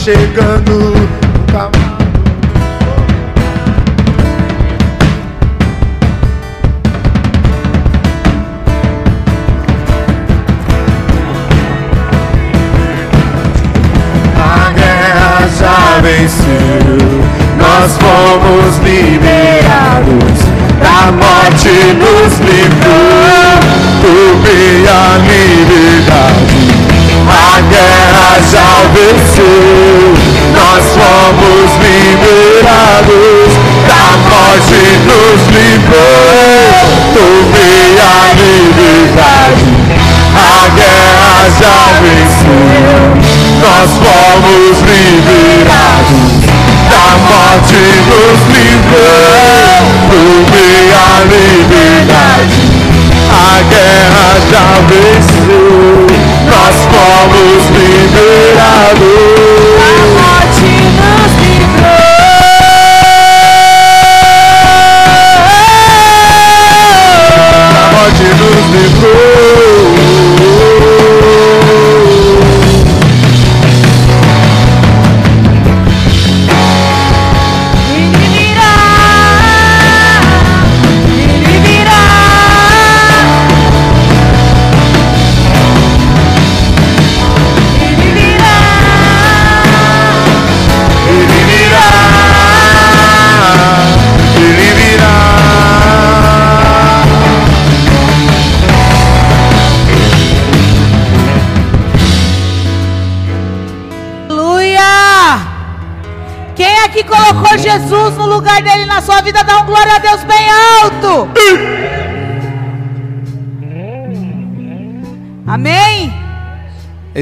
chegando. 0.10 0.39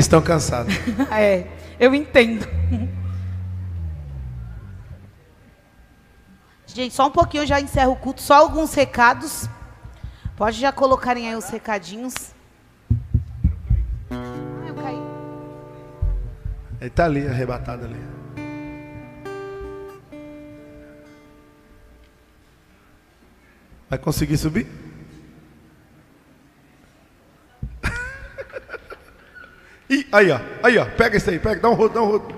Estão 0.08 0.22
cansados. 0.22 0.74
É, 1.12 1.48
eu 1.80 1.94
entendo. 1.94 2.48
Gente, 6.66 6.94
só 6.94 7.08
um 7.08 7.12
pouquinho 7.12 7.44
eu 7.44 7.48
já 7.48 7.60
encerro 7.60 7.94
o 7.94 7.96
culto, 7.96 8.22
só 8.22 8.36
alguns 8.36 8.74
recados. 8.74 9.50
Pode 10.36 10.60
já 10.60 10.72
colocarem 10.72 11.28
aí 11.28 11.36
os 11.36 11.50
recadinhos. 11.50 12.14
Ah, 14.12 14.68
eu 14.68 14.76
caí. 14.76 15.02
Ele 16.80 16.90
está 16.90 17.06
ali, 17.06 17.28
arrebatado 17.28 17.86
ali. 17.86 18.00
Vai 23.90 23.98
conseguir 23.98 24.38
subir? 24.38 24.87
Aí, 30.18 30.32
ó. 30.32 30.40
Aí, 30.64 30.78
ó. 30.78 30.86
Pega 30.86 31.18
isso 31.18 31.30
aí, 31.30 31.40
pega. 31.40 31.62
Dá 31.62 31.70
um 31.70 31.74
rodo, 31.74 31.94
dá 31.94 32.02
um 32.02 32.12
rodo. 32.12 32.36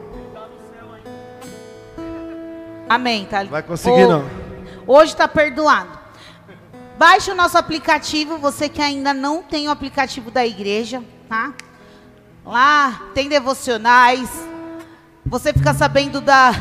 Amém, 2.87 3.25
tá? 3.25 3.43
Vai 3.43 3.63
conseguir, 3.63 4.07
não. 4.07 4.25
Hoje 4.87 5.11
está 5.13 5.27
perdoado. 5.27 5.99
Baixe 6.97 7.31
o 7.31 7.35
nosso 7.35 7.57
aplicativo, 7.57 8.37
você 8.37 8.67
que 8.67 8.81
ainda 8.81 9.13
não 9.13 9.41
tem 9.41 9.67
o 9.67 9.71
aplicativo 9.71 10.29
da 10.31 10.45
igreja, 10.45 11.01
tá? 11.29 11.53
Lá 12.45 13.03
tem 13.13 13.29
devocionais. 13.29 14.29
Você 15.25 15.53
fica 15.53 15.73
sabendo 15.73 16.19
da 16.19 16.53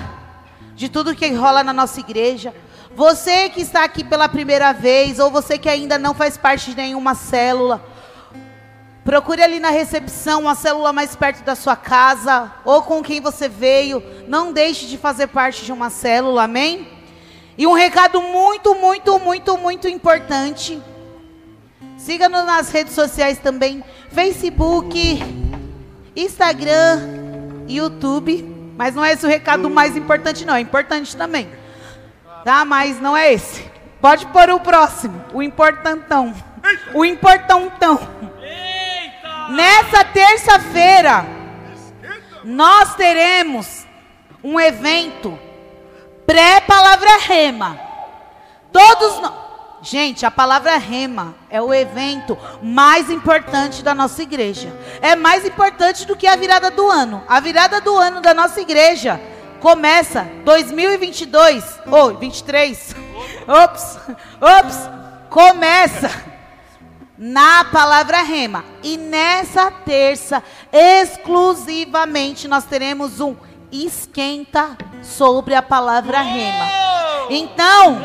de 0.76 0.88
tudo 0.88 1.14
que 1.14 1.28
rola 1.34 1.64
na 1.64 1.72
nossa 1.72 1.98
igreja. 1.98 2.54
Você 2.94 3.48
que 3.48 3.60
está 3.60 3.82
aqui 3.82 4.04
pela 4.04 4.28
primeira 4.28 4.72
vez 4.72 5.18
ou 5.18 5.30
você 5.30 5.58
que 5.58 5.68
ainda 5.68 5.98
não 5.98 6.14
faz 6.14 6.36
parte 6.36 6.70
de 6.70 6.76
nenhuma 6.76 7.14
célula, 7.14 7.84
Procure 9.08 9.42
ali 9.42 9.58
na 9.58 9.70
recepção 9.70 10.42
uma 10.42 10.54
célula 10.54 10.92
mais 10.92 11.16
perto 11.16 11.42
da 11.42 11.54
sua 11.54 11.74
casa 11.74 12.52
ou 12.62 12.82
com 12.82 13.02
quem 13.02 13.22
você 13.22 13.48
veio. 13.48 14.02
Não 14.28 14.52
deixe 14.52 14.84
de 14.84 14.98
fazer 14.98 15.28
parte 15.28 15.64
de 15.64 15.72
uma 15.72 15.88
célula, 15.88 16.42
amém? 16.42 16.86
E 17.56 17.66
um 17.66 17.72
recado 17.72 18.20
muito, 18.20 18.74
muito, 18.74 19.18
muito, 19.18 19.56
muito 19.56 19.88
importante. 19.88 20.78
Siga-nos 21.96 22.44
nas 22.44 22.70
redes 22.70 22.92
sociais 22.92 23.38
também: 23.38 23.82
Facebook, 24.10 25.18
Instagram, 26.14 27.64
YouTube. 27.66 28.74
Mas 28.76 28.94
não 28.94 29.02
é 29.02 29.14
esse 29.14 29.24
o 29.24 29.28
recado 29.30 29.70
mais 29.70 29.96
importante, 29.96 30.44
não. 30.44 30.54
É 30.54 30.60
importante 30.60 31.16
também. 31.16 31.48
Tá? 32.44 32.62
Mas 32.62 33.00
não 33.00 33.16
é 33.16 33.32
esse. 33.32 33.64
Pode 34.02 34.26
pôr 34.26 34.50
o 34.50 34.60
próximo. 34.60 35.24
O 35.32 35.42
importantão. 35.42 36.34
O 36.92 37.06
importantão. 37.06 38.27
Nessa 39.48 40.04
terça-feira, 40.04 41.26
nós 42.44 42.94
teremos 42.94 43.86
um 44.44 44.60
evento 44.60 45.38
pré-palavra 46.26 47.16
rema. 47.18 47.78
Todos 48.70 49.20
nós. 49.20 49.48
Gente, 49.80 50.26
a 50.26 50.30
palavra 50.30 50.76
rema 50.76 51.34
é 51.48 51.62
o 51.62 51.72
evento 51.72 52.36
mais 52.60 53.08
importante 53.10 53.82
da 53.82 53.94
nossa 53.94 54.22
igreja. 54.22 54.72
É 55.00 55.14
mais 55.14 55.46
importante 55.46 56.04
do 56.04 56.16
que 56.16 56.26
a 56.26 56.36
virada 56.36 56.70
do 56.70 56.90
ano. 56.90 57.22
A 57.28 57.38
virada 57.40 57.80
do 57.80 57.96
ano 57.96 58.20
da 58.20 58.34
nossa 58.34 58.60
igreja 58.60 59.20
começa 59.60 60.28
2022 60.44 61.80
ou 61.86 62.18
23. 62.18 62.94
Ops, 63.46 63.98
ops, 64.40 64.90
começa 65.30 66.27
na 67.18 67.64
palavra 67.64 68.22
rema. 68.22 68.64
E 68.82 68.96
nessa 68.96 69.70
terça, 69.70 70.42
exclusivamente, 70.72 72.46
nós 72.46 72.64
teremos 72.64 73.20
um 73.20 73.34
esquenta 73.72 74.76
sobre 75.02 75.54
a 75.54 75.62
palavra 75.62 76.20
rema. 76.20 76.64
Então, 77.28 78.00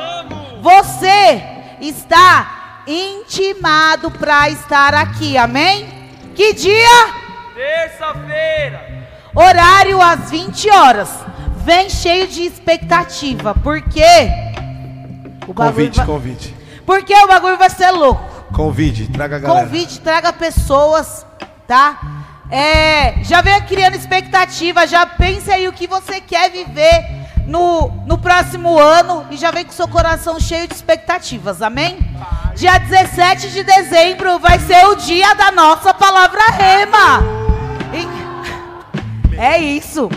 você 0.62 1.42
está 1.80 2.82
intimado 2.88 4.12
para 4.12 4.50
estar 4.50 4.94
aqui, 4.94 5.38
amém? 5.38 5.88
Que 6.36 6.54
dia? 6.54 7.14
Terça-feira. 7.54 9.08
Horário 9.36 10.02
às 10.02 10.30
20 10.32 10.70
horas. 10.70 11.10
Vem 11.58 11.90
cheio 11.90 12.28
de 12.28 12.44
expectativa, 12.44 13.56
porque 13.64 14.04
o 15.48 15.54
Convite, 15.54 15.96
vai, 15.98 16.06
convite. 16.06 16.56
porque 16.86 17.14
o 17.16 17.28
bagulho 17.28 17.58
vai 17.58 17.70
ser 17.70 17.90
louco. 17.92 18.33
Convide, 18.54 19.08
traga 19.08 19.36
a 19.38 19.40
galera. 19.40 19.66
Convide, 19.66 20.00
traga 20.00 20.32
pessoas, 20.32 21.26
tá? 21.68 22.00
É, 22.52 23.24
já 23.24 23.42
venha 23.42 23.60
criando 23.62 23.96
expectativa, 23.96 24.86
já 24.86 25.06
pense 25.06 25.52
aí 25.52 25.68
o 25.68 25.74
que 25.74 25.88
você 25.88 26.22
quer 26.22 26.52
viver 26.52 27.24
no, 27.48 27.90
no 28.06 28.18
próximo 28.18 28.78
ano 28.78 29.26
e 29.32 29.38
já 29.38 29.50
vem 29.50 29.66
com 29.66 29.72
seu 29.72 29.88
coração 29.88 30.40
cheio 30.40 30.68
de 30.68 30.76
expectativas, 30.76 31.62
amém? 31.64 31.98
Dia 32.56 32.78
17 32.78 33.50
de 33.50 33.64
dezembro 33.64 34.38
vai 34.38 34.60
ser 34.60 34.86
o 34.86 34.96
dia 34.96 35.34
da 35.34 35.52
nossa 35.52 35.94
palavra 35.94 36.42
rema. 36.52 37.24
E- 37.94 39.36
é 39.36 39.58
isso. 39.58 40.10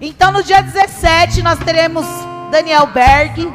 Então 0.00 0.30
no 0.30 0.42
dia 0.44 0.62
17 0.62 1.42
nós 1.42 1.58
teremos 1.58 2.06
Daniel 2.52 2.86
Berg 2.86 3.52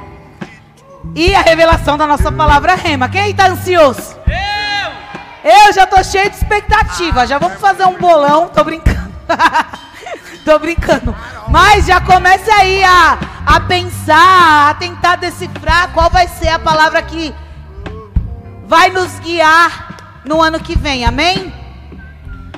e 1.15 1.33
a 1.33 1.41
revelação 1.41 1.97
da 1.97 2.05
nossa 2.05 2.31
palavra 2.31 2.75
rema. 2.75 3.07
Quem 3.07 3.31
está 3.31 3.47
ansioso? 3.47 4.24
Eu 5.45 5.71
já 5.73 5.85
tô 5.85 6.03
cheio 6.03 6.27
de 6.27 6.37
expectativa. 6.37 7.27
Já 7.27 7.37
vamos 7.37 7.59
fazer 7.59 7.85
um 7.85 7.99
bolão. 7.99 8.49
Tô 8.49 8.63
brincando. 8.63 9.13
tô 10.43 10.57
brincando. 10.57 11.15
Mas 11.49 11.85
já 11.85 12.01
comece 12.01 12.49
aí 12.49 12.83
a, 12.83 13.19
a 13.45 13.59
pensar, 13.59 14.71
a 14.71 14.73
tentar 14.73 15.17
decifrar 15.17 15.93
qual 15.93 16.09
vai 16.09 16.27
ser 16.27 16.47
a 16.47 16.57
palavra 16.57 16.99
que 17.03 17.31
vai 18.65 18.89
nos 18.89 19.19
guiar 19.19 20.23
no 20.25 20.41
ano 20.41 20.59
que 20.59 20.75
vem, 20.75 21.05
amém? 21.05 21.53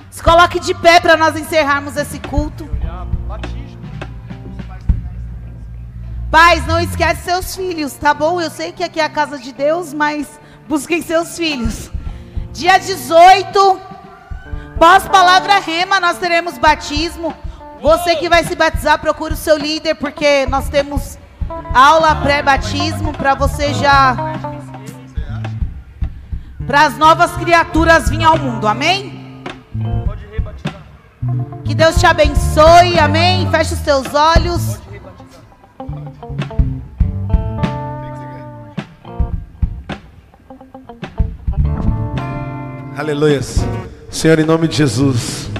Se 0.09 0.23
coloque 0.23 0.57
de 0.57 0.73
pé 0.73 1.01
para 1.01 1.18
nós 1.18 1.35
encerrarmos 1.35 1.97
esse 1.97 2.19
culto. 2.19 2.69
Pais, 6.31 6.65
não 6.65 6.80
esquece 6.80 7.23
seus 7.23 7.53
filhos, 7.53 7.93
tá 7.93 8.14
bom? 8.14 8.39
Eu 8.39 8.49
sei 8.49 8.72
que 8.72 8.84
aqui 8.84 9.01
é 9.01 9.03
a 9.03 9.09
casa 9.09 9.38
de 9.38 9.51
Deus, 9.51 9.93
mas 9.93 10.39
busquem 10.68 11.01
seus 11.01 11.38
filhos. 11.38 11.91
Dia 12.58 12.80
18, 12.80 13.80
pós-palavra 14.80 15.60
rema, 15.60 16.00
nós 16.00 16.18
teremos 16.18 16.58
batismo. 16.58 17.32
Você 17.80 18.16
que 18.16 18.28
vai 18.28 18.44
se 18.44 18.56
batizar, 18.56 18.98
procure 18.98 19.36
o 19.36 19.38
seu 19.38 19.56
líder, 19.56 19.94
porque 19.94 20.48
nós 20.48 20.68
temos 20.68 21.20
aula 21.72 22.16
pré-batismo 22.16 23.14
para 23.14 23.36
você 23.36 23.76
já. 23.76 24.18
Para 26.66 26.86
as 26.88 26.98
novas 26.98 27.32
criaturas 27.34 28.10
vir 28.10 28.24
ao 28.24 28.40
mundo, 28.40 28.68
amém? 28.68 29.44
Que 31.64 31.76
Deus 31.76 32.00
te 32.00 32.08
abençoe, 32.08 32.98
amém? 32.98 33.48
Feche 33.52 33.76
os 33.76 33.82
teus 33.82 34.12
olhos. 34.16 34.80
Aleluia. 42.98 43.40
Senhor, 44.10 44.40
em 44.40 44.44
nome 44.44 44.68
de 44.68 44.78
Jesus, 44.78 45.52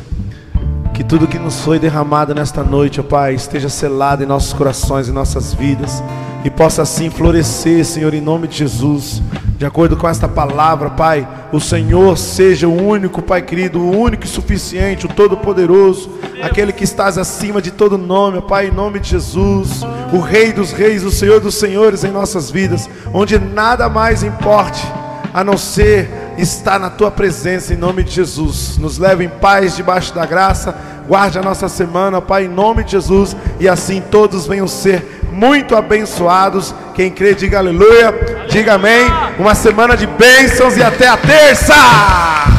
que 0.92 1.04
tudo 1.04 1.28
que 1.28 1.38
nos 1.38 1.62
foi 1.62 1.78
derramado 1.78 2.34
nesta 2.34 2.64
noite, 2.64 3.00
ó 3.00 3.04
Pai, 3.04 3.36
esteja 3.36 3.70
selado 3.70 4.24
em 4.24 4.26
nossos 4.26 4.54
corações, 4.54 5.08
em 5.08 5.12
nossas 5.12 5.54
vidas, 5.54 6.02
e 6.44 6.50
possa 6.50 6.82
assim 6.82 7.12
florescer, 7.12 7.86
Senhor, 7.86 8.12
em 8.16 8.22
nome 8.22 8.48
de 8.48 8.58
Jesus. 8.58 9.22
De 9.56 9.68
acordo 9.68 9.96
com 9.96 10.10
esta 10.10 10.28
palavra, 10.28 10.90
Pai, 10.90 11.28
o 11.54 11.60
Senhor 11.60 12.18
seja 12.18 12.68
o 12.68 12.74
único, 12.76 13.22
Pai 13.22 13.44
querido, 13.44 13.82
o 13.82 13.96
único 13.96 14.26
e 14.26 14.28
suficiente, 14.28 15.06
o 15.06 15.10
Todo-Poderoso, 15.10 16.10
aquele 16.42 16.74
que 16.74 16.86
estás 16.86 17.20
acima 17.20 17.62
de 17.62 17.70
todo 17.70 18.00
nome, 18.00 18.40
ó 18.40 18.42
Pai, 18.42 18.70
em 18.70 18.72
nome 18.72 19.00
de 19.00 19.10
Jesus, 19.10 19.84
o 20.12 20.20
Rei 20.20 20.52
dos 20.52 20.72
Reis, 20.72 21.04
o 21.04 21.12
Senhor 21.12 21.40
dos 21.40 21.54
Senhores 21.54 22.04
em 22.04 22.10
nossas 22.10 22.50
vidas, 22.50 22.90
onde 23.14 23.38
nada 23.38 23.88
mais 23.88 24.24
importe 24.24 24.84
a 25.34 25.44
não 25.44 25.58
ser 25.58 26.10
estar 26.38 26.80
na 26.80 26.90
tua 26.90 27.12
presença 27.12 27.74
em 27.74 27.78
nome 27.78 28.04
de 28.04 28.12
Jesus. 28.12 28.78
Nos 28.78 28.98
leve 28.98 29.24
em 29.24 29.30
paz 29.30 29.76
debaixo 29.76 30.14
da 30.14 30.26
graça. 30.26 30.76
Guarde 31.08 31.40
a 31.40 31.42
nossa 31.42 31.70
semana, 31.70 32.22
Pai, 32.22 32.46
em 32.46 32.50
nome 32.50 32.84
de 32.84 32.92
Jesus, 32.92 33.36
e 33.60 33.70
assim 33.70 34.02
todos 34.02 34.46
venham 34.46 34.68
ser 34.68 35.22
muito 35.32 35.76
abençoados. 35.76 36.76
Quem 36.94 37.10
crê, 37.10 37.34
diga 37.34 37.60
aleluia, 37.60 38.14
diga 38.50 38.74
amém. 38.74 39.06
Uma 39.40 39.56
semana 39.56 39.96
de 39.96 40.06
bênçãos 40.06 40.76
e 40.76 40.84
até 40.84 41.08
a 41.08 41.16
terça. 41.16 42.57